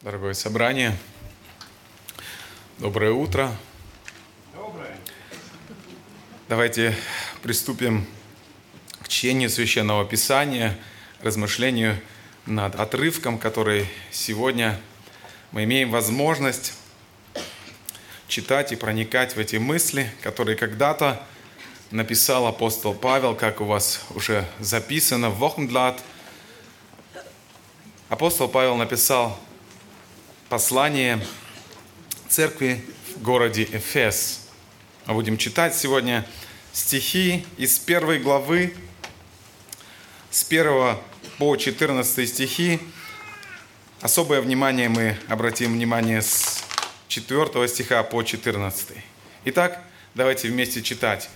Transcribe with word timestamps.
Дорогое 0.00 0.32
собрание, 0.32 0.96
доброе 2.78 3.10
утро. 3.10 3.52
Доброе. 4.54 4.96
Давайте 6.48 6.96
приступим 7.42 8.06
к 9.02 9.08
чтению 9.08 9.50
Священного 9.50 10.04
Писания, 10.04 10.78
размышлению 11.20 12.00
над 12.46 12.76
отрывком, 12.76 13.40
который 13.40 13.88
сегодня 14.12 14.80
мы 15.50 15.64
имеем 15.64 15.90
возможность 15.90 16.74
читать 18.28 18.70
и 18.70 18.76
проникать 18.76 19.34
в 19.34 19.40
эти 19.40 19.56
мысли, 19.56 20.12
которые 20.22 20.56
когда-то 20.56 21.20
написал 21.90 22.46
апостол 22.46 22.94
Павел, 22.94 23.34
как 23.34 23.60
у 23.60 23.64
вас 23.64 24.02
уже 24.10 24.46
записано 24.60 25.30
в 25.30 25.40
Вохнблад. 25.40 26.00
Апостол 28.08 28.46
Павел 28.46 28.76
написал 28.76 29.36
послание 30.48 31.20
церкви 32.28 32.82
в 33.14 33.22
городе 33.22 33.64
Эфес. 33.64 34.48
Мы 35.04 35.14
будем 35.14 35.36
читать 35.36 35.76
сегодня 35.76 36.26
стихи 36.72 37.44
из 37.58 37.78
первой 37.78 38.18
главы, 38.18 38.74
с 40.30 40.46
1 40.48 40.96
по 41.38 41.56
14 41.56 42.28
стихи. 42.28 42.80
Особое 44.00 44.40
внимание 44.40 44.88
мы 44.88 45.18
обратим 45.28 45.74
внимание 45.74 46.22
с 46.22 46.64
4 47.08 47.68
стиха 47.68 48.02
по 48.02 48.22
14. 48.22 48.88
Итак, 49.44 49.82
давайте 50.14 50.48
вместе 50.48 50.82
читать 50.82 51.28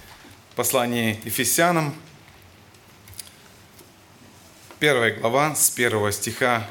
послание 0.56 1.18
Ефесянам, 1.24 1.94
первая 4.78 5.14
глава 5.14 5.54
с 5.54 5.68
первого 5.68 6.12
стиха, 6.12 6.66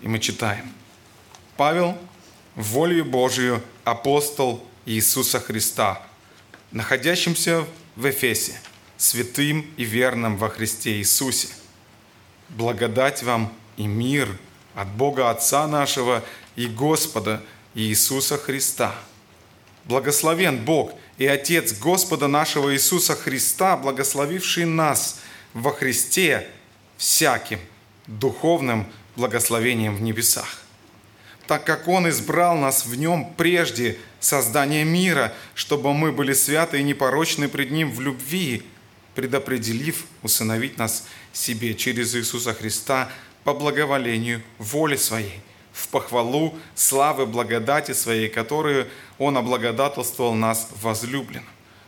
и 0.00 0.08
мы 0.08 0.18
читаем. 0.18 0.79
Павел, 1.60 1.98
волею 2.54 3.04
Божию, 3.04 3.62
апостол 3.84 4.66
Иисуса 4.86 5.40
Христа, 5.40 6.00
находящимся 6.70 7.66
в 7.96 8.08
Эфесе, 8.08 8.58
святым 8.96 9.70
и 9.76 9.84
верным 9.84 10.38
во 10.38 10.48
Христе 10.48 10.92
Иисусе. 10.92 11.48
Благодать 12.48 13.22
вам 13.22 13.52
и 13.76 13.86
мир 13.86 14.34
от 14.74 14.88
Бога 14.88 15.28
Отца 15.28 15.66
нашего 15.66 16.24
и 16.56 16.66
Господа 16.66 17.42
Иисуса 17.74 18.38
Христа. 18.38 18.94
Благословен 19.84 20.64
Бог 20.64 20.94
и 21.18 21.26
Отец 21.26 21.74
Господа 21.74 22.26
нашего 22.26 22.72
Иисуса 22.72 23.14
Христа, 23.14 23.76
благословивший 23.76 24.64
нас 24.64 25.20
во 25.52 25.74
Христе 25.74 26.48
всяким 26.96 27.60
духовным 28.06 28.86
благословением 29.14 29.94
в 29.94 30.00
небесах 30.00 30.64
так 31.50 31.64
как 31.64 31.88
Он 31.88 32.08
избрал 32.08 32.56
нас 32.56 32.86
в 32.86 32.94
Нем 32.94 33.34
прежде 33.36 33.98
создания 34.20 34.84
мира, 34.84 35.32
чтобы 35.56 35.92
мы 35.92 36.12
были 36.12 36.32
святы 36.32 36.78
и 36.78 36.84
непорочны 36.84 37.48
пред 37.48 37.72
Ним 37.72 37.90
в 37.90 38.00
любви, 38.00 38.62
предопределив 39.16 40.04
усыновить 40.22 40.78
нас 40.78 41.08
себе 41.32 41.74
через 41.74 42.14
Иисуса 42.14 42.54
Христа 42.54 43.10
по 43.42 43.52
благоволению 43.52 44.42
воли 44.58 44.94
Своей, 44.94 45.40
в 45.72 45.88
похвалу 45.88 46.56
славы 46.76 47.26
благодати 47.26 47.94
Своей, 47.94 48.28
которую 48.28 48.86
Он 49.18 49.36
облагодательствовал 49.36 50.34
нас 50.34 50.68
возлюблен, 50.80 51.42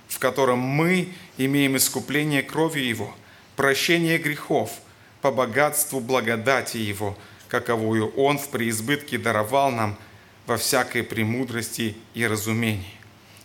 в 0.09 0.19
котором 0.19 0.59
мы 0.59 1.11
имеем 1.39 1.77
искупление 1.77 2.43
крови 2.43 2.81
Его, 2.81 3.15
прощение 3.55 4.19
грехов 4.19 4.73
по 5.21 5.31
богатству 5.31 6.01
благодати 6.01 6.79
Его– 6.79 7.17
каковую 7.53 8.09
Он 8.17 8.39
в 8.39 8.49
преизбытке 8.49 9.19
даровал 9.19 9.71
нам 9.71 9.99
во 10.47 10.57
всякой 10.57 11.03
премудрости 11.03 11.95
и 12.15 12.27
разумении, 12.27 12.95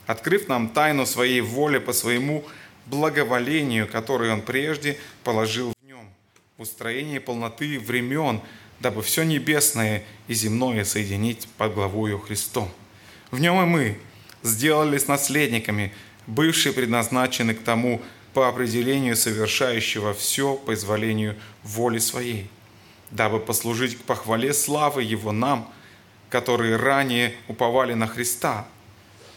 открыв 0.05 0.47
нам 0.47 0.69
тайну 0.69 1.05
Своей 1.05 1.41
воли 1.41 1.77
по 1.77 1.91
Своему 1.91 2.45
благоволению, 2.85 3.85
которое 3.85 4.31
Он 4.31 4.41
прежде 4.41 4.97
положил 5.25 5.73
в 5.73 5.85
Нем, 5.85 6.09
в 6.57 6.61
устроении 6.61 7.19
полноты 7.19 7.77
времен, 7.81 8.39
дабы 8.79 9.01
все 9.01 9.23
небесное 9.23 10.05
и 10.29 10.33
земное 10.33 10.85
соединить 10.85 11.45
под 11.57 11.73
главою 11.73 12.17
Христом. 12.17 12.71
В 13.29 13.41
Нем 13.41 13.61
и 13.61 13.65
мы 13.65 13.99
сделались 14.41 15.09
наследниками, 15.09 15.93
бывшие 16.27 16.71
предназначены 16.71 17.53
к 17.53 17.61
тому 17.61 18.01
по 18.33 18.47
определению 18.47 19.17
совершающего 19.17 20.13
все 20.13 20.55
по 20.55 20.73
изволению 20.73 21.35
воли 21.61 21.97
Своей– 21.97 22.49
дабы 23.11 23.39
послужить 23.39 23.97
к 23.97 24.01
похвале 24.01 24.53
славы 24.53 25.03
Его 25.03 25.31
нам, 25.31 25.71
которые 26.29 26.75
ранее 26.75 27.35
уповали 27.47 27.93
на 27.93 28.07
Христа. 28.07 28.67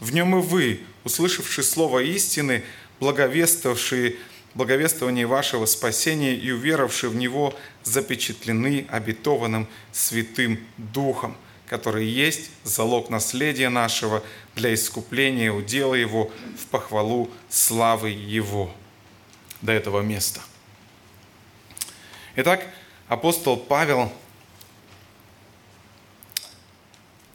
В 0.00 0.12
нем 0.12 0.36
и 0.38 0.42
вы, 0.42 0.80
услышавшие 1.04 1.64
слово 1.64 2.00
истины, 2.00 2.64
благовествовавшие 2.98 4.16
благовествование 4.54 5.26
вашего 5.26 5.66
спасения 5.66 6.34
и 6.34 6.50
уверовавшие 6.50 7.10
в 7.10 7.16
него, 7.16 7.54
запечатлены 7.84 8.86
обетованным 8.90 9.68
Святым 9.92 10.58
Духом, 10.76 11.36
который 11.68 12.06
есть 12.06 12.50
залог 12.64 13.10
наследия 13.10 13.68
нашего 13.68 14.22
для 14.56 14.74
искупления 14.74 15.52
удела 15.52 15.94
его 15.94 16.32
в 16.58 16.66
похвалу 16.66 17.30
славы 17.48 18.10
Его. 18.10 18.74
До 19.62 19.72
этого 19.72 20.00
места. 20.00 20.40
Итак, 22.34 22.66
апостол 23.10 23.56
Павел, 23.56 24.12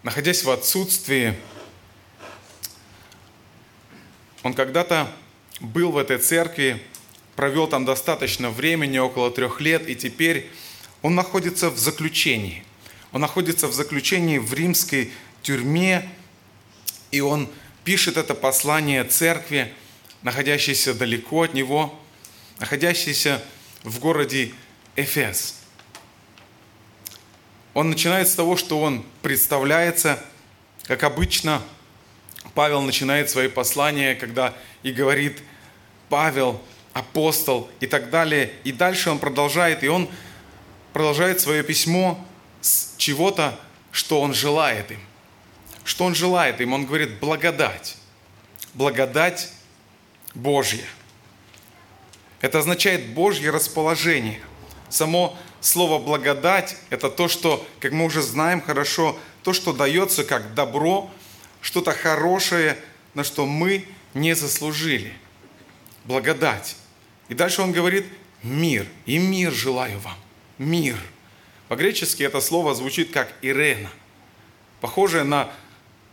находясь 0.04 0.46
в 0.46 0.50
отсутствии, 0.50 1.38
он 4.42 4.54
когда-то 4.54 5.12
был 5.60 5.92
в 5.92 5.98
этой 5.98 6.18
церкви, 6.18 6.82
провел 7.36 7.68
там 7.68 7.84
достаточно 7.84 8.50
времени, 8.50 9.00
около 9.00 9.30
трех 9.32 9.60
лет, 9.60 9.90
и 9.90 9.98
теперь 9.98 10.50
он 11.02 11.14
находится 11.14 11.70
в 11.70 11.78
заключении. 11.78 12.64
Он 13.12 13.20
находится 13.20 13.68
в 13.68 13.74
заключении 13.74 14.38
в 14.38 14.54
римской 14.54 15.12
тюрьме, 15.42 16.10
и 17.12 17.20
он 17.20 17.50
пишет 17.84 18.16
это 18.16 18.34
послание 18.34 19.04
церкви, 19.04 19.74
находящейся 20.22 20.94
далеко 20.94 21.44
от 21.44 21.54
него, 21.54 22.00
находящейся 22.60 23.44
в 23.84 24.00
городе 24.00 24.54
Эфес 24.96 25.65
он 27.76 27.90
начинает 27.90 28.30
с 28.30 28.34
того, 28.34 28.56
что 28.56 28.80
он 28.80 29.06
представляется, 29.22 30.20
как 30.84 31.04
обычно, 31.04 31.62
Павел 32.54 32.82
начинает 32.82 33.30
свои 33.30 33.50
послания, 33.50 34.16
когда 34.16 34.54
и 34.82 34.94
говорит 34.94 35.44
Павел, 36.08 36.62
апостол 36.94 37.70
и 37.82 37.88
так 37.88 38.10
далее. 38.10 38.54
И 38.64 38.72
дальше 38.72 39.10
он 39.10 39.20
продолжает, 39.20 39.84
и 39.84 39.90
он 39.90 40.10
продолжает 40.94 41.42
свое 41.42 41.64
письмо 41.64 42.26
с 42.62 42.94
чего-то, 42.96 43.60
что 43.92 44.22
он 44.22 44.34
желает 44.34 44.92
им. 44.92 45.02
Что 45.84 46.06
он 46.06 46.16
желает 46.16 46.62
им? 46.62 46.72
Он 46.72 46.86
говорит 46.86 47.20
благодать. 47.20 47.98
Благодать 48.74 49.52
Божья. 50.34 50.86
Это 52.40 52.60
означает 52.60 53.08
Божье 53.08 53.50
расположение. 53.50 54.40
Само 54.88 55.38
слово 55.66 56.00
благодать– 56.00 56.78
это 56.90 57.10
то, 57.10 57.28
что, 57.28 57.66
как 57.80 57.92
мы 57.92 58.06
уже 58.06 58.22
знаем 58.22 58.62
хорошо, 58.62 59.18
то, 59.44 59.54
что 59.54 59.74
дается 59.74 60.24
как 60.24 60.54
добро, 60.54 61.10
что-то 61.62 61.92
хорошее, 61.92 62.78
на 63.14 63.24
что 63.24 63.46
мы 63.46 63.86
не 64.14 64.36
заслужили. 64.36 65.14
Благодать. 66.06 66.76
И 67.30 67.34
дальше 67.34 67.62
он 67.62 67.72
говорит 67.72 68.06
«мир». 68.44 68.88
И 69.06 69.18
мир 69.18 69.52
желаю 69.52 70.00
вам. 70.00 70.18
Мир. 70.58 70.98
По-гречески 71.68 72.22
это 72.24 72.42
слово 72.42 72.76
звучит 72.76 73.12
как 73.12 73.34
«ирена». 73.42 73.90
Похожее 74.82 75.24
на 75.24 75.52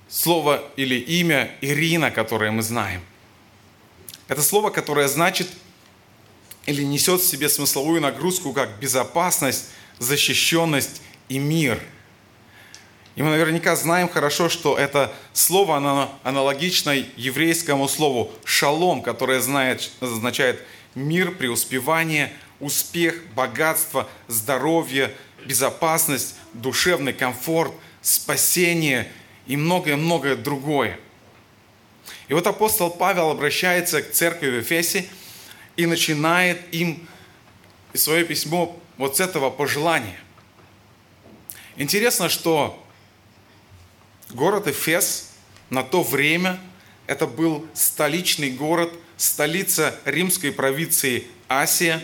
слово 0.09 0.63
или 0.77 0.95
имя 0.95 1.55
Ирина, 1.61 2.11
которое 2.11 2.51
мы 2.51 2.63
знаем. 2.63 3.03
Это 4.29 4.43
слово, 4.43 4.71
которое 4.71 5.09
значит 5.09 5.49
или 6.67 6.83
несет 6.83 7.21
в 7.21 7.27
себе 7.27 7.49
смысловую 7.49 8.01
нагрузку 8.01 8.53
как 8.53 8.79
безопасность, 8.79 9.71
защищенность 9.99 11.03
и 11.29 11.39
мир. 11.39 11.81
И 13.15 13.23
мы 13.23 13.31
наверняка 13.31 13.77
знаем 13.77 14.09
хорошо, 14.09 14.49
что 14.49 14.79
это 14.79 15.13
слово 15.33 15.77
оно 15.77 16.19
аналогично 16.23 16.91
еврейскому 17.17 17.89
слову 17.89 18.33
«шалом», 18.45 19.03
которое 19.03 19.41
знает, 19.41 19.91
означает 20.01 20.63
мир, 20.95 21.33
преуспевание, 21.33 22.33
успех, 22.59 23.23
богатство, 23.35 24.09
здоровье, 24.29 25.13
безопасность, 25.45 26.37
душевный 26.55 27.13
комфорт, 27.13 27.73
спасение 28.01 29.11
и 29.47 29.57
многое-многое 29.57 30.37
другое. 30.37 30.99
И 32.29 32.35
вот 32.35 32.47
апостол 32.47 32.89
Павел 32.89 33.31
обращается 33.31 34.01
к 34.01 34.13
церкви 34.13 34.49
в 34.49 34.63
Эфесе– 34.63 35.07
и 35.77 35.87
начинает 35.87 36.73
им 36.75 37.07
свое 37.95 38.25
письмо 38.25 38.79
вот 38.97 39.17
с 39.17 39.21
этого 39.21 39.51
пожелания. 39.51 40.19
Интересно, 41.77 42.29
что 42.29 42.79
Город 44.31 44.67
Эфес 44.67 45.31
на 45.69 45.83
то 45.83 46.03
время 46.03 46.59
это 47.07 47.27
был 47.27 47.67
столичный 47.75 48.51
город, 48.51 48.93
столица 49.17 49.95
римской 50.07 50.53
провинции 50.53 51.27
Асия. 51.49 52.03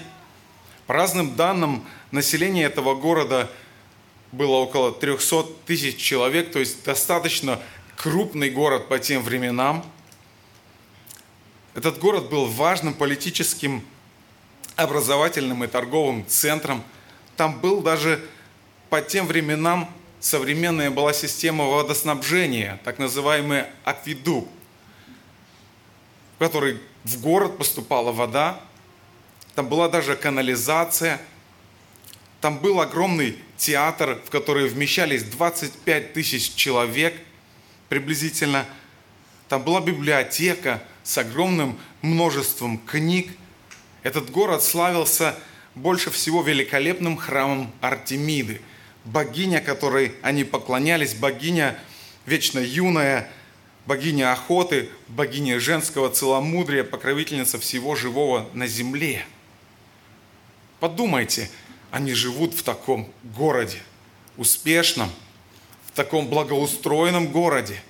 По 0.87 0.95
разным 0.95 1.37
данным, 1.37 1.87
население 2.11 2.67
этого 2.67 2.95
города 2.95 3.51
было 4.33 4.57
около 4.57 4.93
300 4.93 5.45
тысяч 5.65 5.97
человек, 5.97 6.53
то 6.53 6.59
есть 6.59 6.85
достаточно 6.85 7.61
крупный 7.97 8.51
город 8.51 8.89
по 8.89 8.99
тем 8.99 9.23
временам. 9.23 9.85
Этот 11.79 12.01
город 12.01 12.29
был 12.29 12.47
важным 12.47 12.93
политическим, 12.93 13.85
образовательным 14.75 15.63
и 15.63 15.69
торговым 15.69 16.27
центром. 16.27 16.83
Там 17.37 17.61
был 17.61 17.83
даже 17.83 18.21
по 18.91 19.01
тем 19.01 19.29
временам 19.29 19.89
современная 20.19 20.91
была 20.91 21.13
система 21.13 21.67
водоснабжения, 21.67 22.81
так 22.83 22.99
называемый 22.99 23.67
акведук, 23.85 24.49
в 26.35 26.39
который 26.41 26.81
в 27.05 27.21
город 27.21 27.57
поступала 27.59 28.11
вода, 28.11 28.61
там 29.55 29.69
была 29.69 29.89
даже 29.89 30.17
канализация, 30.17 31.21
там 32.41 32.59
был 32.59 32.81
огромный 32.81 33.39
театр, 33.57 34.21
в 34.27 34.31
который 34.31 34.67
вмещались 34.67 35.23
25 35.23 36.13
тысяч 36.13 36.55
человек 36.57 37.15
приблизительно. 37.89 38.67
Там 39.49 39.63
была 39.63 39.81
библиотека 39.81 40.83
с 41.09 41.17
огромным 41.17 41.79
множеством 42.03 42.77
книг. 42.77 43.33
Этот 44.03 44.31
город 44.31 44.63
славился 44.63 45.35
больше 45.75 46.11
всего 46.11 46.43
великолепным 46.43 47.17
храмом 47.17 47.73
Артемиды– 47.81 48.61
богиня, 49.09 49.61
которой 49.61 50.15
они 50.23 50.45
поклонялись, 50.45 51.15
богиня 51.15 51.79
вечно 52.27 52.59
юная, 52.59 53.31
богиня 53.87 54.33
охоты, 54.33 54.91
богиня 55.09 55.59
женского 55.59 56.11
целомудрия, 56.11 56.85
покровительница 56.85 57.59
всего 57.59 57.95
живого 57.95 58.49
на 58.53 58.67
земле. 58.67 59.25
Подумайте, 60.81 61.51
они 61.91 62.13
живут 62.13 62.55
в 62.55 62.63
таком 62.63 63.11
городе, 63.23 63.79
успешном, 64.37 65.11
в 65.87 65.93
таком 65.93 66.29
благоустроенном 66.29 67.29
городе, 67.29 67.83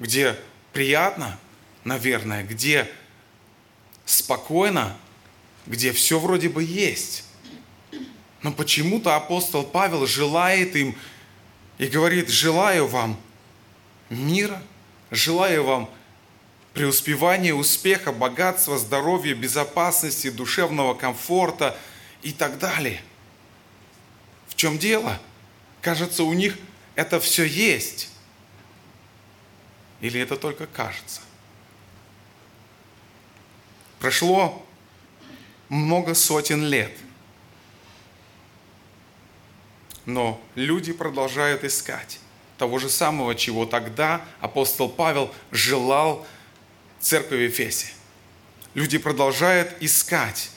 где 0.00 0.36
приятно, 0.72 1.38
наверное, 1.84 2.42
где 2.44 2.90
спокойно, 4.04 4.96
где 5.66 5.92
все 5.92 6.18
вроде 6.18 6.48
бы 6.48 6.62
есть. 6.62 7.24
Но 8.42 8.52
почему-то 8.52 9.14
апостол 9.16 9.62
Павел 9.62 10.06
желает 10.06 10.74
им 10.74 10.96
и 11.78 11.86
говорит, 11.86 12.28
желаю 12.28 12.86
вам 12.86 13.20
мира, 14.10 14.62
желаю 15.10 15.64
вам 15.64 15.90
преуспевания, 16.74 17.54
успеха, 17.54 18.12
богатства, 18.12 18.78
здоровья, 18.78 19.34
безопасности, 19.34 20.30
душевного 20.30 20.94
комфорта 20.94 21.78
и 22.22 22.32
так 22.32 22.58
далее. 22.58 23.02
В 24.48 24.54
чем 24.54 24.78
дело? 24.78 25.20
Кажется, 25.80 26.24
у 26.24 26.32
них 26.32 26.58
это 26.94 27.20
все 27.20 27.44
есть. 27.44 28.10
Или 30.00 30.20
это 30.20 30.36
только 30.36 30.66
кажется? 30.66 31.20
Прошло 34.02 34.66
много 35.70 36.14
сотен 36.14 36.66
лет– 36.66 36.92
но 40.06 40.42
люди 40.56 40.92
продолжают 40.92 41.62
искать 41.62 42.18
того 42.58 42.80
же 42.80 42.88
самого, 42.88 43.36
чего 43.36 43.66
тогда 43.66 44.24
апостол 44.40 44.88
Павел 44.88 45.32
желал 45.52 46.26
церкви 47.00 47.46
в 47.46 47.50
Эфесе. 47.50 47.92
Люди 48.74 48.98
продолжают 48.98 49.74
искать 49.80 50.50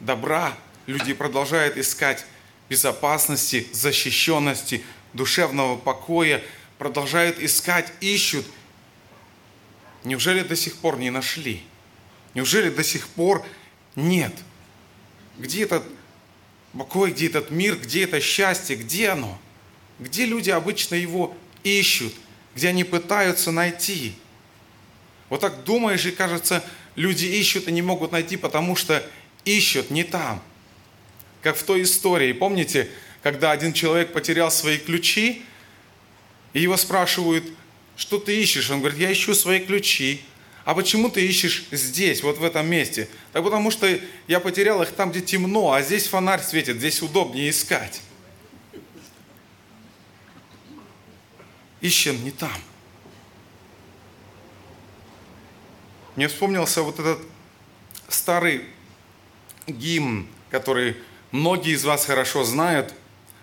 добра, 0.00 0.56
люди 0.86 1.14
продолжают 1.14 1.76
искать 1.76 2.24
безопасности, 2.68 3.68
защищенности, 3.72 4.84
душевного 5.12 5.76
покоя, 5.76 6.42
продолжают 6.78 7.38
искать, 7.38 7.92
ищут. 8.00 8.46
Неужели 10.02 10.42
до 10.42 10.56
сих 10.56 10.78
пор 10.78 10.98
не 10.98 11.10
нашли? 11.10 11.62
Неужели 12.38 12.70
до 12.70 12.84
сих 12.84 13.08
пор 13.08 13.44
нет? 13.96 14.32
Где 15.38 15.64
этот 15.64 15.82
покой, 16.72 17.10
где 17.10 17.26
этот 17.26 17.50
мир, 17.50 17.76
где 17.76 18.04
это 18.04 18.20
счастье, 18.20 18.76
где 18.76 19.08
оно? 19.08 19.40
Где 19.98 20.24
люди 20.24 20.48
обычно 20.48 20.94
его 20.94 21.36
ищут, 21.64 22.14
где 22.54 22.68
они 22.68 22.84
пытаются 22.84 23.50
найти? 23.50 24.14
Вот 25.30 25.40
так 25.40 25.64
думаешь, 25.64 26.06
и 26.06 26.12
кажется, 26.12 26.64
люди 26.94 27.24
ищут 27.24 27.66
и 27.66 27.72
не 27.72 27.82
могут 27.82 28.12
найти, 28.12 28.36
потому 28.36 28.76
что 28.76 29.04
ищут 29.44 29.90
не 29.90 30.04
там. 30.04 30.40
Как 31.42 31.56
в 31.56 31.64
той 31.64 31.82
истории, 31.82 32.30
помните, 32.30 32.88
когда 33.20 33.50
один 33.50 33.72
человек 33.72 34.12
потерял 34.12 34.52
свои 34.52 34.78
ключи, 34.78 35.42
и 36.52 36.60
его 36.60 36.76
спрашивают, 36.76 37.44
что 37.96 38.16
ты 38.20 38.40
ищешь? 38.40 38.70
Он 38.70 38.78
говорит, 38.78 39.00
я 39.00 39.12
ищу 39.12 39.34
свои 39.34 39.58
ключи 39.58 40.22
а 40.68 40.74
почему 40.74 41.08
ты 41.08 41.26
ищешь 41.26 41.64
здесь, 41.70 42.22
вот 42.22 42.36
в 42.36 42.44
этом 42.44 42.68
месте? 42.68 43.08
Так 43.32 43.42
потому 43.42 43.70
что 43.70 43.88
я 44.26 44.38
потерял 44.38 44.82
их 44.82 44.92
там, 44.92 45.10
где 45.10 45.22
темно, 45.22 45.72
а 45.72 45.80
здесь 45.80 46.06
фонарь 46.06 46.42
светит, 46.42 46.76
здесь 46.76 47.00
удобнее 47.00 47.48
искать. 47.48 48.02
Ищем 51.80 52.22
не 52.22 52.32
там. 52.32 52.52
Мне 56.16 56.28
вспомнился 56.28 56.82
вот 56.82 56.98
этот 56.98 57.22
старый 58.08 58.66
гимн, 59.66 60.28
который 60.50 60.98
многие 61.30 61.72
из 61.72 61.84
вас 61.86 62.04
хорошо 62.04 62.44
знают, 62.44 62.92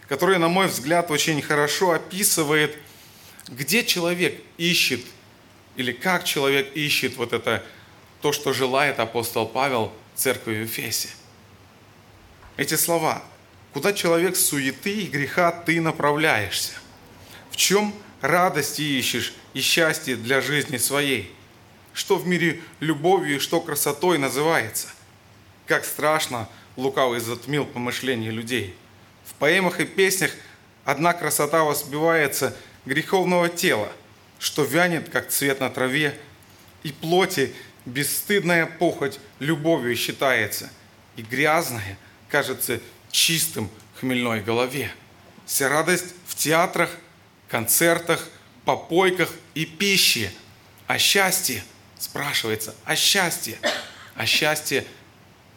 который, 0.08 0.38
на 0.38 0.48
мой 0.48 0.68
взгляд, 0.68 1.10
очень 1.10 1.42
хорошо 1.42 1.94
описывает, 1.94 2.78
где 3.48 3.84
человек 3.84 4.40
ищет 4.60 5.02
или 5.76 5.92
как 5.92 6.24
человек 6.24 6.76
ищет 6.76 7.18
вот 7.18 7.34
это, 7.34 7.64
то, 8.22 8.32
что 8.32 8.54
желает 8.54 9.00
апостол 9.00 9.46
Павел 9.48 9.92
церкви 10.16 10.64
в 10.64 10.66
Эфесе. 10.66 11.10
Эти 12.58 12.76
слова. 12.76 13.22
Куда 13.74 13.92
человек 13.92 14.38
суеты 14.38 15.02
и 15.02 15.08
греха 15.08 15.52
ты 15.52 15.82
направляешься? 15.82 16.72
В 17.52 17.58
чем 17.58 17.94
радости 18.22 18.82
ищешь 18.82 19.34
и 19.54 19.60
счастье 19.60 20.16
для 20.16 20.40
жизни 20.40 20.78
своей? 20.78 21.34
Что 21.94 22.16
в 22.16 22.26
мире 22.26 22.62
любовью 22.80 23.36
и 23.36 23.40
что 23.40 23.60
красотой 23.60 24.18
называется? 24.18 24.88
Как 25.68 25.84
страшно 25.84 26.48
лукавый 26.78 27.20
затмил 27.20 27.66
помышления 27.66 28.32
людей. 28.32 28.76
В 29.26 29.34
поэмах 29.34 29.82
и 29.82 29.86
песнях 29.86 30.32
одна 30.86 31.14
красота 31.14 31.64
воспевается 31.64 32.56
греховного 32.86 33.50
тела– 33.50 33.92
что 34.46 34.64
вянет, 34.64 35.10
как 35.10 35.30
цвет 35.30 35.60
на 35.60 35.72
траве, 35.72 36.16
и 36.84 36.92
плоти 36.92 37.52
бесстыдная 37.88 38.68
похоть 38.68 39.20
любовью 39.40 39.96
считается, 39.96 40.70
и 41.16 41.24
грязная 41.24 41.98
кажется 42.30 42.80
чистым 43.10 43.72
хмельной 44.00 44.42
голове. 44.44 44.92
Вся 45.48 45.68
радость 45.68 46.14
в 46.28 46.36
театрах, 46.36 46.92
концертах, 47.50 48.30
попойках 48.66 49.32
и 49.56 49.66
пище. 49.66 50.32
А 50.86 51.00
счастье, 51.00 51.64
спрашивается, 51.98 52.76
а 52.86 52.96
счастье? 52.96 53.58
А 54.14 54.28
счастье, 54.28 54.86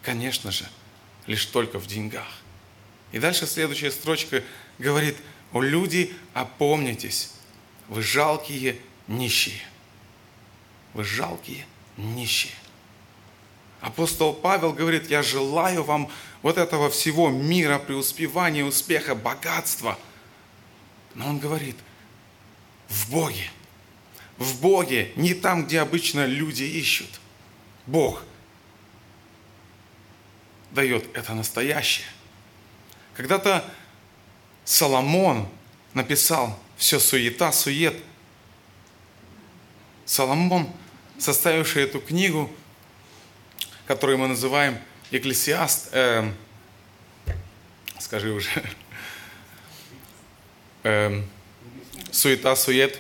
конечно 0.02 0.50
же, 0.50 0.66
лишь 1.26 1.44
только 1.44 1.78
в 1.78 1.86
деньгах. 1.86 2.40
И 3.12 3.18
дальше 3.18 3.46
следующая 3.46 3.90
строчка 3.90 4.42
говорит, 4.78 5.18
о 5.52 5.60
люди, 5.60 6.14
опомнитесь, 6.32 7.32
вы 7.88 8.02
жалкие 8.02 8.78
нищие. 9.06 9.60
Вы 10.94 11.04
жалкие 11.04 11.66
нищие. 11.96 12.54
Апостол 13.80 14.34
Павел 14.34 14.72
говорит, 14.72 15.08
я 15.08 15.22
желаю 15.22 15.84
вам 15.84 16.10
вот 16.42 16.58
этого 16.58 16.90
всего 16.90 17.30
мира, 17.30 17.78
преуспевания, 17.78 18.64
успеха, 18.64 19.14
богатства. 19.14 19.98
Но 21.14 21.28
он 21.28 21.38
говорит, 21.38 21.76
в 22.88 23.10
Боге. 23.10 23.50
В 24.36 24.60
Боге, 24.60 25.12
не 25.16 25.34
там, 25.34 25.66
где 25.66 25.80
обычно 25.80 26.26
люди 26.26 26.62
ищут. 26.62 27.20
Бог 27.86 28.22
дает 30.70 31.16
это 31.16 31.34
настоящее. 31.34 32.06
Когда-то 33.14 33.64
Соломон 34.64 35.48
написал 35.94 36.58
все 36.78 37.00
суета, 37.00 37.52
сует. 37.52 37.96
Соломон, 40.06 40.72
составивший 41.18 41.82
эту 41.82 42.00
книгу, 42.00 42.50
которую 43.86 44.16
мы 44.16 44.28
называем 44.28 44.78
Екклесиаст, 45.10 45.88
э, 45.92 46.32
скажи 47.98 48.32
уже, 48.32 48.48
э, 50.84 51.22
суета-сует. 52.10 52.98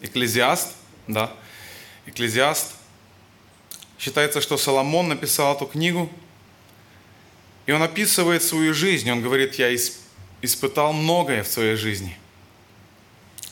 Экклезиаст, 0.00 0.74
да. 1.06 1.34
Экклезиаст. 2.06 2.72
Считается, 3.98 4.40
что 4.40 4.56
Соломон 4.56 5.08
написал 5.08 5.54
эту 5.54 5.66
книгу, 5.66 6.10
и 7.66 7.72
он 7.72 7.82
описывает 7.82 8.42
свою 8.42 8.72
жизнь. 8.72 9.10
Он 9.10 9.20
говорит, 9.20 9.56
я 9.56 9.74
испытал 10.40 10.94
многое 10.94 11.42
в 11.42 11.48
своей 11.48 11.76
жизни. 11.76 12.16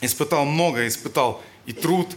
Испытал 0.01 0.45
многое, 0.45 0.87
испытал 0.87 1.43
и 1.65 1.73
труд, 1.73 2.07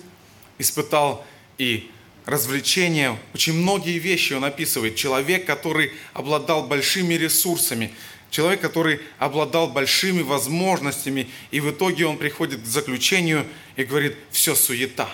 испытал 0.59 1.25
и 1.59 1.91
развлечения, 2.25 3.19
очень 3.35 3.55
многие 3.55 3.99
вещи 3.99 4.33
он 4.33 4.45
описывает. 4.45 4.97
Человек, 4.97 5.45
который 5.45 5.93
обладал 6.13 6.67
большими 6.67 7.15
ресурсами, 7.15 7.93
человек, 8.31 8.61
который 8.61 9.01
обладал 9.19 9.69
большими 9.69 10.23
возможностями, 10.23 11.29
и 11.51 11.61
в 11.61 11.71
итоге 11.71 12.07
он 12.07 12.17
приходит 12.19 12.63
к 12.63 12.67
заключению 12.67 13.47
и 13.77 13.85
говорит, 13.85 14.17
все 14.31 14.55
суета. 14.55 15.09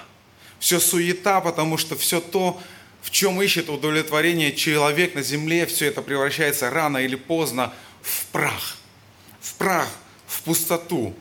Все 0.58 0.80
суета, 0.80 1.40
потому 1.40 1.78
что 1.78 1.96
все 1.96 2.20
то, 2.20 2.60
в 3.00 3.10
чем 3.10 3.40
ищет 3.40 3.70
удовлетворение 3.70 4.54
человек 4.54 5.14
на 5.14 5.22
земле, 5.22 5.66
все 5.66 5.86
это 5.86 6.02
превращается 6.02 6.68
рано 6.68 6.98
или 6.98 7.16
поздно 7.16 7.72
в 8.02 8.26
прах. 8.26 8.76
В 9.40 9.54
прах, 9.54 9.88
в 10.26 10.42
пустоту, 10.42 11.14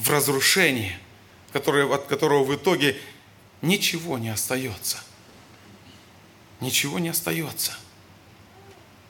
в 0.00 0.08
разрушение, 0.08 0.98
которое, 1.52 1.92
от 1.92 2.06
которого 2.06 2.42
в 2.42 2.54
итоге 2.54 2.96
ничего 3.60 4.16
не 4.16 4.30
остается. 4.30 4.98
Ничего 6.60 6.98
не 6.98 7.10
остается. 7.10 7.76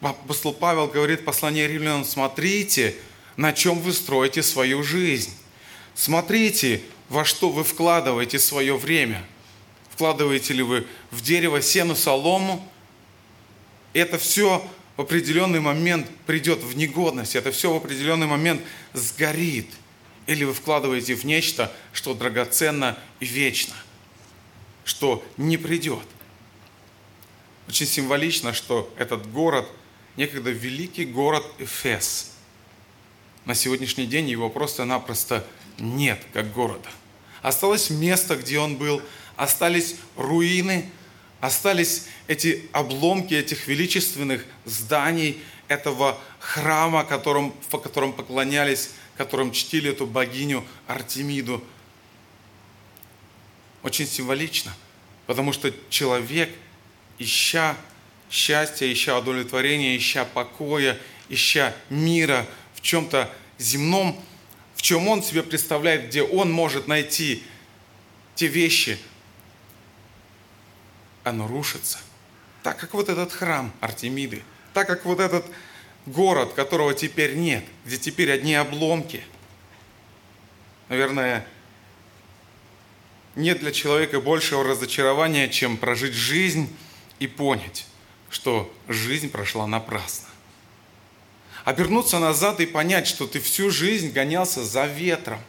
Апостол 0.00 0.52
Павел 0.52 0.88
говорит 0.88 1.20
в 1.20 1.24
послании 1.24 1.62
римлянам, 1.62 2.04
смотрите, 2.04 2.96
на 3.36 3.52
чем 3.52 3.78
вы 3.78 3.92
строите 3.92 4.42
свою 4.42 4.82
жизнь. 4.82 5.32
Смотрите, 5.94 6.82
во 7.08 7.24
что 7.24 7.50
вы 7.50 7.62
вкладываете 7.62 8.38
свое 8.38 8.76
время. 8.76 9.24
Вкладываете 9.90 10.54
ли 10.54 10.62
вы 10.62 10.86
в 11.10 11.20
дерево, 11.20 11.62
сену, 11.62 11.94
солому. 11.94 12.66
Это 13.92 14.18
все 14.18 14.66
в 14.96 15.02
определенный 15.02 15.60
момент 15.60 16.08
придет 16.26 16.62
в 16.62 16.76
негодность. 16.76 17.36
Это 17.36 17.52
все 17.52 17.72
в 17.72 17.76
определенный 17.76 18.26
момент 18.26 18.62
сгорит. 18.92 19.68
Или 20.30 20.44
вы 20.44 20.54
вкладываете 20.54 21.14
в 21.14 21.24
нечто, 21.24 21.70
что 21.92 22.14
драгоценно 22.14 22.98
и 23.20 23.26
вечно– 23.26 23.74
что 24.90 25.24
не 25.36 25.56
придет. 25.56 26.02
Очень 27.68 27.86
символично, 27.86 28.52
что 28.52 28.92
этот 28.98 29.30
город, 29.30 29.68
некогда 30.16 30.50
великий 30.50 31.04
город 31.04 31.46
Эфес, 31.60 32.32
на 33.44 33.54
сегодняшний 33.54 34.06
день 34.06 34.28
его 34.28 34.50
просто-напросто 34.50 35.46
нет 35.78 36.20
как 36.32 36.52
города. 36.52 36.88
Осталось 37.40 37.88
место, 37.88 38.36
где 38.36 38.58
он 38.58 38.76
был, 38.76 39.00
остались 39.36 39.94
руины, 40.16 40.90
остались 41.40 42.06
эти 42.26 42.68
обломки 42.72 43.32
этих 43.32 43.68
величественных 43.68 44.44
зданий, 44.64 45.40
этого 45.68 46.18
храма, 46.40 47.04
которым, 47.04 47.54
в 47.68 47.78
котором 47.78 48.12
поклонялись, 48.12 48.90
которым 49.20 49.52
чтили 49.52 49.90
эту 49.90 50.06
богиню 50.06 50.64
Артемиду– 50.86 51.62
очень 53.82 54.06
символично, 54.06 54.74
потому 55.26 55.52
что 55.52 55.72
человек, 55.88 56.50
ища 57.18 57.76
счастья, 58.30 58.90
ища 58.90 59.18
удовлетворения, 59.18 59.94
ища 59.94 60.24
покоя, 60.24 60.98
ища 61.28 61.74
мира 61.88 62.46
в 62.74 62.80
чем-то 62.80 63.30
земном, 63.58 64.18
в 64.74 64.82
чем 64.82 65.08
он 65.08 65.22
себе 65.22 65.42
представляет, 65.42 66.08
где 66.08 66.22
он 66.22 66.50
может 66.50 66.88
найти 66.88 67.42
те 68.34 68.46
вещи, 68.46 68.98
оно 71.24 71.46
рушится. 71.46 71.98
Так 72.62 72.78
как 72.78 72.94
вот 72.94 73.10
этот 73.10 73.32
храм 73.32 73.70
Артемиды, 73.80 74.42
так 74.72 74.86
как 74.86 75.04
вот 75.04 75.20
этот 75.20 75.44
город, 76.06 76.52
которого 76.54 76.94
теперь 76.94 77.34
нет, 77.34 77.64
где 77.84 77.96
теперь 77.96 78.30
одни 78.32 78.54
обломки. 78.54 79.22
Наверное, 80.88 81.46
нет 83.36 83.60
для 83.60 83.72
человека 83.72 84.20
большего 84.20 84.64
разочарования, 84.64 85.48
чем 85.48 85.76
прожить 85.76 86.14
жизнь 86.14 86.68
и 87.18 87.26
понять, 87.26 87.86
что 88.28 88.72
жизнь 88.88 89.30
прошла 89.30 89.66
напрасно. 89.66 90.28
Обернуться 91.64 92.18
назад 92.18 92.60
и 92.60 92.66
понять, 92.66 93.06
что 93.06 93.26
ты 93.26 93.38
всю 93.38 93.70
жизнь 93.70 94.10
гонялся 94.12 94.64
за 94.64 94.86
ветром. 94.86 95.40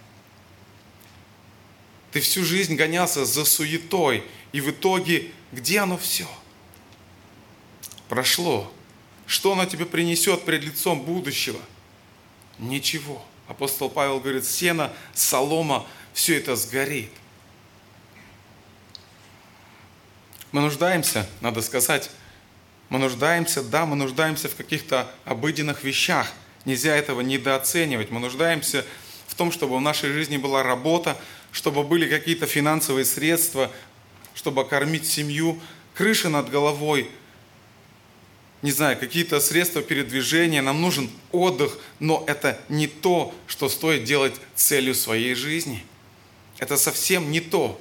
Ты 2.12 2.20
всю 2.20 2.43
жизнь 2.43 2.75
гонялся 2.75 3.25
за 3.25 3.46
суетой. 3.46 4.24
И 4.51 4.60
в 4.60 4.70
итоге, 4.70 5.31
где 5.53 5.79
оно 5.79 5.98
все? 5.98 6.27
Прошло. 8.10 8.72
Что 9.31 9.53
оно 9.53 9.65
тебе 9.65 9.85
принесет 9.85 10.43
пред 10.43 10.61
лицом 10.61 11.03
будущего? 11.03 11.61
Ничего. 12.59 13.23
Апостол 13.47 13.89
Павел 13.89 14.19
говорит, 14.19 14.45
сено, 14.45 14.91
солома, 15.13 15.88
все 16.11 16.38
это 16.38 16.57
сгорит. 16.57 17.09
Мы 20.51 20.59
нуждаемся, 20.59 21.29
надо 21.39 21.61
сказать, 21.61 22.11
мы 22.89 23.00
нуждаемся, 23.00 23.63
да, 23.63 23.85
мы 23.85 23.95
нуждаемся 23.95 24.50
в 24.50 24.55
каких-то 24.57 25.09
обыденных 25.23 25.85
вещах. 25.85 26.29
Нельзя 26.65 26.93
этого 26.93 27.21
недооценивать. 27.21 28.11
Мы 28.11 28.19
нуждаемся 28.19 28.85
в 29.27 29.35
том, 29.35 29.53
чтобы 29.53 29.77
в 29.77 29.81
нашей 29.81 30.11
жизни 30.11 30.35
была 30.35 30.61
работа, 30.61 31.17
чтобы 31.53 31.85
были 31.85 32.05
какие-то 32.09 32.47
финансовые 32.47 33.05
средства, 33.05 33.71
чтобы 34.35 34.67
кормить 34.67 35.07
семью, 35.07 35.57
крыша 35.93 36.27
над 36.27 36.50
головой, 36.50 37.09
не 38.62 38.72
знаю, 38.72 38.98
какие-то 38.98 39.39
средства 39.39 39.82
передвижения, 39.82 40.62
нам 40.62 40.82
нужен 40.82 41.10
отдых, 41.32 41.80
но 42.00 42.24
это 42.27 42.60
не 42.70 42.88
то, 42.88 43.34
что 43.48 43.70
стоит 43.70 44.03
делать 44.03 44.36
целью 44.56 44.94
своей 44.94 45.34
жизни. 45.34 45.84
Это 46.60 46.77
совсем 46.77 47.32
не 47.32 47.39
то. 47.39 47.80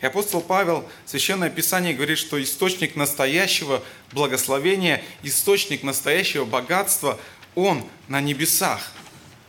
И 0.00 0.06
апостол 0.06 0.40
Павел, 0.40 0.84
Священное 1.06 1.50
Писание 1.50 1.94
говорит, 1.94 2.18
что 2.18 2.42
источник 2.42 2.96
настоящего 2.96 3.82
благословения, 4.12 5.02
источник 5.22 5.82
настоящего 5.82 6.44
богатства, 6.44 7.18
он 7.54 7.84
на 8.08 8.20
небесах. 8.20 8.92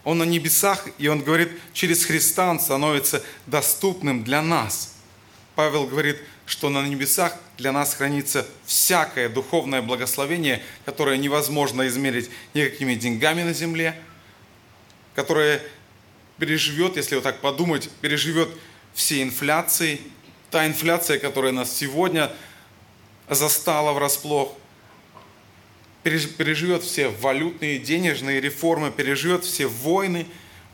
Он 0.04 0.20
на 0.20 0.24
небесах, 0.24 0.88
и 1.00 1.08
он 1.10 1.22
говорит, 1.22 1.52
через 1.74 2.06
Христа 2.06 2.50
он 2.50 2.62
становится 2.62 3.24
доступным 3.46 4.24
для 4.24 4.42
нас. 4.42 4.96
Павел 5.56 5.86
говорит, 5.86 6.22
что 6.48 6.70
на 6.70 6.88
небесах 6.88 7.36
для 7.58 7.72
нас 7.72 7.94
хранится 7.94 8.48
всякое 8.66 9.28
духовное 9.30 9.82
благословение, 9.82 10.64
которое 10.86 11.18
невозможно 11.18 11.88
измерить 11.88 12.32
никакими 12.54 12.96
деньгами 12.96 13.44
на 13.44 13.54
земле, 13.54 13.94
которое 15.14 15.62
переживет, 16.40 16.96
если 16.96 17.16
вот 17.16 17.26
так 17.26 17.42
подумать, 17.42 17.90
переживет 18.02 18.50
все 18.94 19.22
инфляции, 19.22 20.00
та 20.50 20.66
инфляция, 20.66 21.20
которая 21.20 21.52
нас 21.52 21.76
сегодня 21.76 22.32
застала 23.30 23.92
врасплох, 23.92 24.56
переживет 26.04 26.82
все 26.82 27.10
валютные, 27.10 27.78
денежные 27.78 28.40
реформы, 28.40 28.90
переживет 28.90 29.44
все 29.44 29.68
войны, 29.68 30.26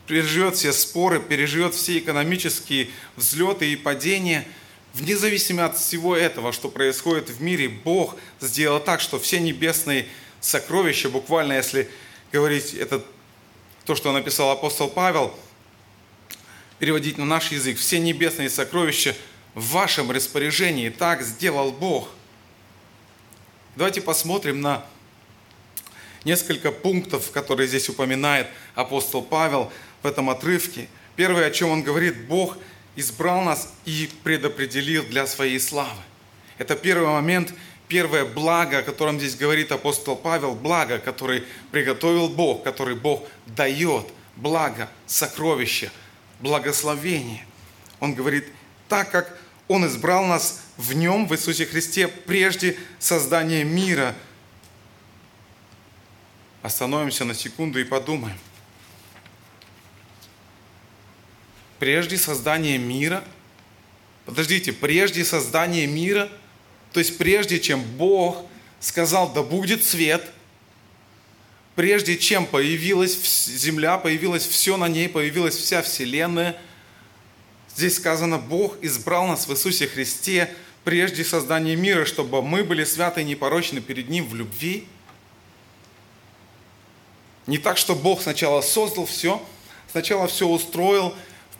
переживет 0.06 0.54
все 0.54 0.72
споры, 0.72 1.18
переживет 1.18 1.74
все 1.74 1.98
экономические 1.98 2.90
взлеты 3.16 3.72
и 3.72 3.76
падения. 3.76 4.46
Вне 4.94 5.16
зависимости 5.16 5.72
от 5.72 5.78
всего 5.78 6.16
этого, 6.16 6.52
что 6.52 6.68
происходит 6.68 7.28
в 7.28 7.42
мире, 7.42 7.68
Бог 7.68 8.16
сделал 8.40 8.80
так, 8.80 9.00
что 9.00 9.18
все 9.18 9.40
небесные 9.40 10.06
сокровища, 10.40 11.08
буквально 11.08 11.54
если 11.54 11.90
говорить 12.32 12.74
это 12.74 13.04
то, 13.84 13.94
что 13.94 14.12
написал 14.12 14.50
апостол 14.50 14.88
Павел, 14.88 15.34
переводить 16.78 17.18
на 17.18 17.24
наш 17.24 17.52
язык, 17.52 17.76
все 17.78 17.98
небесные 17.98 18.48
сокровища– 18.48 19.14
в 19.54 19.70
вашем 19.70 20.10
распоряжении. 20.10 20.88
Так 20.90 21.22
сделал 21.22 21.72
Бог. 21.72 22.08
Давайте 23.76 24.00
посмотрим 24.00 24.60
на 24.60 24.84
несколько 26.24 26.70
пунктов, 26.70 27.30
которые 27.30 27.66
здесь 27.66 27.88
упоминает 27.88 28.48
апостол 28.74 29.22
Павел 29.22 29.72
в 30.02 30.06
этом 30.06 30.30
отрывке. 30.30 30.88
Первое, 31.16 31.46
о 31.46 31.50
чем 31.50 31.70
он 31.70 31.82
говорит, 31.82 32.26
Бог 32.26 32.56
избрал 32.96 33.42
нас 33.42 33.72
и 33.84 34.10
предопределил 34.22 35.04
для 35.04 35.26
своей 35.26 35.60
славы. 35.60 36.02
Это 36.58 36.76
первый 36.76 37.08
момент, 37.08 37.52
первое 37.88 38.24
благо, 38.24 38.78
о 38.78 38.82
котором 38.82 39.18
здесь 39.18 39.36
говорит 39.36 39.72
апостол 39.72 40.16
Павел, 40.16 40.54
благо, 40.54 40.98
который 40.98 41.44
приготовил 41.70 42.28
Бог, 42.28 42.62
который 42.62 42.94
Бог 42.94 43.26
дает, 43.46 44.06
благо, 44.36 44.88
сокровище, 45.06 45.90
благословение. 46.40 47.44
Он 48.00 48.14
говорит, 48.14 48.46
так 48.88 49.10
как 49.10 49.38
он 49.68 49.86
избрал 49.86 50.24
нас 50.24 50.60
в 50.76 50.92
Нем, 50.92 51.26
в 51.26 51.34
Иисусе 51.34 51.66
Христе, 51.66 52.08
прежде 52.08 52.76
создания 52.98 53.64
мира. 53.64 54.14
Остановимся 56.62 57.24
на 57.24 57.34
секунду 57.34 57.80
и 57.80 57.84
подумаем. 57.84 58.38
Прежде 61.84 62.16
создания 62.16 62.78
мира, 62.78 63.22
подождите, 64.24 64.72
прежде 64.72 65.22
создания 65.22 65.86
мира, 65.86 66.30
то 66.94 66.98
есть 66.98 67.18
прежде 67.18 67.60
чем 67.60 67.82
Бог 67.82 68.46
сказал, 68.80 69.30
да 69.34 69.42
будет 69.42 69.84
свет, 69.84 70.24
прежде 71.74 72.16
чем 72.16 72.46
появилась 72.46 73.18
земля, 73.44 73.98
появилось 73.98 74.46
все 74.46 74.78
на 74.78 74.88
ней, 74.88 75.10
появилась 75.10 75.58
вся 75.58 75.82
вселенная, 75.82 76.56
здесь 77.76 77.96
сказано, 77.96 78.38
Бог 78.38 78.78
избрал 78.80 79.26
нас 79.26 79.46
в 79.46 79.52
Иисусе 79.52 79.86
Христе 79.86 80.50
прежде 80.84 81.22
создания 81.22 81.76
мира, 81.76 82.06
чтобы 82.06 82.40
мы 82.40 82.64
были 82.64 82.84
святы 82.84 83.20
и 83.20 83.24
непорочны 83.24 83.82
перед 83.82 84.08
Ним 84.08 84.26
в 84.26 84.34
любви. 84.34 84.88
Не 87.46 87.58
так, 87.58 87.76
что 87.76 87.94
Бог 87.94 88.22
сначала 88.22 88.62
создал 88.62 89.04
все, 89.04 89.46
сначала 89.90 90.28
все 90.28 90.48
устроил, 90.48 91.14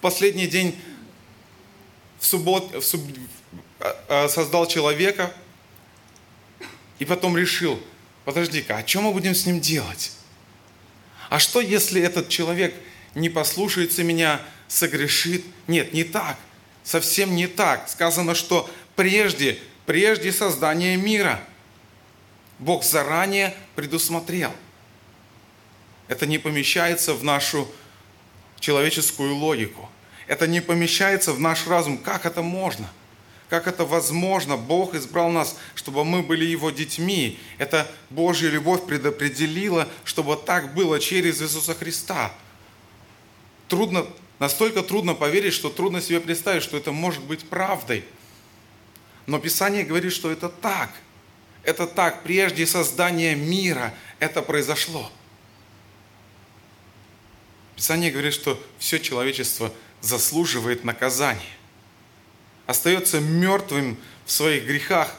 последний 0.05 0.47
день 0.47 0.79
в 2.19 2.27
суббот, 2.27 2.75
в 2.75 2.83
суб, 2.83 3.01
а, 3.81 4.05
а, 4.09 4.29
создал 4.29 4.67
человека 4.67 5.33
и 6.99 7.07
потом 7.07 7.39
решил, 7.39 7.81
подожди-ка, 8.27 8.77
а 8.77 8.87
что 8.87 9.01
мы 9.01 9.13
будем 9.13 9.35
с 9.35 9.47
ним 9.47 9.61
делать? 9.61 10.13
А 11.31 11.39
что, 11.39 11.63
если 11.63 12.03
этот 12.03 12.29
человек 12.29 12.75
не 13.15 13.31
послушается 13.31 14.05
меня, 14.05 14.43
согрешит? 14.69 15.43
Нет, 15.69 15.95
не 15.95 16.05
так. 16.05 16.37
Совсем 16.83 17.35
не 17.35 17.47
так. 17.47 17.89
Сказано, 17.89 18.35
что 18.35 18.69
прежде, 18.97 19.59
прежде 19.87 20.33
создания 20.33 20.99
мира. 20.99 21.43
Бог 22.59 22.85
заранее 22.85 23.57
предусмотрел. 23.75 24.53
Это 26.09 26.27
не 26.27 26.37
помещается 26.37 27.15
в 27.15 27.25
нашу 27.25 27.67
человеческую 28.61 29.35
логику. 29.35 29.89
Это 30.26 30.47
не 30.47 30.61
помещается 30.61 31.33
в 31.33 31.40
наш 31.40 31.66
разум. 31.66 31.99
Как 31.99 32.26
это 32.26 32.43
можно? 32.43 32.90
Как 33.50 33.66
это 33.66 33.85
возможно? 33.85 34.57
Бог 34.57 34.95
избрал 34.95 35.31
нас, 35.31 35.57
чтобы 35.75 36.04
мы 36.04 36.23
были 36.23 36.45
Его 36.45 36.71
детьми. 36.71 37.38
Это 37.59 37.90
Божья 38.11 38.49
любовь 38.49 38.87
предопределила, 38.87 39.88
чтобы 40.04 40.37
так 40.37 40.75
было 40.75 40.99
через 40.99 41.43
Иисуса 41.43 41.75
Христа. 41.75 42.33
Трудно, 43.69 44.07
настолько 44.38 44.83
трудно 44.83 45.14
поверить, 45.14 45.52
что 45.52 45.71
трудно 45.71 46.00
себе 46.00 46.21
представить, 46.21 46.62
что 46.62 46.76
это 46.76 46.93
может 46.93 47.23
быть 47.23 47.49
правдой– 47.49 48.04
но 49.26 49.38
Писание 49.38 49.85
говорит, 49.85 50.12
что 50.12 50.31
это 50.31 50.49
так. 50.49 50.90
Это 51.62 51.87
так. 51.87 52.23
Прежде 52.23 52.66
создания 52.66 53.35
мира 53.35 53.95
это 54.19 54.43
произошло. 54.43 55.11
Писание 57.75 58.11
говорит, 58.11 58.35
что 58.35 58.62
все 58.78 59.00
человечество 59.00 59.73
заслуживает 60.05 60.85
наказания. 60.85 61.43
Остается 62.67 63.21
мертвым 63.21 63.97
в 64.25 64.31
своих 64.31 64.65
грехах. 64.65 65.15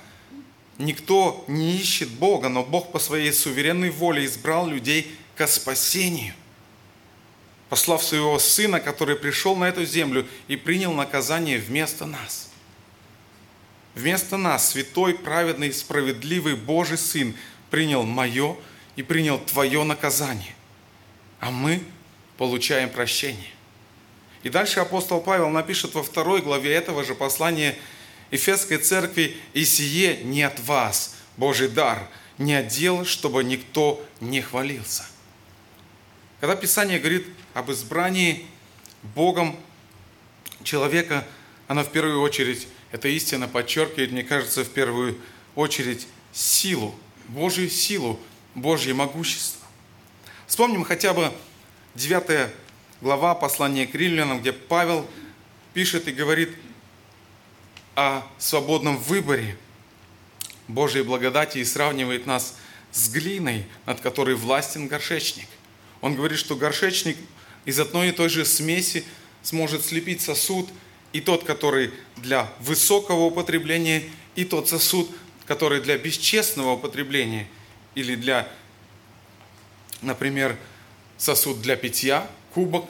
Никто 0.77 1.43
не 1.47 1.75
ищет 1.77 2.09
Бога, 2.09 2.49
но 2.49 2.63
Бог 2.63 2.91
по 2.91 2.99
своей 2.99 3.31
суверенной 3.31 3.89
воле 3.89 4.25
избрал 4.25 4.67
людей 4.67 5.15
к 5.35 5.47
спасению, 5.47 6.33
послав 7.69 8.03
своего 8.03 8.37
Сына, 8.39 8.79
который 8.79 9.15
пришел 9.15 9.55
на 9.55 9.65
эту 9.65 9.85
землю 9.85 10.27
и 10.47 10.55
принял 10.55 10.93
наказание 10.93 11.59
вместо 11.59 12.05
нас– 12.05 12.49
Вместо 13.95 14.35
нас 14.35 14.71
святой, 14.71 15.17
праведный, 15.17 15.71
справедливый 15.71 16.55
Божий 16.55 16.97
Сын 16.97 17.33
принял 17.71 18.03
мое 18.03 18.57
и 18.97 19.03
принял 19.03 19.39
твое 19.39 19.83
наказание. 19.83 20.53
А 21.39 21.49
мы 21.49 21.81
получаем 22.37 22.89
прощение. 22.89 23.54
И 24.45 24.49
дальше 24.49 24.79
апостол 24.79 25.21
Павел 25.21 25.49
напишет 25.49 25.95
во 25.95 26.03
второй 26.03 26.39
главе 26.39 26.71
этого 26.71 27.03
же 27.03 27.15
послания 27.15 27.75
Ефесской 28.29 28.77
церкви 28.77 29.35
«И 29.53 29.65
сие 29.65 30.17
не 30.17 30.43
от 30.43 30.59
вас, 30.59 31.15
Божий 31.35 31.67
дар, 31.67 32.07
не 32.37 32.53
от 32.53 32.67
дел, 32.67 33.05
чтобы 33.05 33.43
никто 33.43 34.05
не 34.21 34.41
хвалился». 34.43 35.03
Когда 36.39 36.55
Писание 36.55 36.99
говорит 36.99 37.25
об 37.55 37.71
избрании 37.71 38.45
Богом 39.15 39.57
человека, 40.61 41.27
оно 41.67 41.83
в 41.83 41.91
первую 41.91 42.21
очередь 42.21 42.67
эта 42.91 43.07
истина 43.07 43.47
подчеркивает, 43.47 44.11
мне 44.11 44.23
кажется, 44.23 44.63
в 44.63 44.69
первую 44.69 45.17
очередь 45.55 46.07
силу, 46.31 46.93
Божью 47.29 47.67
силу, 47.67 48.19
Божье 48.53 48.93
могущество. 48.93 49.65
Вспомним 50.45 50.83
хотя 50.83 51.15
бы 51.15 51.33
9 51.95 52.51
глава 53.01 53.35
послания 53.35 53.87
к 53.87 53.95
римлянам, 53.95 54.41
где 54.41 54.53
Павел 54.53 55.07
пишет 55.73 56.07
и 56.07 56.11
говорит 56.11 56.49
о 57.95 58.23
свободном 58.37 58.97
выборе 58.97 59.57
Божьей 60.67 61.03
благодати 61.03 61.59
и 61.59 61.65
сравнивает 61.65 62.25
нас 62.25 62.57
с 62.91 63.09
глиной, 63.09 63.65
над 63.85 64.01
которой 64.01 64.35
властен 64.35 64.87
горшечник. 64.87 65.47
Он 66.01 66.15
говорит, 66.15 66.39
что 66.39 66.55
горшечник 66.55 67.17
из 67.65 67.79
одной 67.79 68.09
и 68.09 68.11
той 68.11 68.29
же 68.29 68.45
смеси 68.45 69.05
сможет 69.43 69.85
слепить 69.85 70.21
сосуд– 70.21 70.69
и 71.15 71.21
тот, 71.21 71.45
который 71.45 71.93
для 72.17 72.51
высокого 72.59 73.21
употребления, 73.21 74.03
и 74.35 74.43
тот 74.43 74.67
сосуд, 74.67 75.09
который 75.45 75.79
для 75.79 75.97
бесчестного 75.97 76.73
употребления 76.73 77.47
или 77.95 78.15
для, 78.15 78.51
например, 80.01 80.57
сосуд 81.15 81.61
для 81.61 81.77
питья, 81.77 82.29
кубок 82.55 82.89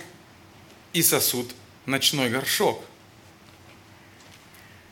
и 0.94 1.04
сосуд 1.04 1.54
ночной 1.86 2.30
горшок. 2.30 2.82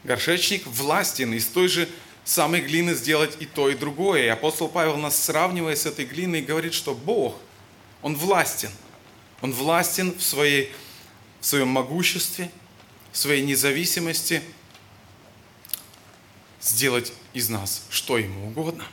Горшечник 0.04 0.68
властен 0.68 1.34
из 1.34 1.46
той 1.46 1.70
же 1.70 1.88
самой 2.26 2.60
глины 2.60 2.94
сделать 2.94 3.38
и 3.40 3.46
то, 3.46 3.70
и 3.70 3.76
другое. 3.76 4.24
И 4.24 4.28
апостол 4.28 4.68
Павел 4.68 4.98
нас 4.98 5.16
сравнивая 5.16 5.78
с 5.78 5.86
этой 5.86 6.04
глиной 6.04 6.42
говорит, 6.42 6.74
что 6.74 6.94
Бог, 6.94 7.40
Он 8.02 8.18
властен. 8.18 8.72
Он 9.42 9.54
властен 9.54 10.12
в, 10.12 10.22
своей, 10.22 10.74
в 11.40 11.46
своем 11.46 11.70
могуществе– 11.70 12.52
своей 13.14 13.44
независимости 13.44 14.42
сделать 16.60 17.14
из 17.34 17.50
нас 17.50 17.86
что 17.90 18.18
ему 18.18 18.48
угодно. 18.48 18.84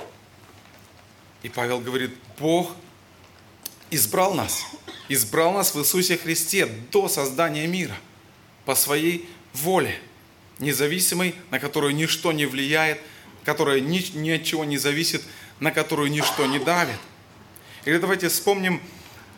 И 1.43 1.49
Павел 1.49 1.81
говорит, 1.81 2.15
Бог 2.39 2.77
избрал 3.91 4.35
нас, 4.35 4.65
избрал 5.09 5.53
нас 5.53 5.75
в 5.75 5.81
Иисусе 5.81 6.17
Христе 6.17 6.67
до 6.67 7.09
создания 7.09 7.67
мира 7.67 7.97
по 8.65 8.75
своей 8.75 9.29
воле, 9.53 9.99
независимой, 10.59 11.35
на 11.51 11.59
которую 11.59 11.95
ничто 11.95 12.33
не 12.33 12.47
влияет, 12.47 13.01
которая 13.45 13.81
ни, 13.81 13.99
ни 14.17 14.31
от 14.31 14.45
чего 14.45 14.65
не 14.65 14.79
зависит, 14.79 15.23
на 15.59 15.73
которую 15.73 16.11
ничто 16.11 16.47
не 16.47 16.59
давит. 16.59 16.99
Или 17.85 17.99
давайте 17.99 18.29
вспомним, 18.29 18.81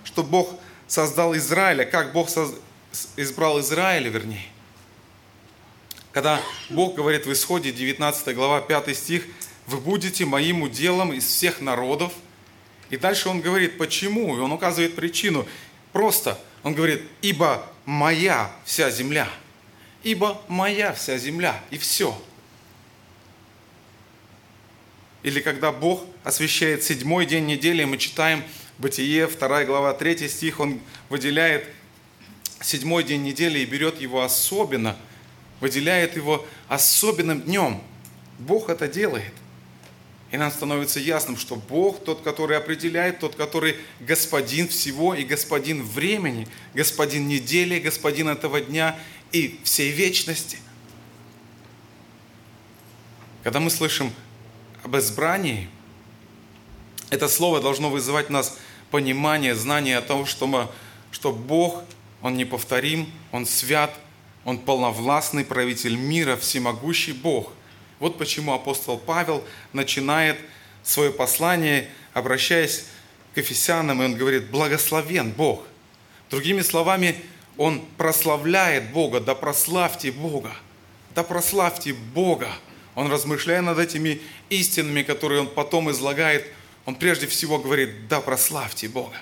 что 0.04 0.22
Бог 0.22 0.50
создал 0.88 1.34
Израиля, 1.36 1.84
как 1.84 2.12
Бог 2.12 2.28
избрал 3.16 3.60
Израиля, 3.60 4.10
вернее. 4.10 4.46
Когда 6.12 6.42
Бог 6.68 6.94
говорит 6.94 7.24
в 7.24 7.32
Исходе, 7.32 7.72
19 7.72 8.34
глава, 8.34 8.60
5 8.60 8.96
стих, 8.96 9.24
«Вы 9.66 9.78
будете 9.78 10.26
моим 10.26 10.62
уделом 10.62 11.12
из 11.12 11.24
всех 11.24 11.60
народов». 11.60 12.12
И 12.92 12.96
дальше 12.96 13.28
он 13.28 13.40
говорит, 13.40 13.76
почему, 13.76 14.36
и 14.36 14.40
он 14.40 14.52
указывает 14.52 14.94
причину. 14.94 15.48
Просто 15.92 16.38
он 16.62 16.74
говорит, 16.74 17.02
«Ибо 17.22 17.66
моя 17.84 18.54
вся 18.64 18.88
земля». 18.90 19.28
«Ибо 20.04 20.40
моя 20.46 20.92
вся 20.92 21.18
земля». 21.18 21.60
И 21.70 21.78
все. 21.78 22.16
Или 25.24 25.40
когда 25.40 25.72
Бог 25.72 26.04
освящает 26.22 26.84
седьмой 26.84 27.26
день 27.26 27.46
недели, 27.46 27.82
мы 27.82 27.98
читаем 27.98 28.44
Бытие, 28.78 29.26
2 29.26 29.64
глава, 29.64 29.92
3 29.92 30.28
стих, 30.28 30.60
он 30.60 30.80
выделяет 31.08 31.66
седьмой 32.60 33.02
день 33.02 33.24
недели 33.24 33.58
и 33.58 33.64
берет 33.64 34.00
его 34.00 34.22
особенно– 34.22 34.96
выделяет 35.62 36.16
его 36.16 36.44
особенным 36.68 37.40
днем. 37.40 37.80
Бог 38.40 38.68
это 38.68 38.88
делает. 38.88 39.32
И 40.32 40.36
нам 40.36 40.50
становится 40.50 40.98
ясным, 40.98 41.36
что 41.36 41.56
Бог 41.56 42.02
тот, 42.02 42.22
который 42.22 42.56
определяет, 42.56 43.20
тот, 43.20 43.36
который 43.36 43.76
господин 44.00 44.66
всего 44.66 45.14
и 45.14 45.24
господин 45.24 45.84
времени, 45.84 46.48
господин 46.74 47.28
недели, 47.28 47.78
господин 47.78 48.28
этого 48.28 48.60
дня 48.60 48.98
и 49.30 49.60
всей 49.62 49.92
вечности. 49.92 50.58
Когда 53.44 53.60
мы 53.60 53.70
слышим 53.70 54.10
об 54.82 54.96
избрании, 54.96 55.68
это 57.10 57.28
слово 57.28 57.60
должно 57.60 57.90
вызывать 57.90 58.28
в 58.28 58.30
нас 58.30 58.58
понимание, 58.90 59.54
знание 59.54 59.98
о 59.98 60.02
том, 60.02 60.26
что, 60.26 60.46
мы, 60.46 60.68
что 61.10 61.32
Бог, 61.32 61.84
Он 62.22 62.36
неповторим, 62.36 63.12
Он 63.32 63.46
свят, 63.46 63.94
он 64.44 64.58
полновластный 64.58 65.44
правитель 65.44 65.96
мира, 65.96 66.36
всемогущий 66.36 67.12
Бог. 67.12 67.52
Вот 68.02 68.18
почему 68.18 68.52
апостол 68.52 68.98
Павел 68.98 69.44
начинает 69.72 70.36
свое 70.82 71.12
послание, 71.12 71.88
обращаясь 72.14 72.86
к 73.32 73.36
Ефесянам, 73.36 74.02
и 74.02 74.06
он 74.06 74.16
говорит, 74.16 74.50
благословен 74.50 75.30
Бог. 75.30 75.62
Другими 76.28 76.62
словами, 76.62 77.14
он 77.56 77.80
прославляет 77.96 78.90
Бога, 78.90 79.20
да 79.20 79.36
прославьте 79.36 80.10
Бога, 80.10 80.52
да 81.14 81.22
прославьте 81.22 81.92
Бога. 81.92 82.48
Он, 82.96 83.08
размышляя 83.08 83.62
над 83.62 83.78
этими 83.78 84.20
истинами, 84.50 85.02
которые 85.02 85.42
он 85.42 85.46
потом 85.46 85.88
излагает, 85.92 86.44
он 86.86 86.96
прежде 86.96 87.28
всего 87.28 87.60
говорит, 87.60 88.08
да 88.08 88.20
прославьте 88.20 88.88
Бога. 88.88 89.18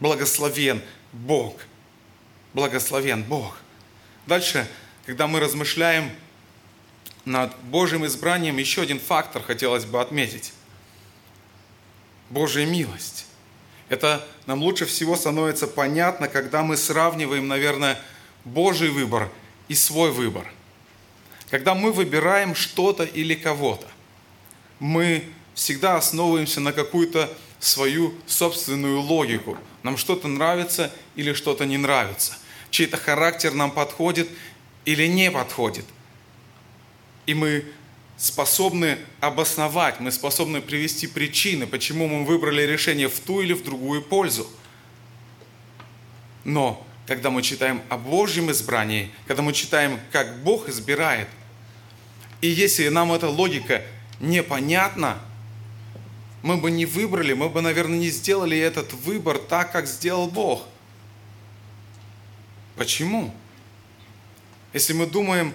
Благословен 0.00 0.82
Бог. 1.12 1.60
Благословен 2.54 3.22
Бог. 3.22 3.56
Дальше, 4.26 4.66
когда 5.04 5.28
мы 5.28 5.38
размышляем 5.38 6.10
над 7.26 7.54
Божьим 7.64 8.06
избранием, 8.06 8.56
еще 8.56 8.82
один 8.82 8.98
фактор 8.98 9.42
хотелось 9.42 9.84
бы 9.84 10.00
отметить. 10.00 10.54
Божья 12.30 12.64
милость. 12.64 13.26
Это 13.88 14.26
нам 14.46 14.62
лучше 14.62 14.86
всего 14.86 15.16
становится 15.16 15.66
понятно, 15.66 16.28
когда 16.28 16.62
мы 16.62 16.76
сравниваем, 16.76 17.46
наверное, 17.46 18.00
Божий 18.44 18.88
выбор 18.88 19.28
и 19.68 19.74
свой 19.74 20.10
выбор. 20.12 20.50
Когда 21.50 21.74
мы 21.74 21.92
выбираем 21.92 22.54
что-то 22.54 23.04
или 23.04 23.34
кого-то, 23.34 23.86
мы 24.78 25.24
всегда 25.54 25.96
основываемся 25.96 26.60
на 26.60 26.72
какую-то 26.72 27.32
свою 27.58 28.14
собственную 28.26 29.00
логику. 29.00 29.56
Нам 29.82 29.96
что-то 29.96 30.28
нравится 30.28 30.92
или 31.16 31.32
что-то 31.32 31.64
не 31.64 31.76
нравится. 31.76 32.34
Чей-то 32.70 32.96
характер 32.96 33.52
нам 33.54 33.70
подходит 33.70 34.28
или 34.84 35.06
не 35.06 35.30
подходит. 35.30 35.84
И 37.26 37.34
мы 37.34 37.64
способны 38.16 38.98
обосновать, 39.20 40.00
мы 40.00 40.10
способны 40.10 40.62
привести 40.62 41.06
причины, 41.06 41.66
почему 41.66 42.08
мы 42.08 42.24
выбрали 42.24 42.62
решение 42.62 43.08
в 43.08 43.20
ту 43.20 43.42
или 43.42 43.52
в 43.52 43.62
другую 43.62 44.02
пользу. 44.02 44.48
Но 46.44 46.86
когда 47.06 47.30
мы 47.30 47.42
читаем 47.42 47.82
о 47.88 47.98
Божьем 47.98 48.50
избрании, 48.50 49.10
когда 49.26 49.42
мы 49.42 49.52
читаем, 49.52 50.00
как 50.12 50.42
Бог 50.42 50.68
избирает, 50.68 51.28
и 52.40 52.48
если 52.48 52.88
нам 52.88 53.12
эта 53.12 53.28
логика 53.28 53.82
непонятна, 54.20 55.18
мы 56.42 56.56
бы 56.56 56.70
не 56.70 56.86
выбрали, 56.86 57.32
мы 57.32 57.48
бы, 57.48 57.60
наверное, 57.60 57.98
не 57.98 58.08
сделали 58.10 58.56
этот 58.56 58.92
выбор 58.92 59.38
так, 59.38 59.72
как 59.72 59.86
сделал 59.86 60.28
Бог. 60.28 60.62
Почему? 62.76 63.34
Если 64.72 64.92
мы 64.92 65.06
думаем, 65.06 65.54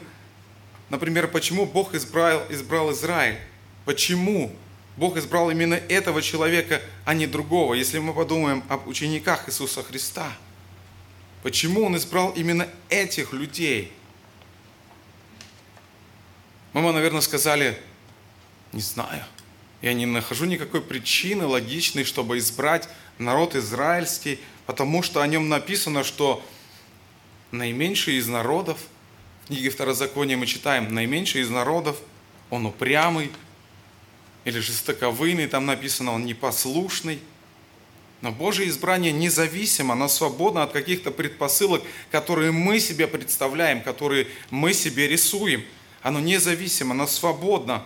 Например, 0.91 1.29
почему 1.29 1.65
Бог 1.65 1.95
избрал, 1.95 2.43
избрал 2.49 2.91
Израиль? 2.91 3.37
Почему 3.85 4.53
Бог 4.97 5.15
избрал 5.15 5.49
именно 5.49 5.75
этого 5.75 6.21
человека, 6.21 6.81
а 7.05 7.13
не 7.13 7.27
другого? 7.27 7.75
Если 7.75 7.97
мы 7.99 8.13
подумаем 8.13 8.61
об 8.67 8.89
учениках 8.89 9.47
Иисуса 9.47 9.83
Христа, 9.83 10.29
почему 11.43 11.85
Он 11.85 11.95
избрал 11.95 12.31
именно 12.31 12.67
этих 12.89 13.31
людей? 13.31 13.93
Бы, 16.73 16.81
наверное, 16.81 17.21
сказали, 17.21 17.77
не 18.73 18.81
знаю. 18.81 19.23
Я 19.81 19.93
не 19.93 20.05
нахожу 20.05 20.43
никакой 20.43 20.81
причины 20.81 21.45
логичной, 21.45 22.03
чтобы 22.03 22.37
избрать 22.37 22.89
народ 23.17 23.55
израильский, 23.55 24.41
потому 24.65 25.03
что 25.03 25.21
о 25.21 25.27
нем 25.27 25.47
написано, 25.47 26.03
что 26.03 26.43
наименьший 27.51 28.15
из 28.15 28.27
народов– 28.27 28.77
книге 29.47 29.69
Второзакония 29.69 30.37
мы 30.37 30.45
читаем, 30.45 30.93
наименьший 30.93 31.41
из 31.41 31.49
народов, 31.49 31.97
он 32.49 32.65
упрямый 32.65 33.31
или 34.43 34.59
жестоковыйный, 34.59 35.47
там 35.47 35.65
написано, 35.65 36.13
он 36.13 36.25
непослушный. 36.25 37.19
Но 38.21 38.31
Божье 38.31 38.67
избрание 38.67 39.11
независимо, 39.11 39.93
оно 39.93 40.07
свободно 40.07 40.63
от 40.63 40.71
каких-то 40.71 41.09
предпосылок, 41.09 41.81
которые 42.11 42.51
мы 42.51 42.79
себе 42.79 43.07
представляем, 43.07 43.81
которые 43.81 44.27
мы 44.51 44.73
себе 44.73 45.07
рисуем. 45.07 45.65
Оно 46.03 46.19
независимо, 46.19 46.91
оно 46.91 47.07
свободно. 47.07 47.83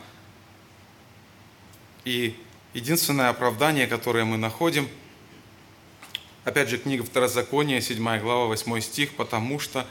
И 2.04 2.36
единственное 2.74 3.30
оправдание, 3.30 3.88
которое 3.88 4.26
мы 4.26 4.38
находим, 4.38 4.89
опять 6.44 6.70
же, 6.70 6.78
книга 6.78 7.04
Второзакония, 7.04 7.80
7 7.80 8.20
глава, 8.20 8.46
8 8.48 8.82
стих, 8.82 9.15
потому 9.15 9.60
что 9.60 9.88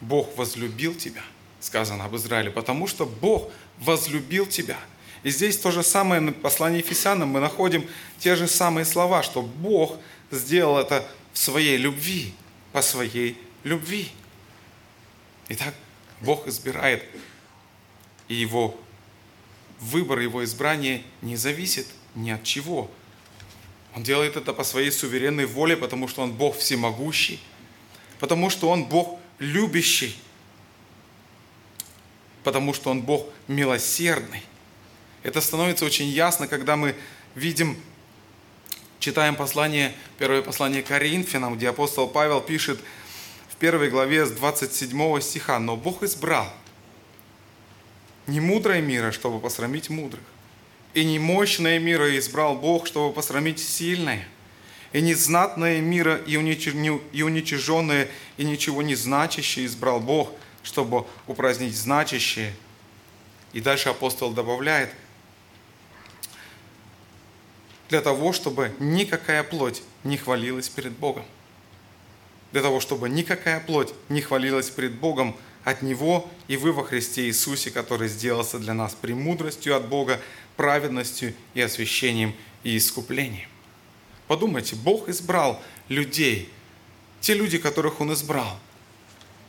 Бог 0.00 0.36
возлюбил 0.36 0.94
тебя, 0.94 1.22
сказано 1.60 2.04
об 2.04 2.16
Израиле, 2.16 2.50
потому 2.50 2.86
что 2.86 3.06
Бог 3.06 3.50
возлюбил 3.78 4.46
тебя. 4.46 4.78
И 5.22 5.30
здесь 5.30 5.56
то 5.56 5.70
же 5.70 5.82
самое 5.82 6.20
в 6.20 6.32
послании 6.32 6.78
Ефесянам 6.78 7.28
мы 7.28 7.40
находим 7.40 7.88
те 8.18 8.36
же 8.36 8.46
самые 8.46 8.84
слова, 8.84 9.22
что 9.22 9.40
Бог 9.42 9.98
сделал 10.30 10.78
это 10.78 11.06
в 11.32 11.38
своей 11.38 11.78
любви, 11.78 12.34
по 12.72 12.82
своей 12.82 13.38
любви. 13.62 14.08
Итак, 15.48 15.74
Бог 16.20 16.46
избирает, 16.46 17.04
и 18.28 18.34
его 18.34 18.78
выбор, 19.80 20.20
его 20.20 20.44
избрание 20.44 21.02
не 21.22 21.36
зависит 21.36 21.86
ни 22.14 22.30
от 22.30 22.42
чего. 22.44 22.90
Он 23.94 24.02
делает 24.02 24.36
это 24.36 24.52
по 24.52 24.64
своей 24.64 24.90
суверенной 24.90 25.46
воле, 25.46 25.76
потому 25.76 26.08
что 26.08 26.22
Он 26.22 26.32
Бог 26.32 26.56
всемогущий, 26.58 27.40
потому 28.18 28.50
что 28.50 28.68
Он 28.68 28.84
Бог 28.84 29.18
любящий, 29.38 30.16
потому 32.42 32.74
что 32.74 32.90
Он 32.90 33.02
Бог 33.02 33.26
милосердный. 33.48 34.42
Это 35.22 35.40
становится 35.40 35.84
очень 35.84 36.08
ясно, 36.08 36.46
когда 36.46 36.76
мы 36.76 36.94
видим, 37.34 37.76
читаем 38.98 39.36
послание, 39.36 39.94
первое 40.18 40.42
послание 40.42 40.82
Коринфянам, 40.82 41.56
где 41.56 41.70
апостол 41.70 42.08
Павел 42.08 42.40
пишет 42.40 42.80
в 43.48 43.56
первой 43.56 43.88
главе 43.88 44.26
с 44.26 44.30
27 44.30 45.20
стиха, 45.20 45.58
«Но 45.58 45.76
Бог 45.76 46.02
избрал 46.02 46.52
не 48.26 48.40
мудрое 48.40 48.80
мира, 48.80 49.12
чтобы 49.12 49.40
посрамить 49.40 49.90
мудрых, 49.90 50.22
и 50.94 51.04
не 51.04 51.18
мощное 51.18 51.78
мира 51.78 52.16
избрал 52.18 52.54
Бог, 52.54 52.86
чтобы 52.86 53.12
посрамить 53.12 53.58
сильное, 53.58 54.26
и 54.94 55.00
незнатное 55.02 55.80
мира, 55.80 56.16
и 56.16 56.36
уничиженное, 56.36 58.08
и 58.36 58.44
ничего 58.44 58.80
не 58.80 58.94
значащее 58.94 59.66
избрал 59.66 59.98
Бог, 59.98 60.30
чтобы 60.62 61.04
упразднить 61.26 61.76
значащее. 61.76 62.54
И 63.52 63.60
дальше 63.60 63.88
апостол 63.88 64.32
добавляет, 64.32 64.90
для 67.88 68.00
того, 68.00 68.32
чтобы 68.32 68.72
никакая 68.78 69.42
плоть 69.42 69.82
не 70.04 70.16
хвалилась 70.16 70.68
перед 70.68 70.92
Богом. 70.92 71.24
Для 72.52 72.62
того, 72.62 72.78
чтобы 72.78 73.08
никакая 73.08 73.58
плоть 73.58 73.92
не 74.08 74.20
хвалилась 74.20 74.70
перед 74.70 74.94
Богом 74.94 75.36
от 75.64 75.82
Него 75.82 76.30
и 76.46 76.56
вы 76.56 76.72
во 76.72 76.84
Христе 76.84 77.26
Иисусе, 77.26 77.72
который 77.72 78.08
сделался 78.08 78.60
для 78.60 78.74
нас 78.74 78.94
премудростью 78.94 79.76
от 79.76 79.88
Бога, 79.88 80.20
праведностью 80.56 81.34
и 81.54 81.60
освящением 81.60 82.32
и 82.62 82.76
искуплением. 82.76 83.48
Подумайте, 84.26 84.74
Бог 84.76 85.08
избрал 85.08 85.62
людей, 85.88 86.50
те 87.20 87.34
люди, 87.34 87.58
которых 87.58 88.00
Он 88.00 88.12
избрал. 88.12 88.58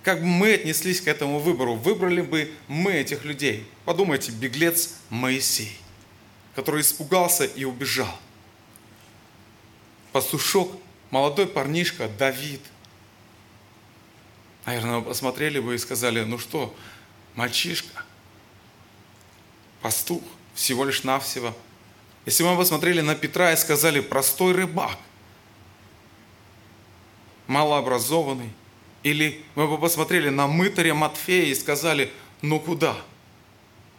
Как 0.03 0.19
бы 0.19 0.25
мы 0.25 0.53
отнеслись 0.53 1.01
к 1.01 1.07
этому 1.07 1.39
выбору? 1.39 1.75
Выбрали 1.75 2.21
бы 2.21 2.51
мы 2.67 2.93
этих 2.93 3.23
людей? 3.23 3.67
Подумайте, 3.85 4.31
беглец 4.31 4.95
Моисей, 5.09 5.77
который 6.53 6.81
испугался 6.81 7.45
и 7.45 7.63
убежал. 7.63 8.19
Пастушок, 10.11 10.71
молодой 11.09 11.47
парнишка 11.47 12.07
Давид. 12.07 12.61
Наверное, 14.65 15.01
посмотрели 15.01 15.59
бы 15.59 15.75
и 15.75 15.77
сказали, 15.77 16.21
ну 16.23 16.37
что, 16.37 16.75
мальчишка, 17.35 18.03
пастух, 19.81 20.23
всего 20.53 20.85
лишь 20.85 21.03
навсего– 21.03 21.55
если 22.25 22.43
мы 22.43 22.57
посмотрели 22.57 23.01
на 23.01 23.15
Петра 23.15 23.53
и 23.53 23.57
сказали, 23.57 23.99
простой 23.99 24.53
рыбак, 24.53 24.97
малообразованный, 27.47 28.49
или 29.03 29.43
мы 29.53 29.67
бы 29.67 29.77
посмотрели 29.77 30.29
на 30.29 30.47
мытаря 30.47 30.95
Матфея 30.95 31.45
и 31.45 31.55
сказали, 31.55 32.11
ну 32.41 32.59
куда? 32.59 32.97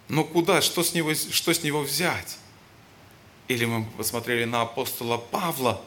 Ну 0.08 0.24
куда? 0.24 0.60
Что 0.60 0.82
с 0.82 0.92
него, 0.92 1.14
что 1.14 1.54
с 1.54 1.62
него 1.62 1.82
взять? 1.82 2.38
Или 3.46 3.64
мы 3.64 3.80
бы 3.80 3.90
посмотрели 3.92 4.44
на 4.44 4.62
апостола 4.62 5.18
Павла 5.18 5.80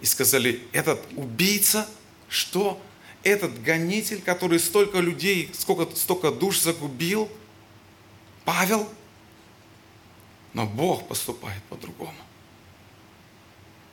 и 0.00 0.06
сказали, 0.06 0.62
этот 0.72 1.04
убийца, 1.16 1.88
что? 2.28 2.80
Этот 3.24 3.60
гонитель, 3.60 4.22
который 4.22 4.60
столько 4.60 4.98
людей, 4.98 5.50
сколько, 5.52 5.92
столько 5.96 6.30
душ 6.30 6.60
загубил, 6.60 7.28
Павел– 8.44 8.88
но 10.56 10.64
Бог 10.64 11.06
поступает 11.06 11.62
по-другому. 11.64 12.16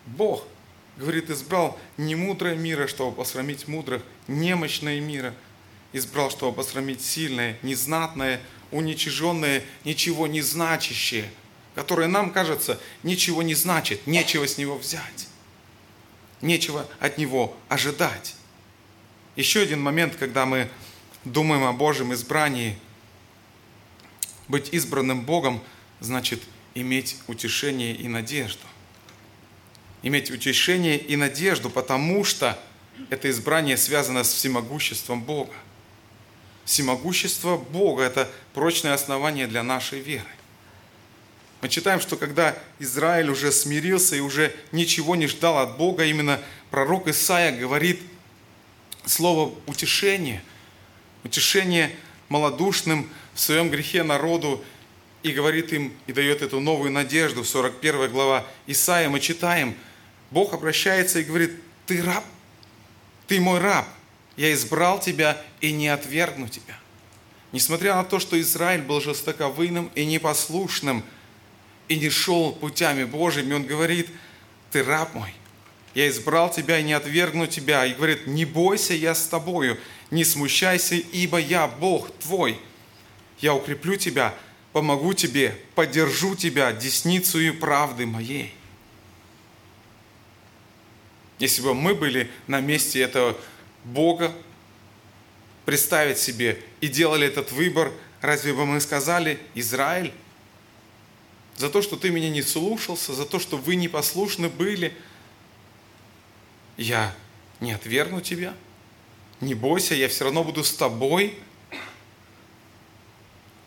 Бог, 0.06 0.48
говорит, 0.96 1.30
избрал 1.30 1.78
не 1.98 2.16
мудрое 2.16 2.56
мира, 2.56 2.88
чтобы 2.88 3.14
посрамить 3.18 3.68
мудрых, 3.68 4.02
немощное 4.30 5.02
мира, 5.02 5.36
избрал, 5.92 6.32
чтобы 6.32 6.56
посрамить 6.56 7.02
сильное, 7.02 7.60
незнатное, 7.64 8.40
уничиженное, 8.72 9.62
ничего 9.84 10.26
не 10.26 10.42
значащее, 10.42 11.30
которое 11.76 12.08
нам 12.08 12.32
кажется 12.32 12.80
ничего 13.04 13.44
не 13.44 13.56
значит, 13.56 14.08
нечего 14.08 14.48
с 14.48 14.58
него 14.58 14.78
взять, 14.78 15.28
нечего 16.40 16.88
от 17.02 17.18
него 17.18 17.58
ожидать. 17.68 18.38
Еще 19.36 19.64
один 19.64 19.82
момент, 19.82 20.16
когда 20.16 20.46
мы 20.46 20.70
думаем 21.26 21.66
о 21.66 21.74
Божьем 21.74 22.14
избрании, 22.14 22.80
быть 24.48 24.70
избранным 24.74 25.26
Богом 25.26 25.62
значит 26.00 26.42
иметь 26.76 27.18
утешение 27.28 27.96
и 27.96 28.08
надежду. 28.08 28.66
Иметь 30.02 30.32
утешение 30.32 30.98
и 30.98 31.16
надежду, 31.16 31.70
потому 31.70 32.24
что 32.24 32.60
это 33.10 33.30
избрание 33.30 33.78
связано 33.78 34.24
с 34.24 34.34
всемогуществом 34.34 35.22
Бога. 35.22 35.54
Всемогущество 36.66 37.58
Бога– 37.58 38.04
это 38.04 38.30
прочное 38.54 38.94
основание 38.94 39.48
для 39.48 39.64
нашей 39.64 40.00
веры. 40.00 40.28
Мы 41.62 41.70
читаем, 41.70 42.02
что 42.02 42.18
когда 42.18 42.58
Израиль 42.80 43.30
уже 43.30 43.52
смирился 43.52 44.18
и 44.18 44.20
уже 44.20 44.54
ничего 44.74 45.16
не 45.16 45.28
ждал 45.28 45.60
от 45.60 45.78
Бога, 45.78 46.04
именно 46.06 46.42
пророк 46.70 47.08
Исаия 47.08 47.58
говорит 47.58 48.02
слово 49.06 49.54
утешение, 49.66 50.44
утешение 51.24 51.96
малодушным 52.28 53.10
в 53.34 53.40
своем 53.40 53.70
грехе 53.70 54.04
народу 54.04 54.64
и 55.24 55.32
говорит 55.32 55.74
им, 55.74 55.94
и 56.06 56.14
дает 56.14 56.42
эту 56.42 56.60
новую 56.60 56.92
надежду. 56.92 57.44
В 57.44 57.48
41 57.48 58.12
глава 58.12 58.46
Исаия 58.68 59.10
мы 59.10 59.20
читаем, 59.20 59.76
Бог 60.32 60.54
обращается 60.54 61.20
и 61.20 61.24
говорит, 61.24 61.52
ты 61.86 62.02
раб, 62.02 62.24
ты 63.28 63.40
мой 63.40 63.60
раб, 63.60 63.88
я 64.36 64.54
избрал 64.54 65.00
тебя 65.00 65.42
и 65.62 65.72
не 65.72 65.88
отвергну 65.88 66.48
тебя. 66.50 66.78
Несмотря 67.52 67.96
на 67.96 68.04
то, 68.04 68.20
что 68.20 68.40
Израиль 68.40 68.82
был 68.82 69.00
жестоковыйным 69.00 69.92
и 69.96 70.06
непослушным, 70.06 71.04
и 71.88 71.98
не 71.98 72.10
шел 72.10 72.54
путями 72.54 73.04
Божьими, 73.04 73.54
он 73.54 73.66
говорит, 73.66 74.10
ты 74.72 74.84
раб 74.84 75.14
мой, 75.14 75.34
я 75.94 76.10
избрал 76.10 76.50
тебя 76.50 76.80
и 76.80 76.84
не 76.84 76.94
отвергну 76.94 77.46
тебя. 77.46 77.86
И 77.86 77.94
говорит, 77.94 78.26
не 78.26 78.46
бойся, 78.46 78.94
я 78.94 79.14
с 79.14 79.28
тобою, 79.28 79.78
не 80.10 80.24
смущайся, 80.24 80.96
ибо 80.96 81.38
я 81.38 81.68
Бог 81.68 82.12
твой. 82.18 82.60
Я 83.40 83.54
укреплю 83.54 83.96
тебя, 83.96 84.34
помогу 84.74 85.14
тебе, 85.14 85.58
поддержу 85.76 86.36
тебя 86.36 86.74
десницу 86.74 87.40
правды 87.54 88.06
моей. 88.06 88.54
Если 91.40 91.62
бы 91.62 91.74
мы 91.74 91.96
были 91.96 92.30
на 92.48 92.60
месте 92.60 93.02
этого 93.02 93.38
Бога, 93.84 94.34
представить 95.66 96.18
себе 96.18 96.62
и 96.82 96.88
делали 96.88 97.28
этот 97.28 97.52
выбор, 97.52 97.92
разве 98.22 98.54
бы 98.54 98.66
мы 98.66 98.82
сказали, 98.82 99.40
Израиль, 99.56 100.14
за 101.56 101.70
то, 101.70 101.82
что 101.82 101.96
ты 101.96 102.10
меня 102.10 102.30
не 102.30 102.42
слушался, 102.42 103.14
за 103.14 103.26
то, 103.26 103.40
что 103.40 103.58
вы 103.58 103.76
непослушны 103.76 104.50
были, 104.50 104.94
я 106.78 107.16
не 107.60 107.72
отвергну 107.72 108.22
тебя, 108.22 108.54
не 109.40 109.54
бойся, 109.54 109.94
я 109.94 110.10
все 110.10 110.26
равно 110.26 110.44
буду 110.44 110.64
с 110.64 110.74
тобой. 110.74 111.38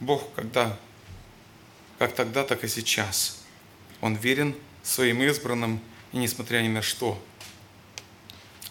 Бог, 0.01 0.25
когда, 0.35 0.79
как 1.99 2.15
тогда, 2.15 2.45
так 2.45 2.65
и 2.65 2.69
сейчас, 2.69 3.43
Он 4.01 4.15
верен 4.15 4.55
своим 4.83 5.23
избранным, 5.23 5.81
и 6.13 6.19
несмотря 6.19 6.61
ни 6.61 6.69
на 6.69 6.83
что, 6.83 7.23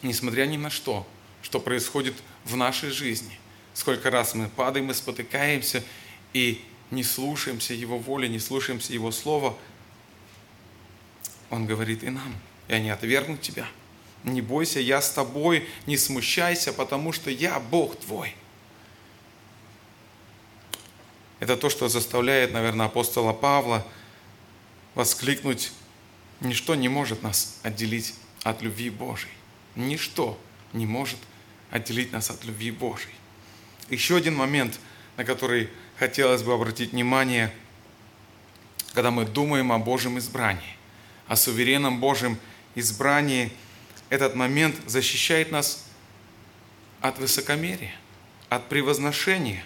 несмотря 0.01 0.45
ни 0.45 0.57
на 0.57 0.69
что, 0.69 1.07
что 1.41 1.59
происходит 1.59 2.15
в 2.43 2.55
нашей 2.55 2.89
жизни, 2.89 3.39
сколько 3.73 4.09
раз 4.09 4.35
мы 4.35 4.47
падаем 4.47 4.91
и 4.91 4.93
спотыкаемся, 4.93 5.83
и 6.33 6.63
не 6.91 7.03
слушаемся 7.03 7.73
Его 7.73 7.97
воли, 7.97 8.27
не 8.27 8.39
слушаемся 8.39 8.93
Его 8.93 9.11
Слова, 9.11 9.57
Он 11.49 11.65
говорит 11.65 12.03
и 12.03 12.09
нам, 12.09 12.35
я 12.67 12.79
не 12.79 12.89
отвергну 12.89 13.37
тебя. 13.37 13.67
Не 14.23 14.41
бойся, 14.41 14.79
я 14.79 15.01
с 15.01 15.11
тобой, 15.11 15.67
не 15.85 15.97
смущайся, 15.97 16.73
потому 16.73 17.11
что 17.11 17.29
я 17.29 17.59
Бог 17.59 17.99
твой. 17.99 18.33
Это 21.39 21.57
то, 21.57 21.69
что 21.69 21.89
заставляет, 21.89 22.53
наверное, 22.53 22.85
апостола 22.85 23.33
Павла 23.33 23.85
воскликнуть, 24.93 25.71
ничто 26.39 26.75
не 26.75 26.87
может 26.87 27.23
нас 27.23 27.59
отделить 27.63 28.15
от 28.43 28.61
любви 28.61 28.89
Божьей. 28.89 29.31
Ничто 29.75 30.39
не 30.73 30.85
может 30.85 31.19
отделить 31.71 32.13
нас 32.13 32.29
от 32.29 32.43
любви 32.45 32.71
Божьей. 32.71 33.13
Еще 33.89 34.15
один 34.15 34.35
момент, 34.35 34.79
на 35.17 35.25
который 35.25 35.69
хотелось 35.97 36.43
бы 36.43 36.53
обратить 36.53 36.91
внимание, 36.91 37.53
когда 38.93 39.11
мы 39.11 39.25
думаем 39.25 39.71
о 39.71 39.77
Божьем 39.77 40.17
избрании, 40.17 40.77
о 41.27 41.35
суверенном 41.35 41.99
Божьем 41.99 42.37
избрании, 42.75 43.51
этот 44.09 44.35
момент 44.35 44.75
защищает 44.85 45.51
нас 45.51 45.85
от 47.01 47.19
высокомерия, 47.19 47.93
от 48.49 48.69
превозношения. 48.69 49.63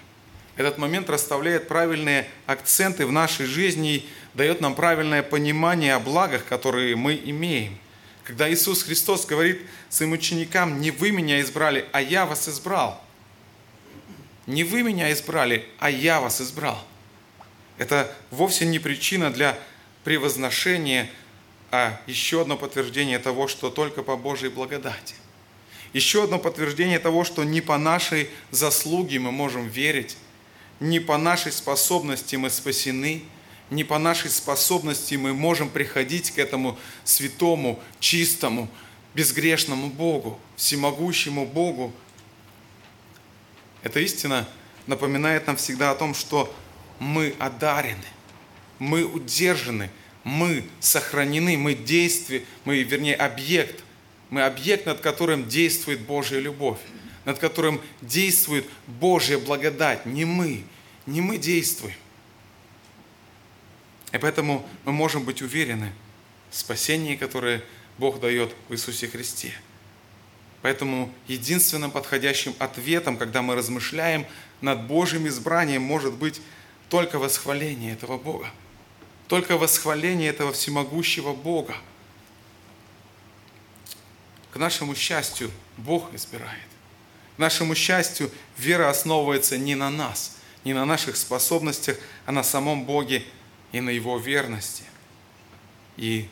Этот 0.60 0.78
момент 0.78 1.10
расставляет 1.10 1.68
правильные 1.68 2.28
акценты 2.46 3.08
в 3.08 3.12
нашей 3.12 3.48
жизни 3.48 3.96
и 3.96 4.10
дает 4.34 4.62
нам 4.62 4.76
правильное 4.76 5.24
понимание 5.24 5.96
о 5.96 6.00
благах, 6.00 6.46
которые 6.46 6.96
мы 6.96 7.16
имеем. 7.16 7.78
Когда 8.24 8.52
Иисус 8.52 8.84
Христос 8.84 9.26
говорит 9.26 9.62
своим 9.90 10.12
ученикам, 10.12 10.80
не 10.80 10.92
вы 10.92 11.10
меня 11.10 11.42
избрали, 11.42 11.88
а 11.92 12.02
я 12.02 12.28
вас 12.28 12.48
избрал– 12.48 13.04
не 14.50 14.64
вы 14.64 14.82
меня 14.82 15.12
избрали, 15.12 15.64
а 15.78 15.92
я 15.92 16.20
вас 16.20 16.42
избрал. 16.42 16.84
Это 17.78 18.12
вовсе 18.32 18.66
не 18.66 18.80
причина 18.80 19.32
для 19.32 19.56
превозношения, 20.04 21.08
а 21.70 22.02
еще 22.08 22.42
одно 22.42 22.58
подтверждение 22.58 23.20
того, 23.20 23.48
что 23.48 23.70
только 23.70 24.02
по 24.02 24.18
Божьей 24.18 24.50
благодати. 24.50 25.14
Еще 25.94 26.24
одно 26.24 26.40
подтверждение 26.40 26.98
того, 26.98 27.24
что 27.26 27.44
не 27.44 27.62
по 27.62 27.78
нашей 27.78 28.28
заслуге 28.50 29.20
мы 29.20 29.32
можем 29.32 29.68
верить, 29.68 30.18
не 30.80 31.00
по 31.00 31.18
нашей 31.18 31.52
способности 31.52 32.36
мы 32.36 32.50
спасены, 32.50 33.24
не 33.70 33.84
по 33.84 34.00
нашей 34.00 34.30
способности 34.30 35.16
мы 35.16 35.34
можем 35.34 35.70
приходить 35.70 36.32
к 36.32 36.40
этому 36.40 36.78
святому, 37.04 37.80
чистому, 38.00 38.70
безгрешному 39.14 39.90
Богу, 39.90 40.40
всемогущему 40.56 41.46
Богу, 41.46 41.94
эта 43.84 44.00
истина 44.00 44.48
напоминает 44.88 45.48
нам 45.48 45.56
всегда 45.56 45.92
о 45.92 45.96
том, 45.96 46.14
что 46.14 46.54
мы 47.00 47.34
одарены, 47.40 48.04
мы 48.78 49.04
удержаны, 49.06 49.90
мы 50.24 50.66
сохранены, 50.80 51.58
мы 51.58 51.74
действие, 51.76 52.44
мы, 52.66 52.84
вернее, 52.84 53.16
объект. 53.16 53.84
Мы 54.30 54.44
объект, 54.44 54.86
над 54.86 55.00
которым 55.00 55.48
действует 55.48 56.02
Божья 56.02 56.38
любовь, 56.38 56.78
над 57.26 57.40
которым 57.40 57.82
действует 58.02 58.66
Божья 58.88 59.38
благодать. 59.38 60.06
Не 60.06 60.26
мы, 60.26 60.64
не 61.06 61.22
мы 61.22 61.38
действуем. 61.38 61.96
И 64.12 64.18
поэтому 64.18 64.68
мы 64.86 64.92
можем 64.92 65.24
быть 65.24 65.42
уверены 65.42 65.94
в 66.50 66.56
спасении, 66.58 67.16
которое 67.16 67.64
Бог 67.98 68.20
дает 68.20 68.56
в 68.68 68.74
Иисусе 68.74 69.08
Христе– 69.08 69.54
Поэтому 70.62 71.14
единственным 71.28 71.92
подходящим 71.92 72.54
ответом, 72.60 73.18
когда 73.18 73.42
мы 73.42 73.56
размышляем 73.56 74.26
над 74.62 74.88
Божьим 74.88 75.28
избранием, 75.28 75.82
может 75.82 76.14
быть 76.14 76.42
только 76.90 77.18
восхваление 77.18 77.94
этого 77.94 78.18
Бога. 78.18 78.52
Только 79.28 79.58
восхваление 79.58 80.30
этого 80.30 80.52
всемогущего 80.52 81.34
Бога. 81.34 81.76
К 84.52 84.58
нашему 84.58 84.96
счастью, 84.96 85.52
Бог 85.78 86.14
избирает. 86.14 86.69
Нашему 87.40 87.74
счастью, 87.74 88.30
вера 88.58 88.90
основывается 88.90 89.58
не 89.58 89.74
на 89.74 89.90
нас, 89.90 90.36
не 90.66 90.74
на 90.74 90.86
наших 90.86 91.16
способностях, 91.16 91.96
а 92.26 92.34
на 92.34 92.44
самом 92.44 92.84
Боге 92.84 93.24
и 93.72 93.80
на 93.80 93.92
Его 93.92 94.18
верности. 94.18 94.84
И 95.96 96.28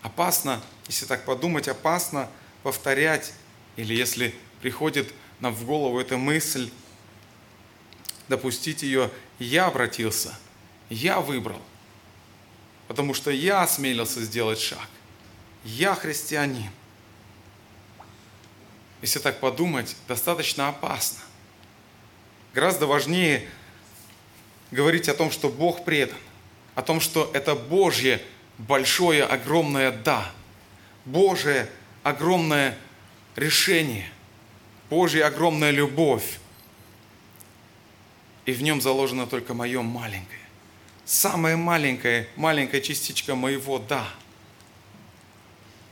опасно, 0.00 0.62
если 0.88 1.04
так 1.04 1.26
подумать, 1.26 1.68
опасно 1.68 2.30
повторять 2.62 3.34
или 3.76 3.94
если 3.94 4.34
приходит 4.62 5.12
нам 5.40 5.54
в 5.54 5.66
голову 5.66 6.00
эта 6.00 6.16
мысль, 6.16 6.70
допустить 8.26 8.82
ее, 8.82 9.10
я 9.38 9.66
обратился, 9.66 10.34
я 10.88 11.20
выбрал, 11.20 11.60
потому 12.88 13.12
что 13.12 13.30
я 13.30 13.60
осмелился 13.60 14.22
сделать 14.22 14.60
шаг. 14.60 14.88
Я 15.62 15.94
христианин. 15.94 16.70
Если 19.02 19.18
так 19.18 19.40
подумать, 19.40 19.96
достаточно 20.06 20.68
опасно. 20.68 21.20
Гораздо 22.54 22.86
важнее 22.86 23.48
говорить 24.70 25.08
о 25.08 25.14
том, 25.14 25.30
что 25.30 25.48
Бог 25.48 25.84
предан, 25.84 26.18
о 26.76 26.82
том, 26.82 27.00
что 27.00 27.30
это 27.34 27.54
Божье 27.54 28.22
большое, 28.58 29.24
огромное 29.24 29.90
«да», 29.90 30.30
Божие 31.04 31.68
огромное 32.04 32.78
решение, 33.34 34.08
Божья 34.88 35.26
огромная 35.26 35.70
любовь. 35.70 36.38
И 38.46 38.52
в 38.52 38.62
нем 38.62 38.80
заложено 38.80 39.26
только 39.26 39.52
мое 39.52 39.82
маленькое. 39.82 40.40
Самая 41.04 41.56
маленькая, 41.56 42.28
маленькая 42.36 42.80
частичка 42.80 43.34
моего 43.34 43.78
«да». 43.78 44.08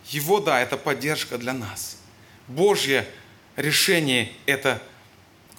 Его 0.07 0.41
«да»– 0.41 0.61
это 0.63 0.77
поддержка 0.77 1.39
для 1.39 1.53
нас. 1.53 2.00
Божье 2.51 3.07
решение– 3.55 4.33
это 4.47 4.83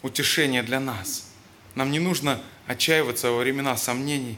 утешение 0.02 0.62
для 0.62 0.82
нас. 0.82 1.32
Нам 1.74 1.90
не 1.90 2.00
нужно 2.00 2.42
отчаиваться 2.68 3.32
во 3.32 3.40
времена 3.40 3.78
сомнений, 3.78 4.38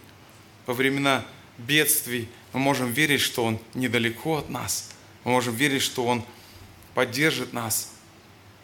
во 0.68 0.76
времена 0.76 1.26
бедствий. 1.58 2.30
Мы 2.54 2.60
можем 2.60 2.92
верить, 2.92 3.22
что 3.22 3.44
Он 3.44 3.60
недалеко 3.74 4.38
от 4.38 4.50
нас. 4.50 4.92
Мы 5.24 5.32
можем 5.32 5.56
верить, 5.56 5.82
что 5.82 6.06
Он 6.06 6.24
поддержит 6.94 7.54
нас. 7.54 7.92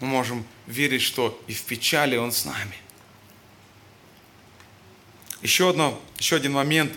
Мы 0.02 0.08
можем 0.08 0.46
верить, 0.68 1.02
что 1.02 1.42
и 1.48 1.54
в 1.54 1.64
печали 1.64 2.16
Он 2.16 2.32
с 2.32 2.46
нами. 2.46 2.76
Еще, 5.42 5.68
одно, 5.68 6.00
еще 6.20 6.36
один 6.36 6.52
момент. 6.52 6.94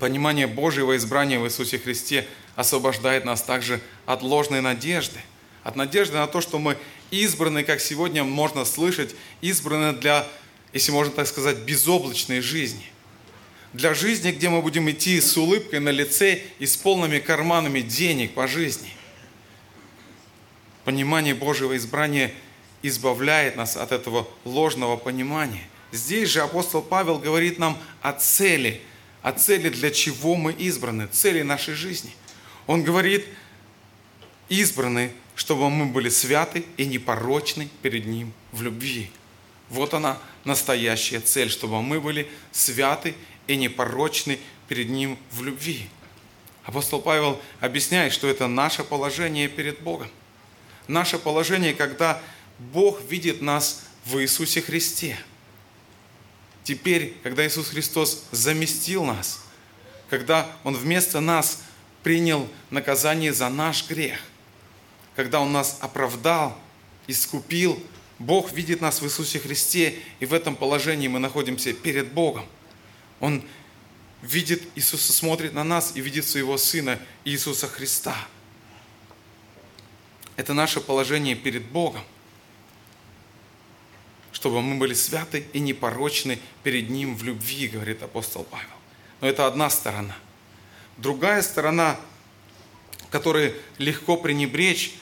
Понимание 0.00 0.48
Божьего 0.48 0.96
избрания 0.96 1.38
в 1.38 1.46
Иисусе 1.46 1.78
Христе 1.78 2.26
освобождает 2.56 3.24
нас 3.24 3.40
также 3.42 3.80
от 4.04 4.22
ложной 4.22 4.62
надежды. 4.62 5.20
От 5.64 5.76
надежды 5.76 6.16
на 6.16 6.26
то, 6.26 6.40
что 6.40 6.58
мы 6.58 6.76
избраны, 7.10 7.62
как 7.62 7.80
сегодня 7.80 8.24
можно 8.24 8.64
слышать, 8.64 9.14
избраны 9.40 9.92
для, 9.92 10.26
если 10.72 10.90
можно 10.90 11.12
так 11.12 11.26
сказать, 11.26 11.58
безоблачной 11.58 12.40
жизни. 12.40 12.84
Для 13.72 13.94
жизни, 13.94 14.32
где 14.32 14.48
мы 14.48 14.60
будем 14.60 14.90
идти 14.90 15.20
с 15.20 15.36
улыбкой 15.36 15.80
на 15.80 15.90
лице 15.90 16.42
и 16.58 16.66
с 16.66 16.76
полными 16.76 17.20
карманами 17.20 17.80
денег 17.80 18.34
по 18.34 18.46
жизни. 18.46 18.90
Понимание 20.84 21.34
Божьего 21.34 21.76
избрания 21.76 22.32
избавляет 22.82 23.56
нас 23.56 23.76
от 23.76 23.92
этого 23.92 24.28
ложного 24.44 24.96
понимания. 24.96 25.62
Здесь 25.92 26.30
же 26.30 26.40
апостол 26.40 26.82
Павел 26.82 27.18
говорит 27.18 27.58
нам 27.58 27.78
о 28.00 28.12
цели, 28.12 28.80
о 29.22 29.32
цели, 29.32 29.68
для 29.68 29.90
чего 29.90 30.34
мы 30.34 30.52
избраны, 30.52 31.06
цели 31.06 31.42
нашей 31.42 31.74
жизни. 31.74 32.12
Он 32.66 32.82
говорит, 32.82 33.26
избраны, 34.48 35.12
чтобы 35.34 35.70
мы 35.70 35.86
были 35.86 36.08
святы 36.08 36.64
и 36.76 36.84
непорочны 36.84 37.68
перед 37.82 38.06
Ним 38.06 38.32
в 38.52 38.62
любви. 38.62 39.10
Вот 39.68 39.94
она, 39.94 40.18
настоящая 40.44 41.20
цель, 41.20 41.50
чтобы 41.50 41.82
мы 41.82 42.00
были 42.00 42.28
святы 42.52 43.14
и 43.46 43.56
непорочны 43.56 44.38
перед 44.68 44.88
Ним 44.88 45.18
в 45.30 45.42
любви. 45.42 45.88
Апостол 46.64 47.00
Павел 47.00 47.40
объясняет, 47.60 48.12
что 48.12 48.28
это 48.28 48.46
наше 48.46 48.84
положение 48.84 49.48
перед 49.48 49.80
Богом. 49.80 50.08
Наше 50.86 51.18
положение, 51.18 51.74
когда 51.74 52.20
Бог 52.58 53.00
видит 53.08 53.40
нас 53.40 53.84
в 54.04 54.20
Иисусе 54.20 54.60
Христе. 54.60 55.18
Теперь, 56.64 57.16
когда 57.22 57.46
Иисус 57.46 57.68
Христос 57.68 58.24
заместил 58.30 59.04
нас, 59.04 59.44
когда 60.10 60.48
Он 60.62 60.76
вместо 60.76 61.20
нас 61.20 61.62
принял 62.02 62.48
наказание 62.70 63.32
за 63.32 63.48
наш 63.48 63.88
грех, 63.88 64.20
когда 65.16 65.40
Он 65.40 65.52
нас 65.52 65.78
оправдал, 65.80 66.56
искупил, 67.06 67.82
Бог 68.18 68.52
видит 68.52 68.80
нас 68.80 69.00
в 69.00 69.04
Иисусе 69.04 69.38
Христе, 69.40 69.98
и 70.20 70.26
в 70.26 70.32
этом 70.32 70.54
положении 70.54 71.08
мы 71.08 71.18
находимся 71.18 71.72
перед 71.72 72.12
Богом. 72.12 72.46
Он 73.20 73.42
видит 74.22 74.62
Иисуса, 74.76 75.12
смотрит 75.12 75.52
на 75.52 75.64
нас 75.64 75.92
и 75.96 76.00
видит 76.00 76.24
своего 76.24 76.56
Сына 76.56 76.98
Иисуса 77.24 77.66
Христа. 77.66 78.16
Это 80.36 80.54
наше 80.54 80.80
положение 80.80 81.34
перед 81.34 81.64
Богом, 81.64 82.02
чтобы 84.32 84.62
мы 84.62 84.76
были 84.76 84.94
святы 84.94 85.46
и 85.52 85.60
непорочны 85.60 86.38
перед 86.62 86.88
Ним 86.88 87.16
в 87.16 87.22
любви, 87.24 87.68
говорит 87.68 88.02
апостол 88.02 88.44
Павел. 88.44 88.66
Но 89.20 89.28
это 89.28 89.46
одна 89.46 89.68
сторона. 89.68 90.16
Другая 90.96 91.42
сторона, 91.42 91.98
которой 93.10 93.54
легко 93.78 94.16
пренебречь, 94.16 94.94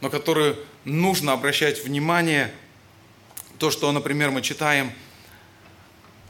но 0.00 0.10
которую 0.10 0.56
нужно 0.84 1.32
обращать 1.32 1.84
внимание, 1.84 2.52
то, 3.58 3.70
что, 3.70 3.90
например, 3.90 4.30
мы 4.30 4.42
читаем 4.42 4.92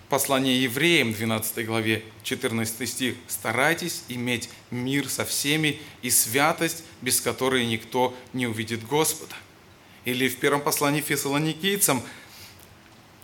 послание 0.09 0.63
евреям, 0.63 1.13
12 1.13 1.67
главе, 1.67 2.03
14 2.23 2.89
стих. 2.89 3.15
«Старайтесь 3.27 4.05
иметь 4.09 4.49
мир 4.71 5.09
со 5.09 5.25
всеми 5.25 5.81
и 6.01 6.11
святость, 6.11 6.85
без 7.03 7.21
которой 7.21 7.67
никто 7.67 8.17
не 8.33 8.47
увидит 8.47 8.87
Господа». 8.87 9.35
Или 10.05 10.29
в 10.29 10.39
первом 10.39 10.63
послании 10.63 11.03
фессалоникийцам, 11.03 12.03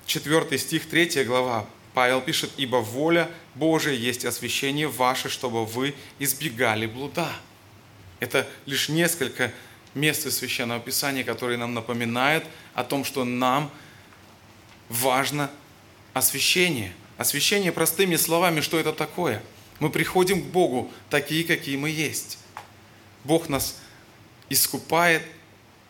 4 0.04 0.58
стих, 0.58 0.86
3 0.86 1.24
глава, 1.24 1.66
Павел 1.94 2.20
пишет, 2.20 2.50
«Ибо 2.58 2.76
воля 2.76 3.30
Божия 3.54 3.94
есть 3.94 4.26
освящение 4.26 4.88
ваше, 4.88 5.30
чтобы 5.30 5.64
вы 5.64 5.94
избегали 6.18 6.86
блуда». 6.86 7.32
Это 8.20 8.46
лишь 8.66 8.88
несколько 8.88 9.52
мест 9.94 10.26
из 10.26 10.38
Священного 10.38 10.80
Писания, 10.80 11.24
которые 11.24 11.56
нам 11.56 11.74
напоминают 11.74 12.44
о 12.74 12.84
том, 12.84 13.04
что 13.04 13.24
нам 13.24 13.70
важно 14.88 15.50
освящение. 16.12 16.92
Освящение 17.16 17.72
простыми 17.72 18.16
словами, 18.16 18.60
что 18.60 18.78
это 18.78 18.92
такое? 18.92 19.42
Мы 19.80 19.90
приходим 19.90 20.42
к 20.42 20.46
Богу 20.46 20.90
такие, 21.10 21.44
какие 21.44 21.76
мы 21.76 21.90
есть. 21.90 22.38
Бог 23.24 23.48
нас 23.48 23.78
искупает, 24.48 25.22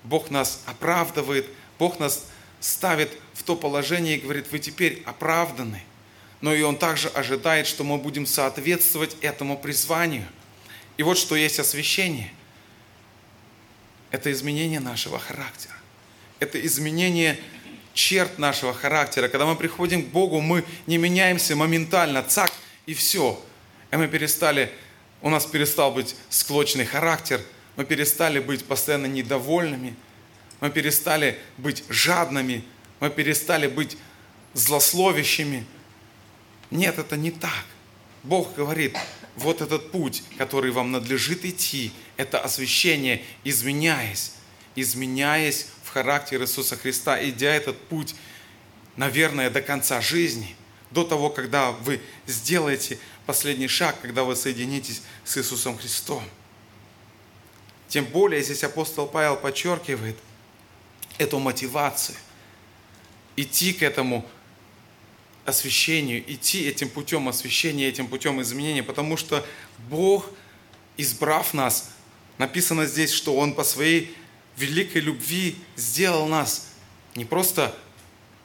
Бог 0.05 0.31
нас 0.31 0.63
оправдывает, 0.67 1.47
Бог 1.79 1.99
нас 1.99 2.27
ставит 2.61 3.11
в 3.33 3.43
то 3.43 3.57
положение 3.57 4.17
и 4.17 4.21
говорит, 4.21 4.51
вы 4.51 4.59
теперь 4.59 5.03
оправданы. 5.07 5.83
Но 6.41 6.53
и 6.55 6.63
Он 6.63 6.77
также 6.77 7.09
ожидает, 7.09 7.67
что 7.67 7.85
мы 7.85 7.97
будем 7.97 8.27
соответствовать 8.27 9.17
этому 9.23 9.59
призванию. 9.59 10.27
И 10.99 11.03
вот 11.03 11.17
что 11.17 11.37
есть 11.37 11.59
освящение– 11.59 12.31
это 14.15 14.31
изменение 14.31 14.79
нашего 14.79 15.19
характера. 15.19 15.75
Это 16.39 16.65
изменение 16.65 17.37
черт 17.95 18.39
нашего 18.39 18.73
характера. 18.73 19.27
Когда 19.27 19.45
мы 19.45 19.57
приходим 19.57 20.05
к 20.05 20.07
Богу, 20.07 20.41
мы 20.41 20.65
не 20.87 20.99
меняемся 20.99 21.57
моментально, 21.57 22.23
цак, 22.23 22.53
и 22.87 22.95
все. 22.95 23.43
И 23.91 23.97
мы 23.97 24.07
перестали, 24.07 24.71
у 25.21 25.31
нас 25.31 25.47
перестал 25.47 25.91
быть 25.91 26.15
склочный 26.31 26.85
характер, 26.85 27.41
мы 27.75 27.85
перестали 27.85 28.39
быть 28.39 28.65
постоянно 28.65 29.07
недовольными, 29.07 29.97
мы 30.61 30.71
перестали 30.71 31.37
быть 31.59 31.83
жадными, 31.89 32.63
мы 33.01 33.11
перестали 33.11 33.67
быть 33.67 33.99
злословящими. 34.53 35.67
Нет, 36.71 37.01
это 37.01 37.17
не 37.17 37.33
так. 37.33 37.65
Бог 38.23 38.55
говорит, 38.55 38.97
вот 39.37 39.61
этот 39.61 39.91
путь, 39.91 40.23
который 40.39 40.71
вам 40.71 40.93
надлежит 40.93 41.45
идти, 41.45 41.93
это 42.17 42.41
освящение, 42.41 43.25
изменяясь, 43.43 44.33
изменяясь 44.77 45.67
в 45.83 45.91
характер 45.91 46.43
Иисуса 46.43 46.77
Христа, 46.77 47.23
идя 47.29 47.53
этот 47.53 47.81
путь, 47.89 48.15
наверное, 48.97 49.51
до 49.51 49.61
конца 49.61 50.01
жизни, 50.01 50.55
до 50.91 51.05
того, 51.05 51.31
когда 51.31 51.73
вы 51.73 52.01
сделаете 52.27 52.99
последний 53.27 53.69
шаг, 53.69 53.97
когда 54.01 54.25
вы 54.25 54.37
соединитесь 54.37 55.03
с 55.25 55.37
Иисусом 55.37 55.77
Христом. 55.77 56.23
Тем 57.89 58.05
более 58.05 58.43
здесь 58.43 58.65
апостол 58.65 59.07
Павел 59.07 59.37
подчеркивает 59.37 60.17
эту 61.19 61.39
мотивацию, 61.39 62.17
идти 63.37 63.73
к 63.73 63.83
этому 63.83 64.29
освящению, 65.45 66.23
идти 66.33 66.67
этим 66.67 66.89
путем 66.89 67.29
освящения, 67.29 67.89
этим 67.89 68.07
путем 68.07 68.41
изменения, 68.41 68.83
потому 68.83 69.17
что 69.17 69.45
Бог, 69.91 70.31
избрав 70.97 71.55
нас, 71.55 71.91
написано 72.39 72.87
здесь, 72.87 73.13
что 73.13 73.37
Он 73.37 73.55
по 73.55 73.65
своей 73.65 74.15
великой 74.57 75.03
любви 75.03 75.57
сделал 75.77 76.27
нас 76.27 76.69
не 77.15 77.25
просто 77.25 77.75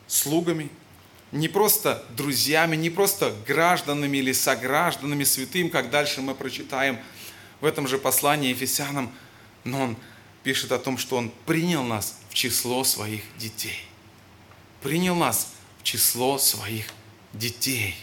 слугами, 0.07 0.69
не 1.31 1.47
просто 1.47 2.03
друзьями, 2.15 2.75
не 2.75 2.89
просто 2.89 3.35
гражданами 3.47 4.17
или 4.17 4.31
согражданами 4.31 5.23
святым, 5.23 5.69
как 5.69 5.89
дальше 5.89 6.21
мы 6.21 6.35
прочитаем 6.35 6.99
в 7.61 7.65
этом 7.65 7.87
же 7.87 7.97
послании 7.97 8.49
Ефесянам, 8.49 9.11
но 9.63 9.81
Он 9.81 9.97
пишет 10.43 10.71
о 10.71 10.79
том, 10.79 10.97
что 10.97 11.17
Он 11.17 11.31
принял 11.45 11.83
нас 11.83 12.17
в 12.29 12.33
число 12.33 12.83
своих 12.83 13.21
детей. 13.37 13.85
Принял 14.81 15.15
нас 15.15 15.53
в 15.79 15.83
число 15.83 16.37
своих 16.37 16.85
детей. 17.33 17.95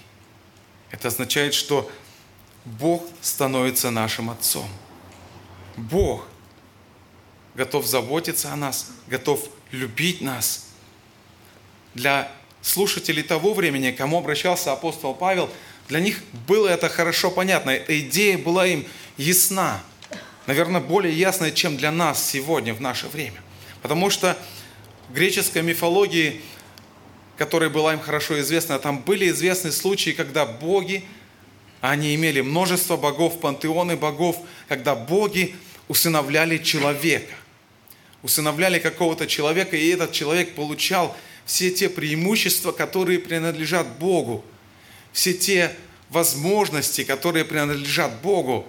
Это 0.90 1.08
означает, 1.08 1.54
что 1.54 1.90
Бог 2.64 3.04
становится 3.20 3.90
нашим 3.90 4.30
Отцом. 4.30 4.68
Бог 5.76 6.26
готов 7.54 7.86
заботиться 7.86 8.52
о 8.52 8.56
нас, 8.56 8.90
готов 9.06 9.48
любить 9.70 10.20
нас. 10.20 10.66
Для 11.94 12.30
слушателей 12.62 13.22
того 13.22 13.54
времени, 13.54 13.90
к 13.90 13.96
кому 13.96 14.18
обращался 14.18 14.72
апостол 14.72 15.14
Павел, 15.14 15.50
для 15.88 16.00
них 16.00 16.22
было 16.46 16.68
это 16.68 16.88
хорошо 16.88 17.30
понятно. 17.30 17.70
Эта 17.70 18.00
идея 18.00 18.38
была 18.38 18.66
им 18.66 18.86
ясна. 19.16 19.82
Наверное, 20.46 20.80
более 20.80 21.16
ясная, 21.16 21.50
чем 21.50 21.76
для 21.76 21.90
нас 21.90 22.24
сегодня, 22.24 22.74
в 22.74 22.80
наше 22.80 23.06
время. 23.06 23.40
Потому 23.82 24.10
что 24.10 24.36
в 25.08 25.14
греческой 25.14 25.62
мифологии 25.62 26.42
которая 27.36 27.70
была 27.70 27.92
им 27.92 28.00
хорошо 28.00 28.40
известна, 28.40 28.78
там 28.78 29.00
были 29.00 29.28
известны 29.28 29.72
случаи, 29.72 30.10
когда 30.10 30.46
боги, 30.46 31.04
они 31.80 32.14
имели 32.14 32.40
множество 32.40 32.96
богов, 32.96 33.40
пантеоны 33.40 33.96
богов, 33.96 34.38
когда 34.68 34.94
боги 34.94 35.54
усыновляли 35.88 36.58
человека. 36.58 37.34
усыновляли 38.22 38.80
какого-то 38.80 39.28
человека, 39.28 39.76
и 39.76 39.88
этот 39.88 40.10
человек 40.10 40.54
получал 40.56 41.16
все 41.44 41.70
те 41.70 41.88
преимущества, 41.88 42.72
которые 42.72 43.20
принадлежат 43.20 43.86
Богу, 43.98 44.44
все 45.12 45.32
те 45.32 45.72
возможности, 46.10 47.04
которые 47.04 47.44
принадлежат 47.44 48.20
Богу. 48.20 48.66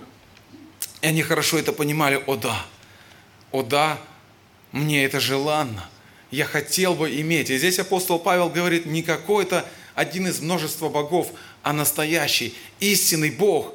И 1.01 1.07
они 1.07 1.23
хорошо 1.23 1.57
это 1.57 1.73
понимали. 1.73 2.21
О 2.27 2.35
да, 2.35 2.65
о 3.51 3.63
да, 3.63 3.99
мне 4.71 5.03
это 5.05 5.19
желанно. 5.19 5.89
Я 6.31 6.45
хотел 6.45 6.93
бы 6.93 7.19
иметь. 7.21 7.49
И 7.49 7.57
здесь 7.57 7.79
апостол 7.79 8.19
Павел 8.19 8.49
говорит, 8.49 8.85
не 8.85 9.01
какой-то 9.01 9.67
один 9.95 10.27
из 10.27 10.39
множества 10.39 10.89
богов, 10.89 11.31
а 11.63 11.73
настоящий, 11.73 12.55
истинный 12.79 13.31
Бог 13.31 13.73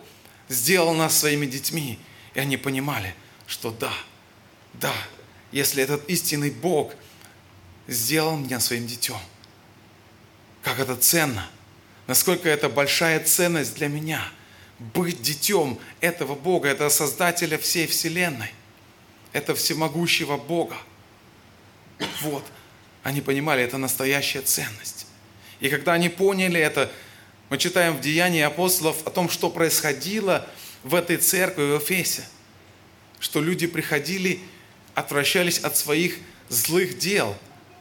сделал 0.49 0.95
нас 0.95 1.19
своими 1.19 1.47
детьми. 1.47 1.99
И 2.35 2.41
они 2.41 2.57
понимали, 2.57 3.15
что 3.47 3.71
да, 3.71 3.93
да, 4.75 4.93
если 5.51 5.83
этот 5.83 6.09
истинный 6.09 6.51
Бог 6.51 6.95
сделал 7.89 8.37
меня 8.37 8.61
своим 8.61 8.87
детем, 8.87 9.19
как 10.63 10.79
это 10.79 10.97
ценно, 10.97 11.49
насколько 12.07 12.49
это 12.49 12.69
большая 12.69 13.21
ценность 13.21 13.75
для 13.75 13.89
меня– 13.89 14.23
быть 14.95 15.23
детем 15.23 15.79
этого 16.01 16.35
Бога, 16.35 16.69
этого 16.69 16.89
Создателя 16.89 17.59
всей 17.59 17.87
Вселенной, 17.87 18.53
это 19.33 19.55
всемогущего 19.55 20.37
Бога. 20.37 20.77
Вот, 22.23 22.45
они 23.03 23.21
понимали, 23.21 23.63
это 23.63 23.79
настоящая 23.79 24.43
ценность. 24.43 25.07
И 25.61 25.69
когда 25.69 25.93
они 25.93 26.09
поняли 26.09 26.61
это, 26.61 26.91
мы 27.49 27.59
читаем 27.59 27.97
в 27.97 28.01
Деянии 28.01 28.43
апостолов 28.43 29.07
о 29.07 29.11
том, 29.11 29.29
что 29.29 29.51
происходило 29.51 30.49
в 30.83 30.95
этой 30.95 31.17
церкви 31.17 31.63
в 31.63 31.79
Эфесе, 31.79 32.25
что 33.21 33.41
люди 33.41 33.67
приходили, 33.67 34.41
отвращались 34.95 35.59
от 35.59 35.77
своих 35.77 36.19
злых 36.49 36.99
дел. 36.99 37.37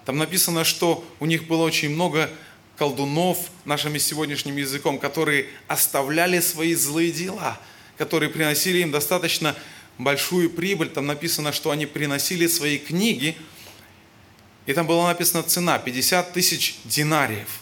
Там 0.05 0.17
написано, 0.17 0.63
что 0.63 1.05
у 1.19 1.25
них 1.25 1.47
было 1.47 1.63
очень 1.63 1.89
много 1.89 2.29
колдунов 2.77 3.49
нашим 3.65 3.97
сегодняшним 3.99 4.57
языком, 4.57 4.97
которые 4.97 5.47
оставляли 5.67 6.39
свои 6.39 6.73
злые 6.73 7.11
дела, 7.11 7.59
которые 7.97 8.29
приносили 8.29 8.79
им 8.79 8.91
достаточно 8.91 9.55
большую 9.97 10.49
прибыль. 10.49 10.89
Там 10.89 11.05
написано, 11.05 11.53
что 11.53 11.71
они 11.71 11.85
приносили 11.85 12.47
свои 12.47 12.77
книги, 12.77 13.37
и 14.71 14.73
там 14.73 14.87
была 14.87 15.07
написана 15.07 15.43
цена 15.43 15.77
50 15.79 16.33
тысяч 16.33 16.77
динариев. 16.85 17.61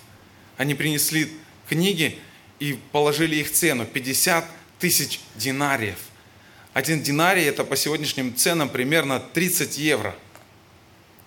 Они 0.57 0.76
принесли 0.76 1.32
книги 1.68 2.18
и 2.60 2.80
положили 2.91 3.36
их 3.36 3.51
цену 3.51 3.86
50 3.86 4.45
тысяч 4.80 5.20
динариев. 5.36 5.97
Один 6.74 7.01
динарий 7.01 7.43
это 7.43 7.64
по 7.64 7.76
сегодняшним 7.76 8.36
ценам 8.36 8.70
примерно 8.70 9.20
30 9.20 9.78
евро. 9.78 10.16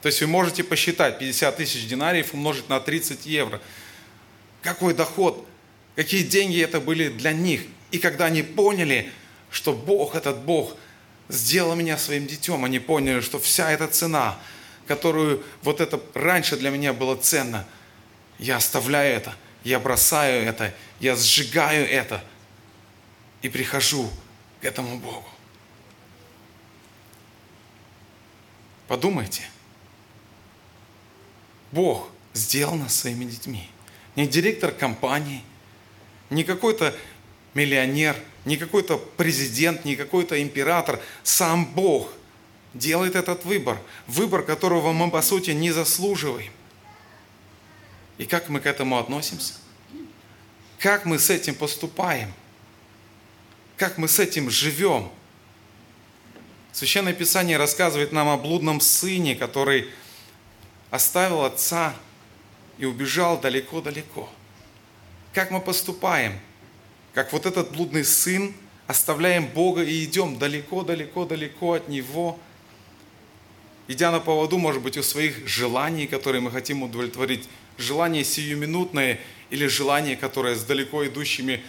То 0.01 0.07
есть 0.07 0.21
вы 0.21 0.27
можете 0.27 0.65
посчитать 0.65 1.19
50 1.19 1.57
тысяч 1.57 1.87
динариев 1.87 2.35
умножить 2.35 2.69
на 2.69 2.81
30 2.81 3.27
евро– 3.27 3.61
какой 4.63 4.95
доход, 4.95 5.47
какие 5.97 6.23
деньги 6.23 6.61
это 6.61 6.81
были 6.81 7.09
для 7.09 7.33
них. 7.33 7.63
И 7.91 7.99
когда 7.99 8.27
они 8.27 8.43
поняли, 8.43 9.13
что 9.51 9.73
Бог, 9.73 10.15
этот 10.15 10.39
Бог, 10.39 10.77
сделал 11.29 11.75
меня 11.75 11.99
своим 11.99 12.27
детем, 12.27 12.65
они 12.65 12.79
поняли, 12.79 13.21
что 13.21 13.39
вся 13.39 13.71
эта 13.71 13.89
цена, 13.89 14.39
которую 14.87 15.43
вот 15.63 15.81
это 15.81 16.01
раньше 16.15 16.57
для 16.57 16.71
меня 16.71 16.93
было 16.93 17.17
ценно, 17.17 17.67
я 18.39 18.57
оставляю 18.57 19.15
это, 19.15 19.35
я 19.65 19.79
бросаю 19.79 20.45
это, 20.45 20.75
я 21.01 21.17
сжигаю 21.17 21.89
это 21.89 22.23
и 23.43 23.49
прихожу 23.49 24.11
к 24.61 24.65
этому 24.65 24.99
Богу. 24.99 25.29
Подумайте, 28.89 29.43
Бог 31.71 32.11
сделал 32.35 32.75
нас 32.75 32.95
своими 32.95 33.25
детьми 33.25 33.73
не 34.17 34.27
директор 34.27 34.73
компании, 34.73 35.43
не 36.31 36.45
какой-то 36.45 36.95
миллионер, 37.55 38.17
не 38.45 38.57
какой-то 38.57 38.99
президент, 38.99 39.85
не 39.85 39.97
какой-то 39.97 40.43
император. 40.43 41.01
Сам 41.23 41.67
Бог 41.67 42.13
делает 42.75 43.17
этот 43.17 43.45
выбор. 43.45 43.79
Выбор, 44.07 44.43
которого 44.43 44.93
мы, 44.93 45.11
по 45.11 45.23
сути, 45.23 45.51
не 45.51 45.71
заслуживаем. 45.71 46.53
И 48.19 48.25
как 48.25 48.49
мы 48.49 48.61
к 48.61 48.67
этому 48.67 48.99
относимся? 48.99 49.55
Как 50.79 51.05
мы 51.05 51.19
с 51.19 51.31
этим 51.31 51.55
поступаем? 51.55 52.33
Как 53.77 53.99
мы 53.99 54.09
с 54.09 54.19
этим 54.19 54.51
живем? 54.51 55.11
Священное 56.73 57.13
Писание 57.13 57.57
рассказывает 57.57 58.13
нам 58.13 58.29
о 58.29 58.37
блудном 58.37 58.81
сыне, 58.81 59.35
который 59.35 59.89
оставил 60.91 61.45
отца 61.45 61.95
и 62.79 62.85
убежал 62.85 63.41
далеко-далеко. 63.41 64.29
Как 65.33 65.51
мы 65.51 65.61
поступаем? 65.61 66.39
Как 67.15 67.33
вот 67.33 67.47
этот 67.47 67.73
блудный 67.73 68.05
сын, 68.05 68.55
оставляем 68.87 69.47
Бога 69.47 69.83
и 69.83 70.05
идем 70.05 70.39
далеко-далеко-далеко 70.39 71.75
от 71.75 71.89
Него, 71.89 72.39
идя 73.93 74.11
на 74.11 74.21
поводу, 74.21 74.59
может 74.59 74.83
быть, 74.83 74.97
у 74.97 75.03
своих 75.03 75.47
желаний, 75.47 76.07
которые 76.07 76.41
мы 76.41 76.51
хотим 76.51 76.83
удовлетворить, 76.83 77.49
желания 77.79 78.25
сиюминутные 78.25 79.21
или 79.51 79.67
желания, 79.67 80.17
которые 80.17 80.57
с 80.57 80.65
далеко 80.65 81.07
идущими 81.07 81.63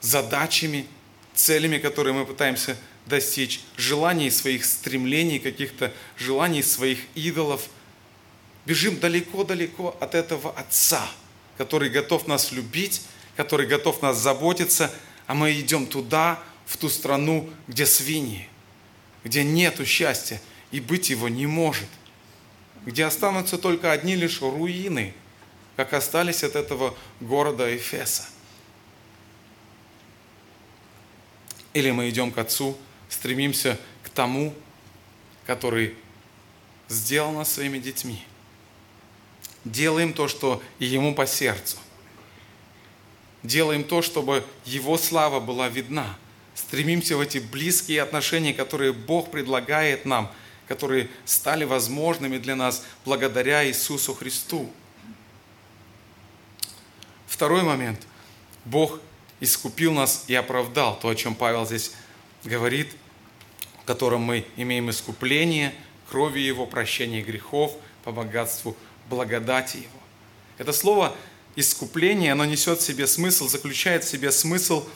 задачами, 0.00 0.86
целями, 1.34 1.78
которые 1.78 2.14
мы 2.14 2.24
пытаемся 2.24 2.76
достичь, 3.06 3.60
желаний 3.76 4.30
своих 4.30 4.64
стремлений, 4.64 5.38
каких-то 5.38 5.92
желаний 6.16 6.62
своих 6.62 6.98
идолов– 7.14 7.68
бежим 8.68 9.00
далеко-далеко 9.00 9.96
от 9.98 10.14
этого 10.14 10.50
Отца, 10.52 11.08
который 11.56 11.88
готов 11.88 12.26
нас 12.26 12.52
любить, 12.52 13.00
который 13.34 13.66
готов 13.66 14.02
нас 14.02 14.18
заботиться, 14.18 14.92
а 15.26 15.34
мы 15.34 15.58
идем 15.58 15.86
туда, 15.86 16.38
в 16.66 16.76
ту 16.76 16.90
страну, 16.90 17.48
где 17.66 17.86
свиньи, 17.86 18.46
где 19.24 19.42
нету 19.42 19.86
счастья 19.86 20.38
и 20.70 20.80
быть 20.80 21.10
его 21.10 21.28
не 21.28 21.46
может, 21.46 21.88
где 22.84 23.04
останутся 23.04 23.58
только 23.58 23.92
одни 23.92 24.14
лишь 24.14 24.40
руины, 24.40 25.14
как 25.76 25.92
остались 25.92 26.44
от 26.44 26.56
этого 26.56 26.96
города 27.20 27.76
Эфеса. 27.76 28.24
Или 31.74 31.90
мы 31.90 32.08
идем 32.08 32.32
к 32.32 32.38
Отцу, 32.38 32.76
стремимся 33.08 33.78
к 34.02 34.08
тому, 34.08 34.54
который 35.46 35.94
сделал 36.88 37.32
нас 37.32 37.52
своими 37.52 37.78
детьми– 37.78 38.22
делаем 39.72 40.12
то, 40.12 40.28
что 40.28 40.62
Ему 40.78 41.14
по 41.14 41.26
сердцу. 41.26 41.76
Делаем 43.42 43.84
то, 43.84 44.02
чтобы 44.02 44.44
Его 44.64 44.98
слава 44.98 45.40
была 45.40 45.68
видна. 45.68 46.16
Стремимся 46.54 47.16
в 47.16 47.20
эти 47.20 47.38
близкие 47.38 48.02
отношения, 48.02 48.52
которые 48.52 48.92
Бог 48.92 49.30
предлагает 49.30 50.04
нам, 50.04 50.32
которые 50.68 51.08
стали 51.24 51.64
возможными 51.64 52.38
для 52.38 52.54
нас 52.54 52.84
благодаря 53.04 53.66
Иисусу 53.66 54.14
Христу. 54.14 54.70
Второй 57.26 57.62
момент. 57.62 58.06
Бог 58.64 59.00
искупил 59.40 59.92
нас 59.92 60.24
и 60.28 60.34
оправдал. 60.34 60.98
То, 60.98 61.08
о 61.08 61.14
чем 61.14 61.34
Павел 61.34 61.64
здесь 61.64 61.92
говорит, 62.44 62.94
в 63.82 63.86
котором 63.86 64.20
мы 64.20 64.46
имеем 64.56 64.90
искупление, 64.90 65.74
крови 66.10 66.40
Его, 66.40 66.66
прощение 66.66 67.22
грехов 67.22 67.74
по 68.04 68.12
богатству 68.12 68.76
благодати 69.08 69.78
Его. 69.78 70.00
Это 70.58 70.72
слово 70.72 71.14
искупление, 71.56 72.32
оно 72.32 72.44
несет 72.44 72.80
в 72.80 72.82
себе 72.82 73.06
смысл, 73.06 73.48
заключает 73.48 74.04
в 74.04 74.08
себе 74.08 74.30
смысл 74.30 74.86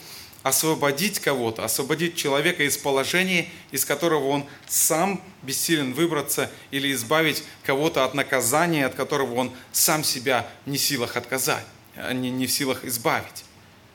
освободить 0.43 1.19
кого-то, 1.19 1.63
освободить 1.63 2.15
человека 2.15 2.63
из 2.63 2.77
положения, 2.77 3.47
из 3.71 3.85
которого 3.85 4.27
он 4.27 4.45
сам 4.67 5.21
бессилен 5.41 5.93
выбраться, 5.93 6.51
или 6.69 6.91
избавить 6.91 7.43
кого-то 7.63 8.03
от 8.03 8.13
наказания, 8.13 8.85
от 8.85 8.93
которого 8.93 9.35
он 9.35 9.51
сам 9.71 10.03
себя 10.03 10.47
не 10.65 10.77
в 10.77 10.81
силах 10.81 11.15
отказать, 11.15 11.65
а 11.95 12.13
не, 12.13 12.29
не 12.29 12.45
в 12.45 12.51
силах 12.51 12.83
избавить. 12.83 13.45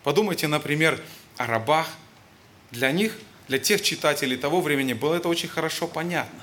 Подумайте, 0.03 0.49
например, 0.49 1.01
о 1.37 1.47
рабах. 1.47 1.87
Для 2.71 2.91
них, 2.93 3.17
для 3.47 3.59
тех 3.59 3.83
читателей 3.83 4.37
того 4.37 4.61
времени 4.61 4.95
было 4.95 5.15
это 5.15 5.29
очень 5.29 5.49
хорошо 5.49 5.87
понятно. 5.87 6.43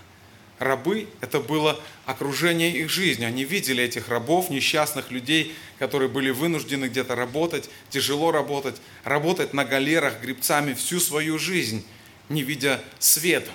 Рабы– 0.59 1.07
это 1.21 1.39
было 1.39 1.79
окружение 2.05 2.71
их 2.71 2.89
жизни. 2.89 3.25
Они 3.25 3.43
видели 3.43 3.83
этих 3.83 4.07
рабов, 4.07 4.49
несчастных 4.49 5.11
людей, 5.11 5.53
которые 5.79 6.09
были 6.09 6.29
вынуждены 6.29 6.85
где-то 6.85 7.15
работать, 7.15 7.69
тяжело 7.89 8.31
работать, 8.31 8.81
работать 9.03 9.53
на 9.53 9.65
галерах 9.65 10.21
грибцами 10.21 10.73
всю 10.73 10.99
свою 10.99 11.37
жизнь, 11.37 11.85
не 12.29 12.43
видя 12.43 12.81
света. 12.99 13.51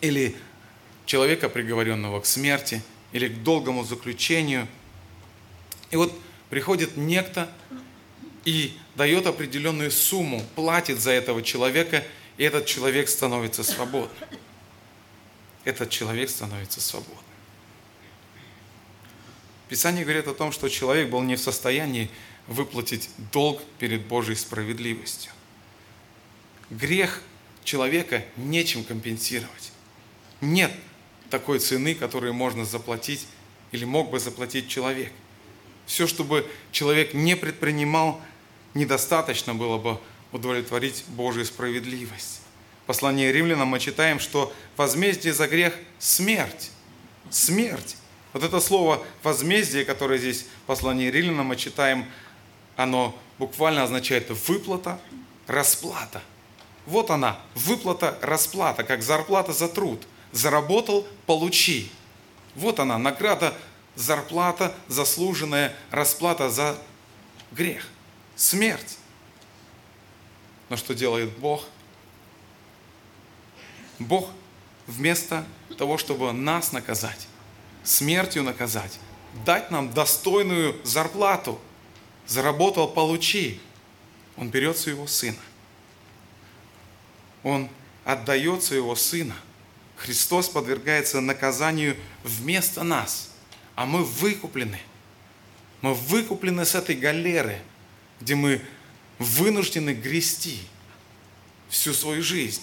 Или 0.00 0.36
человека, 1.06 1.48
приговоренного 1.48 2.20
к 2.20 2.26
смерти, 2.26 2.82
или 3.12 3.28
к 3.28 3.42
долгому 3.42 3.84
заключению. 3.84 4.68
И 5.90 5.96
вот 5.96 6.16
приходит 6.50 6.96
некто 6.96 7.50
и 8.44 8.76
дает 8.94 9.26
определенную 9.26 9.90
сумму, 9.90 10.42
платит 10.54 11.00
за 11.00 11.10
этого 11.12 11.42
человека, 11.42 12.04
и 12.36 12.44
этот 12.44 12.66
человек 12.66 13.08
становится 13.08 13.62
свободным. 13.62 14.10
этот 15.64 15.90
человек 15.90 16.30
становится 16.30 16.80
свободным. 16.80 17.27
Писание 19.68 20.04
говорит 20.04 20.26
о 20.28 20.34
том, 20.34 20.52
что 20.52 20.68
человек 20.68 21.10
был 21.10 21.22
не 21.22 21.36
в 21.36 21.40
состоянии 21.40 22.10
выплатить 22.46 23.10
долг 23.32 23.62
перед 23.78 24.06
Божьей 24.06 24.34
справедливостью. 24.34 25.30
Грех 26.70 27.22
человека 27.64 28.24
нечем 28.36 28.84
компенсировать. 28.84 29.72
Нет 30.40 30.72
такой 31.30 31.58
цены, 31.58 31.94
которую 31.94 32.32
можно 32.32 32.64
заплатить 32.64 33.26
или 33.72 33.84
мог 33.84 34.10
бы 34.10 34.18
заплатить 34.18 34.68
человек. 34.68 35.12
Все, 35.86 36.06
чтобы 36.06 36.50
человек 36.72 37.14
не 37.14 37.36
предпринимал, 37.36 38.20
недостаточно 38.74 39.54
было 39.54 39.78
бы 39.78 39.98
удовлетворить 40.32 41.04
Божью 41.08 41.44
справедливость. 41.44 42.40
В 42.84 42.86
послании 42.86 43.30
римлянам 43.30 43.68
мы 43.68 43.80
читаем, 43.80 44.18
что 44.18 44.52
возмездие 44.76 45.34
за 45.34 45.46
грех– 45.46 45.74
смерть. 45.98 46.70
Смерть. 47.30 47.96
Вот 48.38 48.44
это 48.44 48.60
слово 48.60 49.04
«возмездие», 49.24 49.84
которое 49.84 50.16
здесь 50.16 50.42
в 50.62 50.66
послании 50.66 51.10
римлянам 51.10 51.46
мы 51.46 51.56
читаем, 51.56 52.08
оно 52.76 53.18
буквально 53.36 53.82
означает 53.82 54.30
выплата, 54.30 55.00
расплата. 55.48 56.22
Вот 56.86 57.10
она, 57.10 57.40
выплата, 57.56 58.16
расплата, 58.22 58.84
как 58.84 59.02
зарплата 59.02 59.52
за 59.52 59.68
труд. 59.68 60.06
Заработал– 60.30 61.04
получи. 61.26 61.90
Вот 62.54 62.78
она, 62.78 62.96
награда, 62.96 63.54
зарплата, 63.96 64.72
заслуженная 64.86 65.74
расплата 65.90 66.48
за 66.48 66.78
грех, 67.50 67.88
смерть. 68.36 68.98
Но 70.68 70.76
что 70.76 70.94
делает 70.94 71.36
Бог? 71.38 71.64
Бог 73.98 74.30
вместо 74.86 75.44
того, 75.76 75.98
чтобы 75.98 76.32
нас 76.32 76.70
наказать, 76.70 77.27
смертью 77.88 78.42
наказать, 78.42 78.98
дать 79.46 79.70
нам 79.70 79.92
достойную 79.92 80.78
зарплату, 80.84 81.58
заработал, 82.26 82.88
получи. 82.88 83.60
Он 84.36 84.50
берет 84.50 84.76
своего 84.76 85.06
сына. 85.06 85.38
Он 87.42 87.68
отдает 88.04 88.62
своего 88.62 88.94
сына. 88.94 89.34
Христос 89.96 90.48
подвергается 90.48 91.20
наказанию 91.20 91.96
вместо 92.22 92.82
нас, 92.82 93.30
а 93.74 93.86
мы 93.86 94.04
выкуплены. 94.04 94.78
Мы 95.80 95.94
выкуплены 95.94 96.64
с 96.64 96.74
этой 96.74 96.94
галеры, 96.94 97.60
где 98.20 98.34
мы 98.34 98.60
вынуждены 99.18 99.90
грести 99.90 100.60
всю 101.68 101.92
свою 101.94 102.22
жизнь, 102.22 102.62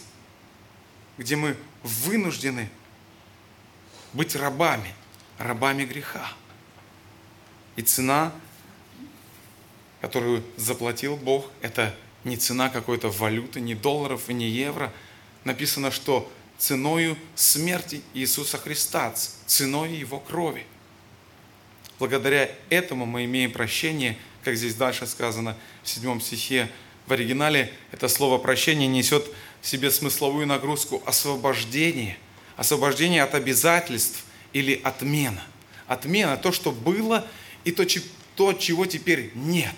где 1.18 1.36
мы 1.36 1.58
вынуждены 1.84 2.70
быть 4.14 4.36
рабами, 4.36 4.94
рабами 5.38 5.86
греха. 5.86 6.32
И 7.76 7.82
цена, 7.82 8.32
которую 10.02 10.44
заплатил 10.58 11.18
Бог, 11.18 11.50
это 11.62 11.96
не 12.24 12.38
цена 12.38 12.70
какой-то 12.70 13.10
валюты, 13.10 13.60
не 13.60 13.76
долларов 13.76 14.30
и 14.30 14.34
не 14.34 14.50
евро. 14.50 14.92
Написано, 15.44 15.92
что 15.92 16.32
ценою 16.58 17.18
смерти 17.36 18.02
Иисуса 18.14 18.58
Христа, 18.58 19.14
ценой 19.46 19.94
Его 19.94 20.20
крови. 20.20 20.66
Благодаря 22.00 22.50
этому 22.70 23.06
мы 23.06 23.26
имеем 23.26 23.52
прощение– 23.52 24.18
как 24.46 24.56
здесь 24.56 24.76
дальше 24.76 25.08
сказано 25.08 25.58
в 25.84 25.90
седьмом 25.90 26.22
стихе, 26.22 26.70
в 27.08 27.14
оригинале 27.14 27.74
это 27.92 28.08
слово 28.08 28.38
«прощение» 28.38 28.88
несет 28.88 29.26
в 29.62 29.68
себе 29.68 29.90
смысловую 29.90 30.46
нагрузку 30.46 31.02
освобождение, 31.06 32.18
освобождение 32.56 33.24
от 33.24 33.34
обязательств 33.34 34.24
или 34.56 34.80
отмена. 34.86 35.44
Отмена– 35.86 36.38
то, 36.42 36.54
что 36.54 36.72
было, 36.72 37.28
и 37.66 37.74
то, 37.74 37.86
то, 38.38 38.54
чего 38.54 38.86
теперь 38.86 39.32
нет. 39.36 39.76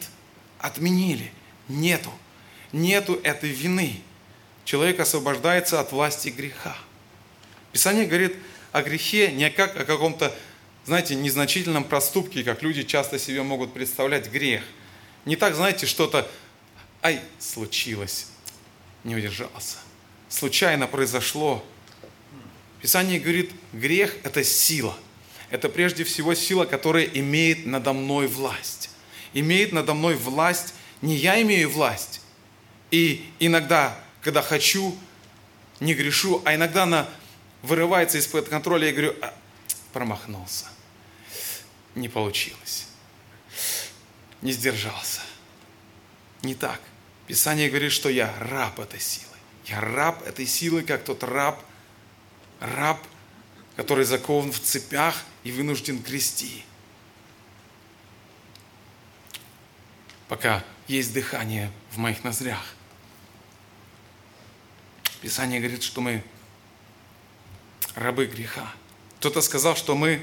Отменили. 0.59 1.31
Нету. 1.67 2.11
Нету 2.71 3.19
этой 3.23 3.49
вины. 3.49 3.99
Человек 4.65 4.99
освобождается 4.99 5.79
от 5.79 5.91
власти 5.91 6.29
греха. 6.29 6.77
Писание 7.71 8.05
говорит 8.05 8.35
о 8.71 8.83
грехе 8.83 9.31
не 9.31 9.49
как 9.49 9.75
о 9.75 9.83
каком-то 9.83 10.31
знаете, 10.85 11.15
незначительном 11.15 11.83
проступке, 11.83 12.43
как 12.43 12.61
люди 12.61 12.83
часто 12.83 13.17
себе 13.17 13.41
могут 13.41 13.73
представлять 13.73 14.31
грех. 14.31 14.63
Не 15.25 15.35
так, 15.35 15.55
знаете, 15.55 15.87
что-то, 15.87 16.29
ай, 17.01 17.19
случилось, 17.39 18.27
не 19.03 19.15
удержался. 19.15 19.77
Случайно 20.29 20.85
произошло. 20.87 21.65
Писание 22.81 23.19
говорит, 23.19 23.51
грех– 23.73 24.15
это 24.23 24.43
сила. 24.43 24.97
Это 25.49 25.69
прежде 25.69 26.03
всего 26.03 26.35
сила, 26.35 26.65
которая 26.65 27.05
имеет 27.05 27.65
надо 27.65 27.93
мной 27.93 28.27
власть. 28.27 28.89
Имеет 29.33 29.71
надо 29.71 29.93
мной 29.93 30.15
власть, 30.15 30.73
не 31.01 31.15
я 31.15 31.41
имею 31.41 31.69
власть. 31.69 32.21
И 32.91 33.29
иногда, 33.39 33.99
когда 34.21 34.41
хочу, 34.41 34.95
не 35.79 35.93
грешу, 35.93 36.41
а 36.45 36.55
иногда 36.55 36.83
она 36.83 37.09
вырывается 37.61 38.17
из-под 38.17 38.49
контроля, 38.49 38.87
я 38.87 38.93
говорю, 38.93 39.15
а, 39.21 39.33
промахнулся 39.93 40.67
не 41.97 42.09
получилось. 42.09 42.87
Не 44.41 44.51
сдержался. 44.51 45.21
Не 46.43 46.55
так. 46.55 46.79
Писание 47.25 47.69
говорит, 47.69 47.91
что 47.91 48.09
я 48.09 48.33
раб 48.39 48.79
этой 48.79 48.99
силы. 48.99 49.25
Я 49.65 49.81
раб 49.81 50.25
этой 50.25 50.45
силы, 50.45 50.83
как 50.83 51.03
тот 51.03 51.23
раб, 51.23 51.61
раб, 52.59 52.99
который 53.75 54.05
закован 54.05 54.51
в 54.51 54.59
цепях 54.59 55.23
и 55.43 55.51
вынужден 55.51 55.99
грести. 55.99 56.63
Пока 60.27 60.63
есть 60.87 61.13
дыхание 61.13 61.71
в 61.91 61.97
моих 61.97 62.23
ноздрях. 62.23 62.73
Писание 65.21 65.59
говорит, 65.59 65.83
что 65.83 66.01
мы 66.01 66.23
рабы 67.95 68.25
греха. 68.25 68.71
Кто-то 69.19 69.41
сказал, 69.41 69.75
что 69.75 69.95
мы 69.95 70.21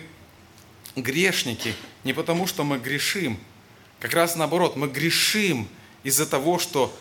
грешники 0.95 1.75
не 2.05 2.13
потому, 2.13 2.47
что 2.47 2.65
мы 2.65 2.79
грешим. 2.79 3.39
Как 3.99 4.13
раз 4.13 4.37
наоборот, 4.37 4.77
мы 4.77 4.89
грешим 4.89 5.69
из-за 6.03 6.27
того, 6.27 6.59
что 6.59 6.97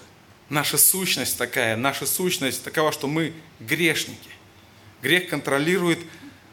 наша 0.50 0.78
сущность 0.78 1.38
такая, 1.38 1.76
наша 1.76 2.06
сущность 2.06 2.64
такова, 2.64 2.92
что 2.92 3.08
мы 3.08 3.34
грешники. 3.60 4.30
Грех 5.04 5.28
контролирует 5.28 6.00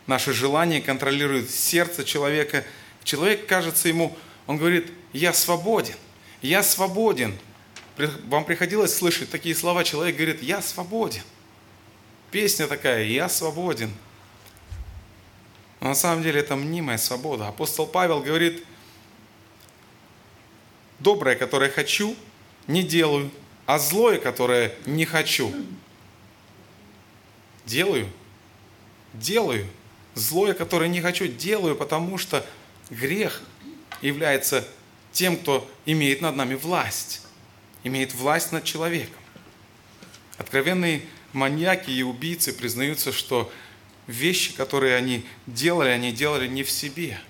наши 0.09 0.32
желания, 0.32 0.80
контролирует 0.80 1.51
сердце 1.51 2.03
человека. 2.03 2.64
Человек 3.05 3.46
кажется 3.46 3.86
ему, 3.86 4.16
он 4.48 4.59
говорит, 4.59 4.92
я 5.12 5.32
свободен, 5.32 5.94
я 6.42 6.64
свободен. 6.64 7.38
Вам 8.26 8.44
приходилось 8.44 8.92
слышать 8.92 9.30
такие 9.30 9.55
слова, 9.55 9.84
человек 9.84 10.16
говорит, 10.16 10.42
я 10.42 10.61
свободен. 10.62 11.22
Песня 12.32 12.66
такая, 12.66 13.05
я 13.05 13.28
свободен. 13.28 13.92
Но 15.78 15.90
на 15.90 15.94
самом 15.94 16.24
деле 16.24 16.40
это 16.40 16.57
мнимая 16.57 16.98
свобода. 16.98 17.46
Апостол 17.46 17.86
Павел 17.86 18.20
говорит, 18.20 18.64
доброе, 20.98 21.36
которое 21.36 21.70
хочу, 21.70 22.16
не 22.66 22.82
делаю, 22.82 23.30
а 23.66 23.78
злое, 23.78 24.18
которое 24.18 24.74
не 24.86 25.05
хочу, 25.05 25.55
делаю. 27.64 28.09
Делаю. 29.14 29.66
Злое, 30.14 30.54
которое 30.54 30.88
не 30.88 31.00
хочу, 31.00 31.26
делаю, 31.26 31.76
потому 31.76 32.18
что 32.18 32.44
грех 32.90 33.42
является 34.02 34.66
тем, 35.12 35.36
кто 35.36 35.68
имеет 35.86 36.20
над 36.20 36.36
нами 36.36 36.54
власть, 36.54 37.22
имеет 37.84 38.14
власть 38.14 38.52
над 38.52 38.64
человеком. 38.64 39.20
Откровенные 40.38 41.02
маньяки 41.32 41.90
и 41.90 42.02
убийцы 42.02 42.52
признаются, 42.52 43.12
что 43.12 43.52
вещи, 44.06 44.54
которые 44.54 44.96
они 44.96 45.24
делали, 45.46 45.90
они 45.90 46.12
делали 46.12 46.48
не 46.48 46.62
в 46.62 46.70
себе. 46.70 47.20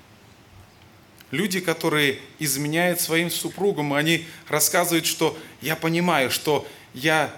Люди, 1.31 1.61
которые 1.61 2.18
изменяют 2.39 3.01
своим 3.01 3.31
супругам, 3.31 3.93
они 3.93 4.26
рассказывают, 4.49 5.07
что 5.07 5.39
я 5.61 5.76
понимаю, 5.76 6.31
что 6.31 6.66
я 6.93 7.35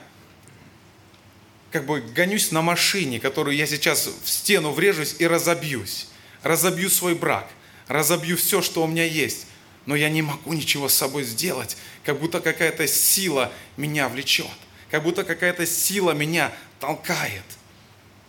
как 1.73 1.87
бы 1.87 2.01
гонюсь 2.01 2.53
на 2.53 2.63
машине, 2.63 3.19
которую 3.19 3.57
я 3.57 3.67
сейчас 3.67 4.07
в 4.07 4.29
стену 4.29 4.71
врежусь 4.71 5.17
и 5.19 5.27
разобьюсь. 5.27 6.09
Разобью 6.43 6.91
свой 6.91 7.15
брак, 7.15 7.49
разобью 7.89 8.37
все, 8.37 8.63
что 8.63 8.85
у 8.85 8.87
меня 8.87 9.05
есть. 9.05 9.47
Но 9.87 9.97
я 9.97 10.09
не 10.09 10.23
могу 10.23 10.53
ничего 10.53 10.89
с 10.89 10.95
собой 10.95 11.25
сделать, 11.25 11.77
как 12.05 12.21
будто 12.21 12.41
какая-то 12.41 12.87
сила 12.87 13.53
меня 13.77 14.09
влечет, 14.09 14.47
как 14.91 15.03
будто 15.03 15.25
какая-то 15.25 15.67
сила 15.67 16.13
меня 16.13 16.53
толкает– 16.79 17.43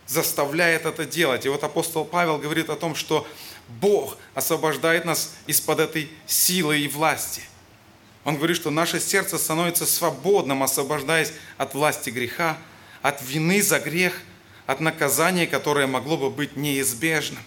заставляет 0.06 0.86
это 0.86 1.04
делать. 1.04 1.46
И 1.46 1.48
вот 1.48 1.64
апостол 1.64 2.04
Павел 2.04 2.38
говорит 2.38 2.70
о 2.70 2.76
том, 2.76 2.94
что 2.94 3.26
Бог 3.68 4.18
освобождает 4.34 5.04
нас 5.04 5.34
из-под 5.46 5.80
этой 5.80 6.10
силы 6.26 6.78
и 6.80 6.88
власти. 6.88 7.42
Он 8.24 8.36
говорит, 8.36 8.56
что 8.56 8.70
наше 8.70 9.00
сердце 9.00 9.38
становится 9.38 9.86
свободным, 9.86 10.62
освобождаясь 10.62 11.32
от 11.58 11.74
власти 11.74 12.10
греха, 12.10 12.58
от 13.04 13.20
вины 13.20 13.62
за 13.62 13.80
грех, 13.80 14.18
от 14.64 14.80
наказания, 14.80 15.46
которое 15.46 15.86
могло 15.86 16.16
бы 16.16 16.30
быть 16.30 16.56
неизбежным. 16.56 17.42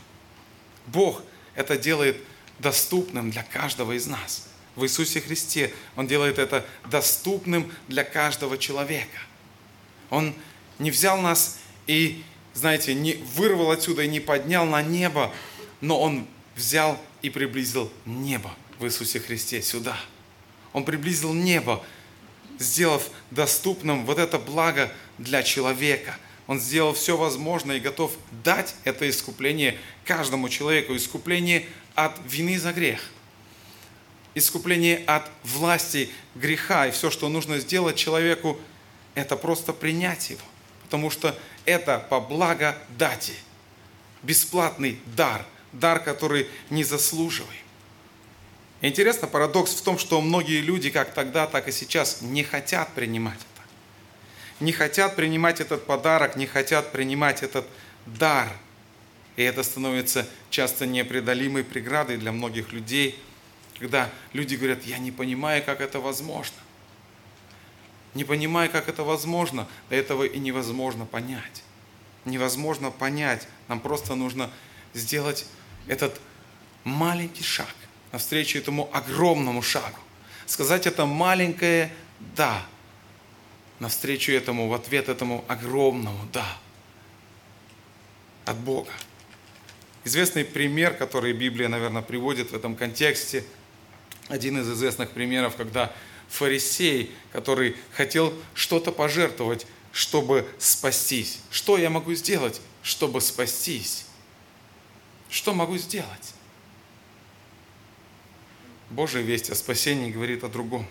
Бог 0.85 1.23
это 1.55 1.77
делает 1.77 2.15
доступным 2.59 3.31
для 3.31 3.41
каждого 3.41 3.93
из 3.93 4.05
нас. 4.05 4.49
В 4.75 4.83
Иисусе 4.83 5.19
Христе 5.19 5.73
Он 5.95 6.05
делает 6.05 6.37
это 6.37 6.63
доступным 6.91 7.73
для 7.87 8.03
каждого 8.03 8.59
человека. 8.59 9.17
Он 10.11 10.35
не 10.77 10.91
взял 10.91 11.19
нас 11.19 11.57
и, 11.87 12.23
знаете, 12.53 12.93
не 12.93 13.15
вырвал 13.15 13.71
отсюда 13.71 14.03
и 14.03 14.07
не 14.07 14.19
поднял 14.19 14.67
на 14.67 14.83
небо, 14.83 15.33
но 15.81 15.99
Он 15.99 16.27
взял 16.55 17.01
и 17.23 17.31
приблизил 17.31 17.91
небо 18.05 18.53
в 18.77 18.85
Иисусе 18.85 19.19
Христе 19.19 19.63
сюда. 19.63 19.97
Он 20.73 20.85
приблизил 20.85 21.33
небо, 21.33 21.83
сделав 22.59 23.09
доступным 23.31 24.05
вот 24.05 24.19
это 24.19 24.39
благо 24.39 24.91
для 25.17 25.43
человека. 25.43 26.17
Он 26.47 26.59
сделал 26.59 26.93
все 26.93 27.17
возможное 27.17 27.77
и 27.77 27.81
готов 27.81 28.13
дать 28.43 28.75
это 28.85 29.09
искупление 29.09 29.77
каждому 30.05 30.47
человеку. 30.49 30.95
Искупление 30.95 31.65
от 31.93 32.13
вины 32.25 32.57
за 32.57 32.71
грех. 32.71 33.01
Искупление 34.33 35.03
от 35.05 35.29
власти 35.43 36.09
греха. 36.35 36.87
И 36.87 36.91
все, 36.91 37.11
что 37.11 37.27
нужно 37.27 37.59
сделать 37.59 37.97
человеку, 37.97 38.57
это 39.13 39.35
просто 39.35 39.73
принять 39.73 40.29
его. 40.29 40.41
Потому 40.83 41.09
что 41.09 41.37
это 41.65 41.99
по 42.09 42.21
благодати. 42.21 43.33
Бесплатный 44.23 44.99
дар. 45.05 45.45
Дар, 45.73 45.99
который 45.99 46.47
не 46.69 46.85
заслуживаем. 46.85 47.66
Интересно, 48.81 49.27
парадокс 49.27 49.73
в 49.73 49.81
том, 49.81 49.97
что 49.97 50.21
многие 50.21 50.61
люди, 50.61 50.91
как 50.91 51.13
тогда, 51.13 51.47
так 51.47 51.67
и 51.67 51.71
сейчас, 51.71 52.21
не 52.21 52.43
хотят 52.43 52.93
принимать 52.93 53.39
это. 53.39 53.63
Не 54.59 54.71
хотят 54.71 55.15
принимать 55.15 55.59
этот 55.59 55.85
подарок, 55.85 56.35
не 56.35 56.45
хотят 56.45 56.91
принимать 56.91 57.41
этот 57.41 57.67
дар. 58.05 58.49
И 59.35 59.41
это 59.41 59.63
становится 59.63 60.27
часто 60.51 60.85
непреодолимой 60.85 61.63
преградой 61.63 62.17
для 62.17 62.31
многих 62.31 62.71
людей, 62.71 63.19
когда 63.79 64.09
люди 64.33 64.55
говорят, 64.55 64.83
я 64.83 64.99
не 64.99 65.11
понимаю, 65.11 65.63
как 65.63 65.81
это 65.81 65.99
возможно. 65.99 66.57
Не 68.13 68.23
понимаю, 68.23 68.69
как 68.69 68.89
это 68.89 69.03
возможно, 69.03 69.67
до 69.89 69.95
этого 69.95 70.23
и 70.23 70.39
невозможно 70.39 71.05
понять. 71.05 71.63
Невозможно 72.25 72.91
понять, 72.91 73.47
нам 73.67 73.79
просто 73.79 74.15
нужно 74.15 74.51
сделать 74.93 75.45
этот 75.87 76.19
маленький 76.83 77.43
шаг 77.43 77.73
навстречу 78.17 78.57
этому 78.57 78.89
огромному 78.93 79.61
шагу. 79.61 79.99
Сказать 80.47 80.87
это 80.87 81.05
маленькое 81.05 81.93
«да», 82.35 82.65
навстречу 83.79 84.31
этому, 84.31 84.69
в 84.69 84.73
ответ 84.73 85.07
этому 85.07 85.45
огромному 85.47 86.27
«да» 86.33 86.57
от 88.45 88.57
Бога. 88.57 88.89
Известный 90.03 90.43
пример, 90.45 90.95
который 90.95 91.31
Библия, 91.31 91.67
наверное, 91.67 92.01
приводит 92.01 92.49
в 92.51 92.55
этом 92.55 92.75
контексте, 92.75 93.43
один 94.29 94.59
из 94.59 94.67
известных 94.67 95.11
примеров, 95.11 95.55
когда 95.55 95.93
фарисей, 96.27 97.11
который 97.31 97.75
хотел 97.91 98.33
что-то 98.55 98.91
пожертвовать, 98.91 99.67
чтобы 99.91 100.49
спастись. 100.57 101.39
Что 101.51 101.77
я 101.77 101.91
могу 101.91 102.15
сделать, 102.15 102.61
чтобы 102.81 103.21
спастись? 103.21 104.07
Что 105.29 105.53
могу 105.53 105.77
сделать? 105.77 106.33
Божья 108.89 109.19
весть 109.19 109.49
о 109.49 109.55
спасении 109.55 110.11
говорит 110.11 110.43
о 110.43 110.47
другом. 110.47 110.85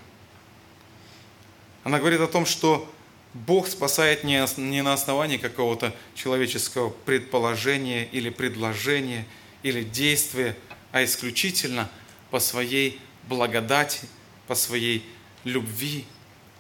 Она 1.82 1.99
говорит 1.99 2.20
о 2.20 2.26
том, 2.26 2.44
что 2.44 2.92
Бог 3.32 3.68
спасает 3.68 4.24
не 4.24 4.82
на 4.82 4.92
основании 4.92 5.36
какого-то 5.36 5.94
человеческого 6.14 6.90
предположения 6.90 8.07
или 8.07 8.30
предложения 8.30 9.26
или 9.62 9.82
действия, 9.82 10.57
а 10.92 11.05
исключительно 11.05 11.90
по 12.30 12.38
своей 12.38 13.01
благодати, 13.28 14.01
по 14.47 14.55
своей 14.55 15.05
любви, 15.44 16.05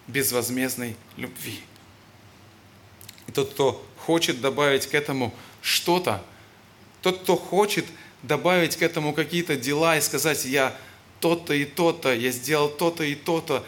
безвозмездной 0.06 0.96
любви. 1.16 1.60
И 3.26 3.32
тот, 3.32 3.52
кто 3.52 3.84
хочет 3.98 4.40
добавить 4.40 4.86
к 4.86 4.94
этому 4.94 5.34
что-то, 5.60 6.24
тот, 7.02 7.22
кто 7.22 7.36
хочет 7.36 7.84
добавить 8.22 8.76
к 8.76 8.82
этому 8.82 9.12
какие-то 9.12 9.56
дела 9.56 9.96
и 9.96 10.00
сказать, 10.00 10.44
я 10.44 10.76
то-то 11.20 11.54
и 11.54 11.64
то-то, 11.64 12.14
я 12.14 12.30
сделал 12.30 12.68
то-то 12.68 13.04
и 13.04 13.14
то-то, 13.14 13.64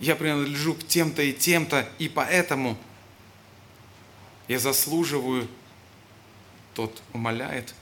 я 0.00 0.16
принадлежу 0.16 0.74
к 0.74 0.86
тем-то 0.86 1.22
и 1.22 1.32
тем-то, 1.32 1.88
и 1.98 2.08
поэтому 2.08 2.76
я 4.48 4.58
заслуживаю, 4.58 5.48
тот 6.74 7.02
умоляет 7.12 7.74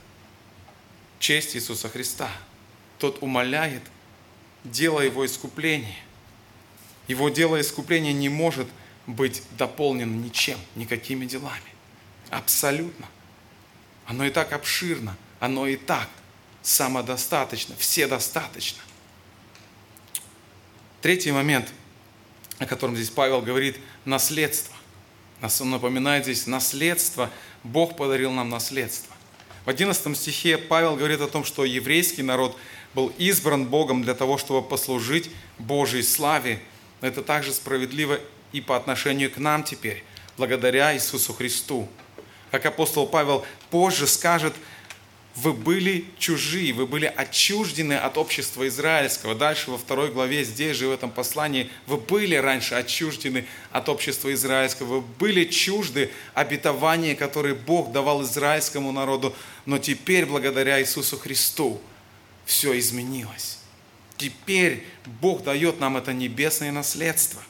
честь 1.18 1.55
Иисуса 1.55 1.88
Христа. 1.88 2.30
Тот 2.98 3.22
умоляет 3.22 3.82
дело 4.64 5.01
Его 5.01 5.24
искупления. 5.24 5.96
Его 7.09 7.28
дело 7.28 7.61
искупления 7.61 8.12
не 8.12 8.28
может 8.28 8.68
быть 9.07 9.42
дополнено 9.57 10.14
ничем, 10.14 10.59
никакими 10.74 11.26
делами. 11.26 11.62
Абсолютно. 12.30 13.07
Оно 14.07 14.24
и 14.24 14.30
так 14.30 14.53
обширно, 14.53 15.16
оно 15.38 15.66
и 15.66 15.76
так 15.76 16.09
самодостаточно, 16.62 17.74
все 17.76 18.07
достаточно. 18.07 18.82
Третий 21.03 21.32
момент, 21.32 21.68
о 22.59 22.66
котором 22.66 22.94
здесь 22.94 23.11
Павел 23.11 23.40
говорит, 23.40 23.76
наследство. 24.05 24.74
Он 25.61 25.70
напоминает 25.70 26.24
здесь 26.24 26.46
наследство. 26.46 27.30
Бог 27.64 27.96
подарил 27.96 28.32
нам 28.32 28.51
наследство. 28.51 29.14
В 29.64 29.70
11 29.70 30.16
стихе 30.16 30.59
Павел 30.59 30.96
говорит 30.96 31.20
о 31.20 31.28
том, 31.28 31.44
что 31.44 31.64
еврейский 31.64 32.22
народ 32.22 32.57
был 32.94 33.12
избран 33.18 33.66
Богом 33.66 34.03
для 34.03 34.14
того, 34.14 34.36
чтобы 34.36 34.66
послужить 34.66 35.30
Божьей 35.59 36.03
славе. 36.03 36.61
Это 37.01 37.22
также 37.22 37.53
справедливо 37.53 38.20
и 38.53 38.61
по 38.61 38.76
отношению 38.76 39.30
к 39.30 39.38
нам 39.38 39.62
теперь, 39.64 40.05
благодаря 40.36 40.94
Иисусу 40.94 41.32
Христу. 41.32 41.88
Как 42.51 42.66
апостол 42.66 43.07
Павел 43.07 43.46
позже 43.70 44.07
скажет, 44.07 44.55
вы 45.37 45.53
были 45.53 46.05
чужие, 46.18 46.72
вы 46.72 46.87
были 46.87 47.07
отчуждены 47.07 47.95
от 47.95 48.18
общества 48.18 48.66
израильского. 48.66 49.35
Дальше 49.35 49.70
во 49.70 49.78
второй 49.78 50.11
главе, 50.11 50.45
здесь 50.45 50.76
же 50.76 50.89
в 50.89 50.93
этом 50.93 51.11
послании, 51.11 51.70
вы 51.87 51.99
были 51.99 52.35
раньше 52.35 52.74
отчуждены 52.74 53.47
от 53.70 53.89
общества 53.89 54.33
израильского, 54.35 54.97
вы 54.97 55.01
были 55.01 55.45
чужды 55.45 56.11
обетования, 56.35 57.14
которые 57.14 57.55
Бог 57.55 57.93
давал 57.93 58.22
израильскому 58.22 58.93
народу, 58.93 59.35
но 59.66 59.78
теперь, 59.78 60.26
благодаря 60.26 60.81
Иисусу 60.81 61.16
Христу, 61.16 61.81
все 62.45 62.76
изменилось. 62.78 63.59
Теперь 64.16 64.85
Бог 65.20 65.45
дает 65.45 65.81
нам 65.81 65.97
это 65.97 66.12
небесное 66.12 66.72
наследство. 66.72 67.41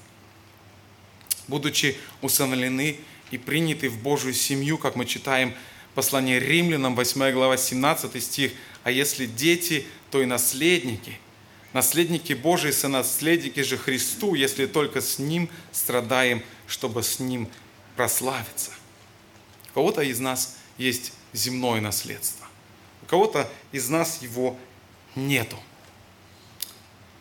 Будучи 1.49 1.97
усыновлены 2.21 2.99
и 3.31 3.39
приняты 3.39 3.89
в 3.89 3.99
Божью 3.99 4.35
семью, 4.35 4.79
как 4.79 4.95
мы 4.95 5.07
читаем 5.07 5.55
Послание 5.95 6.39
римлянам, 6.39 6.95
8 6.95 7.33
глава, 7.33 7.57
17 7.57 8.23
стих. 8.23 8.53
«А 8.85 8.91
если 8.91 9.27
дети, 9.27 9.87
то 10.11 10.23
и 10.23 10.27
наследники. 10.27 11.19
Наследники 11.73 12.33
Божии, 12.33 12.71
сонаследники 12.71 13.61
же 13.63 13.77
Христу, 13.77 14.35
если 14.35 14.67
только 14.67 15.01
с 15.01 15.19
Ним 15.19 15.49
страдаем, 15.73 16.43
чтобы 16.67 17.03
с 17.03 17.19
Ним 17.19 17.49
прославиться». 17.97 18.71
У 19.71 19.75
кого-то 19.75 20.03
из 20.03 20.21
нас 20.21 20.57
есть 20.79 21.13
земное 21.33 21.81
наследство. 21.81 22.47
У 23.03 23.07
кого-то 23.07 23.51
из 23.73 23.89
нас 23.89 24.23
его 24.23 24.57
нету. 25.15 25.59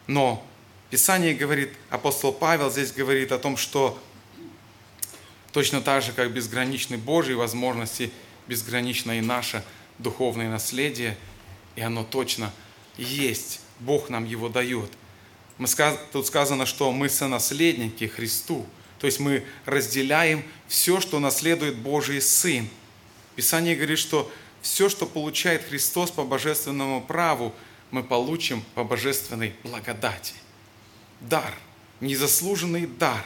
Но 0.07 0.43
Писание 0.89 1.33
говорит, 1.33 1.73
апостол 1.89 2.31
Павел 2.31 2.71
здесь 2.71 2.91
говорит 2.91 3.31
о 3.31 3.37
том, 3.37 3.57
что 3.57 3.99
точно 5.51 5.81
так 5.81 6.01
же, 6.01 6.11
как 6.13 6.31
безграничны 6.31 6.97
Божьи 6.97 7.33
возможности– 7.33 8.11
безгранично 8.49 9.19
и 9.19 9.21
наше 9.21 9.63
духовное 9.99 10.49
наследие, 10.49 11.15
и 11.75 11.81
оно 11.81 12.03
точно 12.03 12.51
есть. 12.97 13.61
Бог 13.79 14.09
нам 14.09 14.25
его 14.25 14.49
дает. 14.49 14.91
Мы, 15.59 15.67
тут 16.11 16.25
сказано, 16.25 16.65
что 16.65 16.91
мы 16.91 17.09
сонаследники 17.09 18.07
Христу, 18.07 18.65
то 18.97 19.05
есть 19.05 19.19
мы 19.19 19.45
разделяем 19.65 20.43
все, 20.67 20.99
что 20.99 21.19
наследует 21.19 21.77
Божий 21.77 22.21
Сын. 22.21 22.67
Писание 23.35 23.75
говорит, 23.75 23.99
что 23.99 24.29
все, 24.61 24.89
что 24.89 25.05
получает 25.05 25.63
Христос 25.63 26.11
по 26.11 26.25
божественному 26.25 27.01
праву, 27.01 27.53
мы 27.91 28.03
получим 28.03 28.63
по 28.73 28.83
божественной 28.83 29.53
благодати. 29.63 30.33
Дар, 31.21 31.53
незаслуженный 32.01 32.87
дар. 32.87 33.23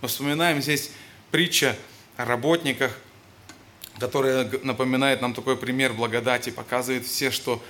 Мы 0.00 0.08
вспоминаем 0.08 0.60
здесь 0.60 0.90
притча 1.30 1.76
о 2.16 2.24
работниках, 2.24 2.98
которая 4.00 4.50
напоминает 4.62 5.20
нам 5.20 5.34
такой 5.34 5.56
пример 5.56 5.92
благодати, 5.92 6.50
показывает 6.50 7.06
все, 7.06 7.30
что 7.30 7.62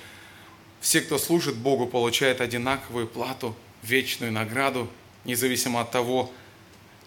все, 0.79 1.01
кто 1.01 1.17
служит 1.17 1.55
Богу, 1.55 1.85
получают 1.85 2.41
одинаковую 2.41 3.07
плату, 3.07 3.55
вечную 3.83 4.31
награду, 4.31 4.89
независимо 5.25 5.81
от 5.81 5.91
того, 5.91 6.31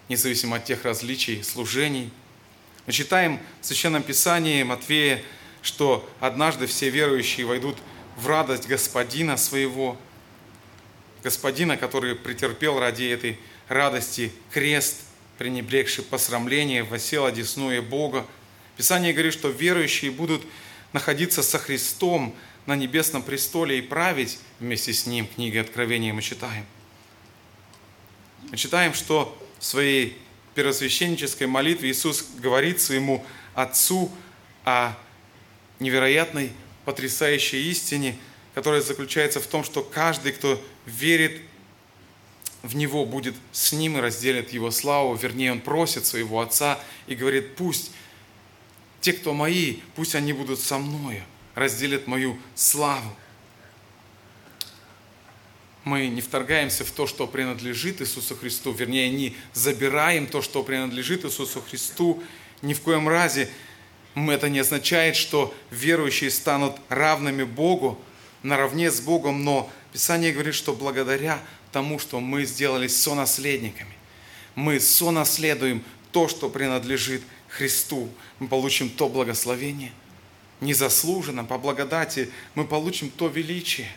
независимо 0.08 0.56
от 0.56 0.64
тех 0.64 0.84
различий, 0.84 1.42
служений. 1.42 2.10
Мы 2.86 2.92
читаем 2.92 3.40
в 3.60 3.66
Священном 3.66 4.02
Писании 4.02 4.62
Матвея, 4.62 5.22
что 5.62 6.08
однажды 6.20 6.66
все 6.66 6.90
верующие 6.90 7.46
войдут 7.46 7.78
в 8.16 8.26
радость 8.28 8.68
Господина 8.68 9.36
своего, 9.36 9.96
Господина, 11.22 11.78
который 11.78 12.14
претерпел 12.14 12.78
ради 12.78 13.04
этой 13.04 13.38
радости 13.68 14.30
крест, 14.52 15.00
пренебрегший 15.38 16.04
посрамление, 16.04 16.82
восел 16.82 17.24
одесную 17.24 17.82
Бога. 17.82 18.26
Писание 18.76 19.12
говорит, 19.12 19.32
что 19.32 19.48
верующие 19.48 20.10
будут 20.10 20.42
находиться 20.92 21.42
со 21.42 21.58
Христом 21.58 22.34
на 22.66 22.76
небесном 22.76 23.22
престоле 23.22 23.78
и 23.78 23.82
править 23.82 24.38
вместе 24.58 24.92
с 24.92 25.06
Ним. 25.06 25.26
Книги 25.26 25.58
Откровения 25.58 26.12
мы 26.12 26.22
читаем. 26.22 26.64
Мы 28.50 28.56
читаем, 28.56 28.94
что 28.94 29.36
в 29.58 29.64
своей 29.64 30.18
первосвященнической 30.54 31.46
молитве 31.46 31.90
Иисус 31.90 32.24
говорит 32.38 32.80
своему 32.80 33.24
Отцу 33.54 34.10
о 34.64 34.94
невероятной, 35.78 36.52
потрясающей 36.84 37.70
истине, 37.70 38.16
которая 38.54 38.80
заключается 38.80 39.40
в 39.40 39.46
том, 39.46 39.64
что 39.64 39.82
каждый, 39.82 40.32
кто 40.32 40.62
верит 40.86 41.40
в 42.62 42.76
Него, 42.76 43.04
будет 43.04 43.34
с 43.52 43.72
Ним 43.72 43.98
и 43.98 44.00
разделит 44.00 44.52
Его 44.52 44.70
славу. 44.70 45.14
Вернее, 45.14 45.52
Он 45.52 45.60
просит 45.60 46.06
своего 46.06 46.40
Отца 46.40 46.78
и 47.06 47.14
говорит, 47.14 47.56
пусть 47.56 47.90
те, 49.04 49.12
кто 49.12 49.34
мои, 49.34 49.80
пусть 49.96 50.14
они 50.14 50.32
будут 50.32 50.60
со 50.60 50.78
мною, 50.78 51.22
разделят 51.54 52.06
мою 52.06 52.38
славу. 52.54 53.14
Мы 55.84 56.06
не 56.06 56.22
вторгаемся 56.22 56.86
в 56.86 56.90
то, 56.90 57.06
что 57.06 57.26
принадлежит 57.26 58.00
Иисусу 58.00 58.34
Христу, 58.34 58.72
вернее, 58.72 59.10
не 59.10 59.36
забираем 59.52 60.26
то, 60.26 60.40
что 60.40 60.62
принадлежит 60.62 61.26
Иисусу 61.26 61.60
Христу. 61.60 62.22
Ни 62.62 62.72
в 62.72 62.80
коем 62.80 63.06
разе 63.06 63.50
это 64.14 64.48
не 64.48 64.60
означает, 64.60 65.16
что 65.16 65.54
верующие 65.70 66.30
станут 66.30 66.76
равными 66.88 67.42
Богу, 67.44 68.00
наравне 68.42 68.90
с 68.90 69.02
Богом, 69.02 69.44
но 69.44 69.70
Писание 69.92 70.32
говорит, 70.32 70.54
что 70.54 70.72
благодаря 70.72 71.42
тому, 71.72 71.98
что 71.98 72.20
мы 72.20 72.46
сделались 72.46 72.96
сонаследниками, 72.96 73.92
мы 74.54 74.80
сонаследуем 74.80 75.84
то, 76.10 76.26
что 76.26 76.48
принадлежит 76.48 77.20
Христу. 77.56 78.10
Мы 78.40 78.48
получим 78.48 78.90
то 78.90 79.08
благословение. 79.08 79.92
Незаслуженно, 80.60 81.44
по 81.44 81.56
благодати, 81.56 82.30
мы 82.56 82.66
получим 82.66 83.10
то 83.10 83.28
величие. 83.28 83.88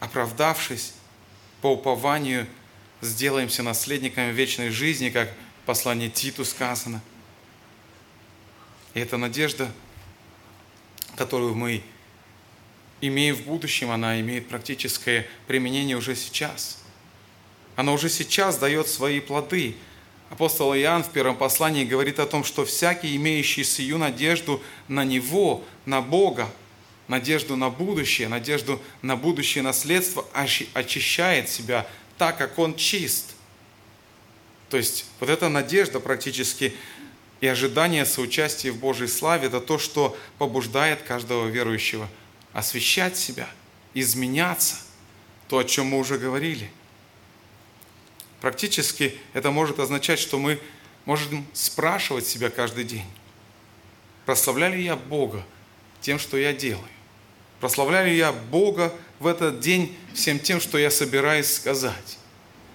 Оправдавшись 0.00 0.94
по 1.60 1.72
упованию, 1.72 2.46
сделаемся 3.02 3.62
наследниками 3.62 4.32
вечной 4.32 4.70
жизни, 4.70 5.10
как 5.10 5.30
в 5.62 5.66
послании 5.66 6.08
Титу 6.08 6.46
сказано. 6.46 7.02
И 8.94 9.00
эта 9.00 9.18
надежда, 9.18 9.70
которую 11.16 11.54
мы 11.54 11.82
имеем 13.02 13.34
в 13.34 13.42
будущем, 13.42 13.90
она 13.90 14.18
имеет 14.20 14.48
практическое 14.48 15.28
применение 15.46 15.96
уже 15.96 16.16
сейчас. 16.16 16.78
Она 17.76 17.92
уже 17.92 18.08
сейчас 18.08 18.56
дает 18.56 18.88
свои 18.88 19.20
плоды– 19.20 19.76
Апостол 20.34 20.74
Иоанн 20.74 21.04
в 21.04 21.12
первом 21.12 21.36
послании 21.36 21.84
говорит 21.84 22.18
о 22.18 22.26
том, 22.26 22.42
что 22.42 22.64
всякий, 22.64 23.14
имеющий 23.14 23.62
сию 23.62 23.98
надежду 23.98 24.60
на 24.88 25.04
Него, 25.04 25.62
на 25.86 26.02
Бога, 26.02 26.50
надежду 27.06 27.54
на 27.54 27.70
будущее, 27.70 28.26
надежду 28.26 28.82
на 29.00 29.14
будущее 29.14 29.62
наследство, 29.62 30.26
очищает 30.74 31.48
себя 31.48 31.86
так, 32.18 32.36
как 32.36 32.58
он 32.58 32.74
чист. 32.74 33.36
То 34.70 34.76
есть 34.76 35.06
вот 35.20 35.30
эта 35.30 35.48
надежда 35.48 36.00
практически 36.00 36.74
и 37.40 37.46
ожидание 37.46 38.04
соучастия 38.04 38.72
в 38.72 38.78
Божьей 38.78 39.06
славе– 39.06 39.46
это 39.48 39.60
то, 39.60 39.78
что 39.78 40.16
побуждает 40.38 41.02
каждого 41.02 41.46
верующего 41.46 42.08
освещать 42.52 43.16
себя, 43.16 43.48
изменяться, 43.94 44.78
то, 45.46 45.58
о 45.58 45.64
чем 45.64 45.86
мы 45.86 45.98
уже 46.00 46.18
говорили– 46.18 46.72
Практически 48.44 49.18
это 49.32 49.50
может 49.50 49.78
означать, 49.80 50.18
что 50.18 50.38
мы 50.38 50.60
можем 51.06 51.46
спрашивать 51.54 52.26
себя 52.26 52.50
каждый 52.50 52.84
день, 52.84 53.06
прославляю 54.26 54.82
я 54.82 54.96
Бога 54.96 55.42
тем, 56.02 56.18
что 56.18 56.36
я 56.36 56.52
делаю? 56.52 56.84
Прославляю 57.58 58.14
я 58.14 58.34
Бога 58.34 58.92
в 59.18 59.28
этот 59.28 59.60
день 59.60 59.96
всем 60.12 60.38
тем, 60.38 60.60
что 60.60 60.76
я 60.76 60.90
собираюсь 60.90 61.54
сказать? 61.54 62.18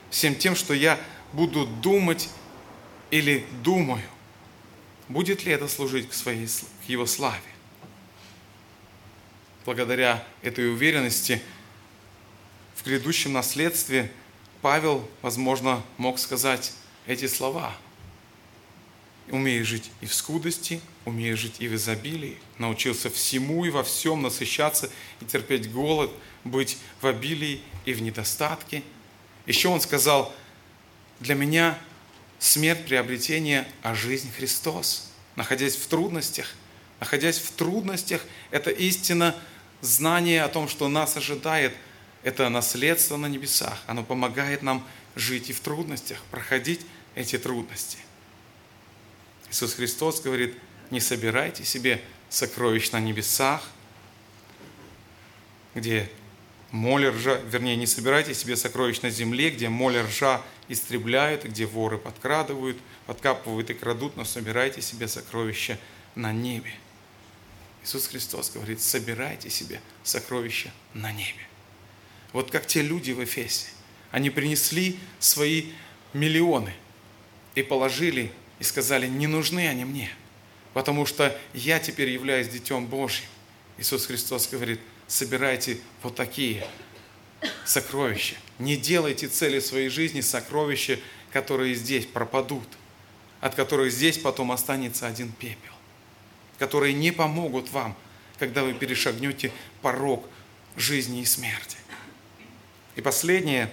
Всем 0.10 0.34
тем, 0.34 0.56
что 0.56 0.74
я 0.74 1.00
буду 1.34 1.68
думать 1.68 2.30
или 3.12 3.46
думаю? 3.64 4.10
Будет 5.08 5.46
ли 5.46 5.52
это 5.52 5.68
служить 5.68 6.10
к, 6.10 6.14
своей, 6.14 6.48
к 6.48 6.90
Его 6.90 7.06
славе? 7.06 7.38
Благодаря 9.66 10.24
этой 10.42 10.68
уверенности 10.74 11.44
в 12.76 12.84
грядущем 12.84 13.34
наследстве– 13.34 14.12
Павел, 14.62 15.08
возможно, 15.22 15.82
мог 15.98 16.20
сказать 16.20 16.74
эти 17.08 17.28
слова. 17.28 17.74
«Умею 19.30 19.64
жить 19.64 19.92
и 20.02 20.06
в 20.06 20.14
скудости, 20.14 20.82
умею 21.06 21.38
жить 21.38 21.58
и 21.60 21.68
в 21.68 21.76
изобилии, 21.76 22.38
научился 22.58 23.10
всему 23.10 23.64
и 23.64 23.70
во 23.70 23.84
всем 23.84 24.22
насыщаться 24.22 24.90
и 25.22 25.26
терпеть 25.26 25.72
голод, 25.72 26.12
быть 26.44 26.78
в 27.00 27.08
обилии 27.08 27.62
и 27.86 27.94
в 27.94 28.02
недостатке». 28.02 28.84
Еще 29.46 29.70
он 29.70 29.82
сказал, 29.82 30.34
«Для 31.20 31.36
меня 31.36 31.78
смерть 32.40 32.86
приобретение, 32.86 33.68
а 33.82 33.96
жизнь 33.96 34.32
Христос». 34.32 35.12
Находясь 35.36 35.76
в 35.76 35.88
трудностях, 35.88 36.54
находясь 37.00 37.38
в 37.38 37.52
трудностях, 37.52 38.26
это 38.52 38.72
истина 38.72 39.36
знание 39.80 40.44
о 40.44 40.50
том, 40.50 40.68
что 40.68 40.90
нас 40.90 41.16
ожидает– 41.16 41.74
это 42.24 42.50
наследство 42.50 43.18
на 43.18 43.28
небесах. 43.28 43.82
Оно 43.88 44.04
помогает 44.04 44.62
нам 44.62 44.86
жить 45.16 45.50
и 45.50 45.54
в 45.54 45.60
трудностях, 45.60 46.22
проходить 46.32 46.82
эти 47.16 47.38
трудности. 47.38 47.98
Иисус 49.50 49.74
Христос 49.74 50.22
говорит, 50.22 50.56
не 50.92 51.00
собирайте 51.00 51.66
себе 51.66 52.02
сокровищ 52.30 52.92
на 52.92 53.00
небесах, 53.00 53.68
где 55.74 56.10
моль 56.72 57.08
ржа, 57.08 57.36
вернее, 57.48 57.76
не 57.76 57.88
собирайте 57.88 58.34
себе 58.34 58.56
сокровищ 58.56 59.02
на 59.02 59.10
земле, 59.10 59.50
где 59.50 59.70
моль 59.70 59.98
ржа 59.98 60.42
истребляют, 60.68 61.46
где 61.46 61.66
воры 61.66 61.98
подкрадывают, 61.98 62.78
подкапывают 63.08 63.70
и 63.70 63.74
крадут, 63.74 64.16
но 64.18 64.26
собирайте 64.26 64.82
себе 64.82 65.08
сокровища 65.08 65.80
на 66.16 66.32
небе. 66.32 66.74
Иисус 67.84 68.08
Христос 68.08 68.52
говорит, 68.52 68.82
собирайте 68.82 69.50
себе 69.50 69.82
сокровища 70.04 70.72
на 70.94 71.12
небе. 71.12 71.49
Вот 72.34 72.52
как 72.52 72.68
те 72.68 72.82
люди 72.82 73.12
в 73.12 73.24
Эфесе. 73.24 73.68
Они 74.12 74.30
принесли 74.30 75.00
свои 75.20 75.72
миллионы 76.14 76.74
и 77.56 77.64
положили, 77.64 78.32
и 78.60 78.64
сказали, 78.64 79.08
не 79.08 79.28
нужны 79.28 79.68
они 79.68 79.86
мне, 79.86 80.12
потому 80.74 81.06
что 81.06 81.38
я 81.54 81.80
теперь 81.80 82.10
являюсь 82.10 82.48
Детем 82.48 82.88
Божьим. 82.88 83.26
Иисус 83.78 84.06
Христос 84.06 84.48
говорит, 84.50 84.80
собирайте 85.08 85.80
вот 86.04 86.16
такие 86.16 86.66
сокровища. 87.66 88.36
Не 88.58 88.76
делайте 88.76 89.28
цели 89.28 89.60
своей 89.60 89.90
жизни 89.90 90.22
сокровища, 90.22 91.00
которые 91.32 91.76
здесь 91.76 92.06
пропадут, 92.06 92.68
от 93.40 93.56
которых 93.56 93.92
здесь 93.92 94.18
потом 94.18 94.52
останется 94.52 95.08
один 95.08 95.32
пепел, 95.32 95.74
которые 96.58 96.94
не 96.94 97.12
помогут 97.12 97.72
вам, 97.72 97.96
когда 98.38 98.64
вы 98.64 98.74
перешагнете 98.74 99.52
порог 99.82 100.28
жизни 100.76 101.22
и 101.22 101.26
смерти. 101.26 101.78
И 103.00 103.02
последнее. 103.02 103.72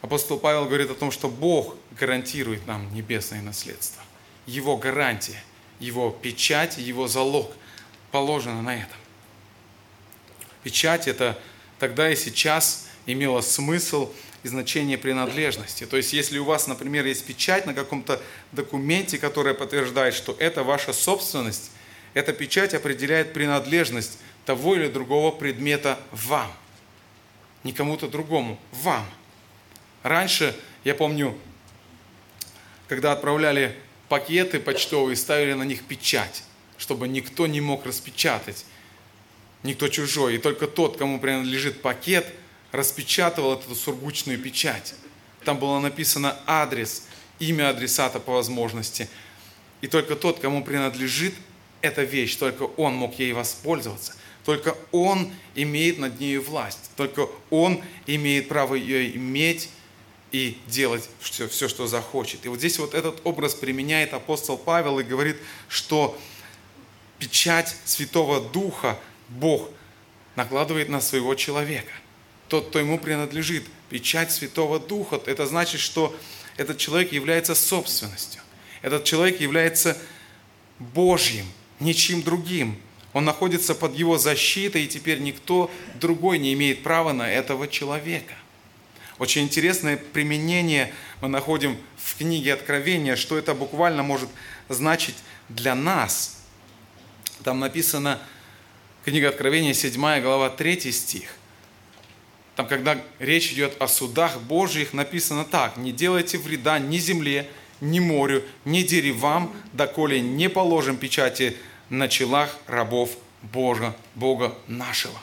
Апостол 0.00 0.38
Павел 0.38 0.64
говорит 0.64 0.90
о 0.90 0.94
том, 0.94 1.10
что 1.10 1.28
Бог 1.28 1.76
гарантирует 2.00 2.66
нам 2.66 2.94
небесное 2.94 3.42
наследство. 3.42 4.02
Его 4.46 4.78
гарантия, 4.78 5.42
его 5.78 6.10
печать, 6.10 6.78
его 6.78 7.08
залог 7.08 7.52
положено 8.10 8.62
на 8.62 8.74
этом. 8.74 8.96
Печать 10.62 11.08
это 11.08 11.38
тогда 11.78 12.10
и 12.10 12.16
сейчас 12.16 12.88
имела 13.04 13.42
смысл 13.42 14.10
и 14.42 14.48
значение 14.48 14.96
принадлежности. 14.96 15.84
То 15.84 15.98
есть, 15.98 16.14
если 16.14 16.38
у 16.38 16.44
вас, 16.44 16.66
например, 16.66 17.04
есть 17.04 17.26
печать 17.26 17.66
на 17.66 17.74
каком-то 17.74 18.18
документе, 18.52 19.18
которая 19.18 19.52
подтверждает, 19.52 20.14
что 20.14 20.34
это 20.38 20.64
ваша 20.64 20.94
собственность, 20.94 21.70
эта 22.14 22.32
печать 22.32 22.72
определяет 22.72 23.34
принадлежность 23.34 24.16
того 24.46 24.74
или 24.74 24.88
другого 24.88 25.32
предмета 25.32 25.98
вам– 26.12 26.50
не 27.66 27.72
кому-то 27.72 28.08
другому, 28.08 28.58
вам. 28.70 29.04
Раньше, 30.04 30.54
я 30.84 30.94
помню, 30.94 31.36
когда 32.86 33.10
отправляли 33.12 33.76
пакеты 34.08 34.60
почтовые, 34.60 35.16
ставили 35.16 35.52
на 35.52 35.64
них 35.64 35.82
печать, 35.82 36.44
чтобы 36.78 37.08
никто 37.08 37.48
не 37.48 37.60
мог 37.60 37.84
распечатать, 37.84 38.64
никто 39.64 39.88
чужой. 39.88 40.36
И 40.36 40.38
только 40.38 40.68
тот, 40.68 40.96
кому 40.96 41.18
принадлежит 41.18 41.82
пакет, 41.82 42.32
распечатывал 42.70 43.54
эту 43.54 43.74
сургучную 43.74 44.38
печать. 44.38 44.94
Там 45.44 45.58
было 45.58 45.80
написано 45.80 46.36
адрес 46.46 47.08
имя 47.40 47.70
адресата 47.70 48.20
по 48.20 48.34
возможности. 48.34 49.08
И 49.80 49.88
только 49.88 50.14
тот, 50.14 50.38
кому 50.38 50.62
принадлежит 50.64 51.34
эта 51.80 52.04
вещь, 52.04 52.36
только 52.36 52.62
он 52.62 52.94
мог 52.94 53.18
ей 53.18 53.32
воспользоваться. 53.32 54.14
Только 54.46 54.76
он 54.92 55.32
имеет 55.56 55.98
над 55.98 56.20
ней 56.20 56.38
власть. 56.38 56.92
Только 56.94 57.28
он 57.50 57.82
имеет 58.06 58.48
право 58.48 58.76
ее 58.76 59.16
иметь 59.16 59.68
и 60.30 60.56
делать 60.68 61.10
все, 61.18 61.48
все, 61.48 61.68
что 61.68 61.88
захочет. 61.88 62.46
И 62.46 62.48
вот 62.48 62.60
здесь 62.60 62.78
вот 62.78 62.94
этот 62.94 63.20
образ 63.24 63.56
применяет 63.56 64.14
апостол 64.14 64.56
Павел 64.56 65.00
и 65.00 65.02
говорит, 65.02 65.36
что 65.68 66.16
печать 67.18 67.74
Святого 67.84 68.40
Духа 68.40 69.00
Бог 69.28 69.68
накладывает 70.36 70.88
на 70.88 71.00
своего 71.00 71.34
человека. 71.34 71.92
Тот, 72.46 72.68
кто 72.68 72.78
ему 72.78 73.00
принадлежит. 73.00 73.66
Печать 73.90 74.30
Святого 74.30 74.78
Духа, 74.78 75.20
это 75.26 75.46
значит, 75.46 75.80
что 75.80 76.16
этот 76.56 76.78
человек 76.78 77.10
является 77.10 77.56
собственностью. 77.56 78.42
Этот 78.82 79.02
человек 79.02 79.40
является 79.40 79.98
Божьим, 80.78 81.46
ничем 81.80 82.22
другим. 82.22 82.80
Он 83.16 83.24
находится 83.24 83.74
под 83.74 83.94
его 83.94 84.18
защитой, 84.18 84.84
и 84.84 84.88
теперь 84.88 85.20
никто 85.20 85.70
другой 85.94 86.36
не 86.36 86.52
имеет 86.52 86.82
права 86.82 87.14
на 87.14 87.30
этого 87.30 87.66
человека. 87.66 88.34
Очень 89.18 89.44
интересное 89.44 89.96
применение 89.96 90.92
мы 91.22 91.28
находим 91.28 91.78
в 91.96 92.18
книге 92.18 92.52
Откровения, 92.52 93.16
что 93.16 93.38
это 93.38 93.54
буквально 93.54 94.02
может 94.02 94.28
значить 94.68 95.14
для 95.48 95.74
нас. 95.74 96.42
Там 97.42 97.58
написано, 97.58 98.20
книга 99.02 99.30
Откровения, 99.30 99.72
7 99.72 100.20
глава, 100.20 100.50
3 100.50 100.92
стих. 100.92 101.36
Там, 102.54 102.68
когда 102.68 103.02
речь 103.18 103.50
идет 103.50 103.80
о 103.80 103.88
судах 103.88 104.42
Божьих, 104.42 104.92
написано 104.92 105.46
так, 105.46 105.78
«Не 105.78 105.90
делайте 105.90 106.36
вреда 106.36 106.78
ни 106.78 106.98
земле, 106.98 107.48
ни 107.80 107.98
морю, 107.98 108.44
ни 108.66 108.82
деревам, 108.82 109.56
доколе 109.72 110.20
не 110.20 110.50
положим 110.50 110.98
печати 110.98 111.56
на 111.90 112.08
челах 112.08 112.56
рабов 112.66 113.10
Бога, 113.42 113.96
Бога 114.14 114.56
нашего». 114.66 115.20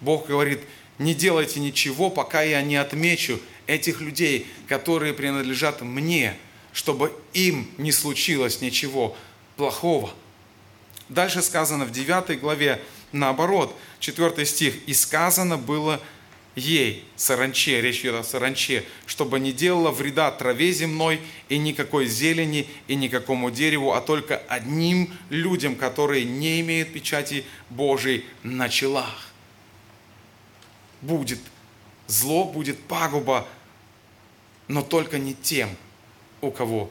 Бог 0.00 0.26
говорит, 0.26 0.60
не 0.98 1.14
делайте 1.14 1.60
ничего, 1.60 2.10
пока 2.10 2.42
я 2.42 2.62
не 2.62 2.76
отмечу 2.76 3.40
этих 3.66 4.00
людей, 4.00 4.46
которые 4.68 5.14
принадлежат 5.14 5.80
мне, 5.80 6.36
чтобы 6.72 7.12
им 7.32 7.68
не 7.78 7.92
случилось 7.92 8.60
ничего 8.60 9.16
плохого. 9.56 10.10
Дальше 11.08 11.42
сказано 11.42 11.84
в 11.84 11.92
9 11.92 12.40
главе, 12.40 12.82
наоборот, 13.12 13.74
4 14.00 14.44
стих, 14.46 14.74
«И 14.86 14.94
сказано 14.94 15.56
было 15.56 16.00
ей, 16.54 17.04
саранче, 17.16 17.80
речь 17.80 18.00
идет 18.00 18.14
о 18.14 18.24
саранче, 18.24 18.84
чтобы 19.06 19.40
не 19.40 19.52
делала 19.52 19.90
вреда 19.90 20.30
траве 20.30 20.72
земной 20.72 21.20
и 21.48 21.58
никакой 21.58 22.06
зелени 22.06 22.68
и 22.86 22.94
никакому 22.94 23.50
дереву, 23.50 23.92
а 23.92 24.00
только 24.00 24.38
одним 24.48 25.12
людям, 25.30 25.76
которые 25.76 26.24
не 26.24 26.60
имеют 26.60 26.92
печати 26.92 27.44
Божией 27.70 28.24
на 28.42 28.68
челах. 28.68 29.30
Будет 31.02 31.40
зло, 32.06 32.44
будет 32.44 32.78
пагуба, 32.80 33.46
но 34.68 34.82
только 34.82 35.18
не 35.18 35.34
тем, 35.34 35.68
у 36.40 36.50
кого 36.50 36.90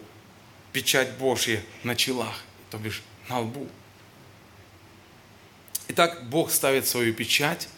печать 0.72 1.18
Божья 1.18 1.61
на 1.84 1.95
челах, 1.95 2.43
то 2.70 2.78
бишь 2.78 3.01
на 3.30 3.39
лбу. 3.39 3.68
Итак, 5.88 6.28
Бог 6.30 6.51
ставит 6.51 6.88
свою 6.88 7.14
печать 7.14 7.70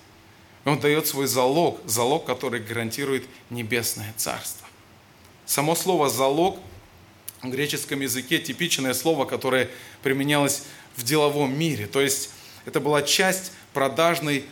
он 0.66 0.80
дает 0.80 1.08
свой 1.08 1.28
залог, 1.28 1.80
залог, 1.86 2.26
который 2.26 2.60
гарантирует 2.60 3.26
небесное 3.50 4.14
царство. 4.18 4.68
Само 5.46 5.76
слово 5.76 6.10
«залог» 6.10 6.60
в 7.42 7.50
греческом 7.50 8.02
языке 8.02 8.40
типичное 8.40 8.96
слово, 8.96 9.26
которое 9.26 9.70
применялось 10.02 10.64
в 10.96 11.04
деловом 11.04 11.58
мире. 11.58 11.86
То 11.86 12.02
есть 12.02 12.32
это 12.66 12.80
была 12.80 13.04
часть 13.04 13.52
продажной 13.74 14.46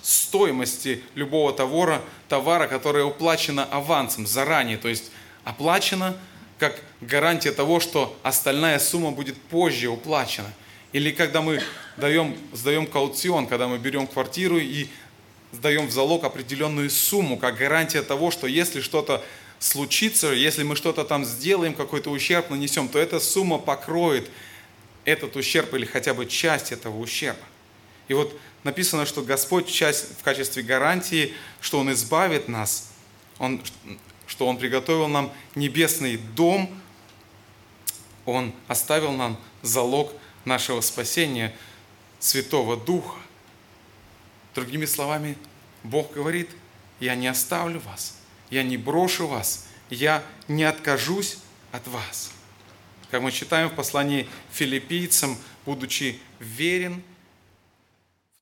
стоимости 0.00 1.02
любого 1.14 1.52
товара, 1.52 2.00
товара, 2.28 2.66
которая 2.66 3.04
уплачена 3.04 3.64
авансом 3.64 4.26
заранее, 4.26 4.78
то 4.78 4.88
есть 4.88 5.10
оплачена 5.44 6.16
как 6.58 6.80
гарантия 7.00 7.52
того, 7.52 7.80
что 7.80 8.16
остальная 8.22 8.78
сумма 8.78 9.10
будет 9.10 9.36
позже 9.36 9.88
уплачена. 9.88 10.50
Или 10.92 11.10
когда 11.10 11.42
мы 11.42 11.60
даем, 11.96 12.36
сдаем 12.52 12.86
каутион, 12.86 13.46
когда 13.46 13.66
мы 13.66 13.78
берем 13.78 14.06
квартиру 14.06 14.58
и 14.58 14.86
сдаем 15.54 15.86
в 15.86 15.90
залог 15.90 16.24
определенную 16.24 16.90
сумму, 16.90 17.38
как 17.38 17.56
гарантия 17.56 18.02
того, 18.02 18.30
что 18.30 18.46
если 18.46 18.80
что-то 18.80 19.24
случится, 19.58 20.28
если 20.28 20.62
мы 20.62 20.76
что-то 20.76 21.04
там 21.04 21.24
сделаем, 21.24 21.74
какой-то 21.74 22.10
ущерб 22.10 22.50
нанесем, 22.50 22.88
то 22.88 22.98
эта 22.98 23.20
сумма 23.20 23.58
покроет 23.58 24.30
этот 25.04 25.36
ущерб 25.36 25.72
или 25.74 25.84
хотя 25.84 26.14
бы 26.14 26.26
часть 26.26 26.72
этого 26.72 26.98
ущерба. 26.98 27.40
И 28.08 28.14
вот 28.14 28.38
написано, 28.62 29.06
что 29.06 29.22
Господь 29.22 29.68
часть 29.68 30.18
в 30.18 30.22
качестве 30.22 30.62
гарантии, 30.62 31.34
что 31.60 31.78
Он 31.78 31.92
избавит 31.92 32.48
нас, 32.48 32.90
Он, 33.38 33.62
что 34.26 34.46
Он 34.46 34.58
приготовил 34.58 35.08
нам 35.08 35.32
небесный 35.54 36.16
дом, 36.16 36.70
Он 38.26 38.52
оставил 38.68 39.12
нам 39.12 39.38
залог 39.62 40.12
нашего 40.44 40.80
спасения 40.80 41.54
Святого 42.18 42.76
Духа. 42.76 43.16
Другими 44.54 44.84
словами, 44.84 45.36
Бог 45.82 46.12
говорит, 46.12 46.48
я 47.00 47.14
не 47.16 47.26
оставлю 47.26 47.80
вас, 47.80 48.16
я 48.50 48.62
не 48.62 48.76
брошу 48.76 49.26
вас, 49.26 49.66
я 49.90 50.22
не 50.48 50.64
откажусь 50.64 51.38
от 51.72 51.86
вас. 51.88 52.30
Как 53.10 53.20
мы 53.20 53.32
читаем 53.32 53.68
в 53.68 53.74
послании 53.74 54.28
филиппийцам, 54.52 55.36
будучи 55.66 56.20
верен 56.38 57.02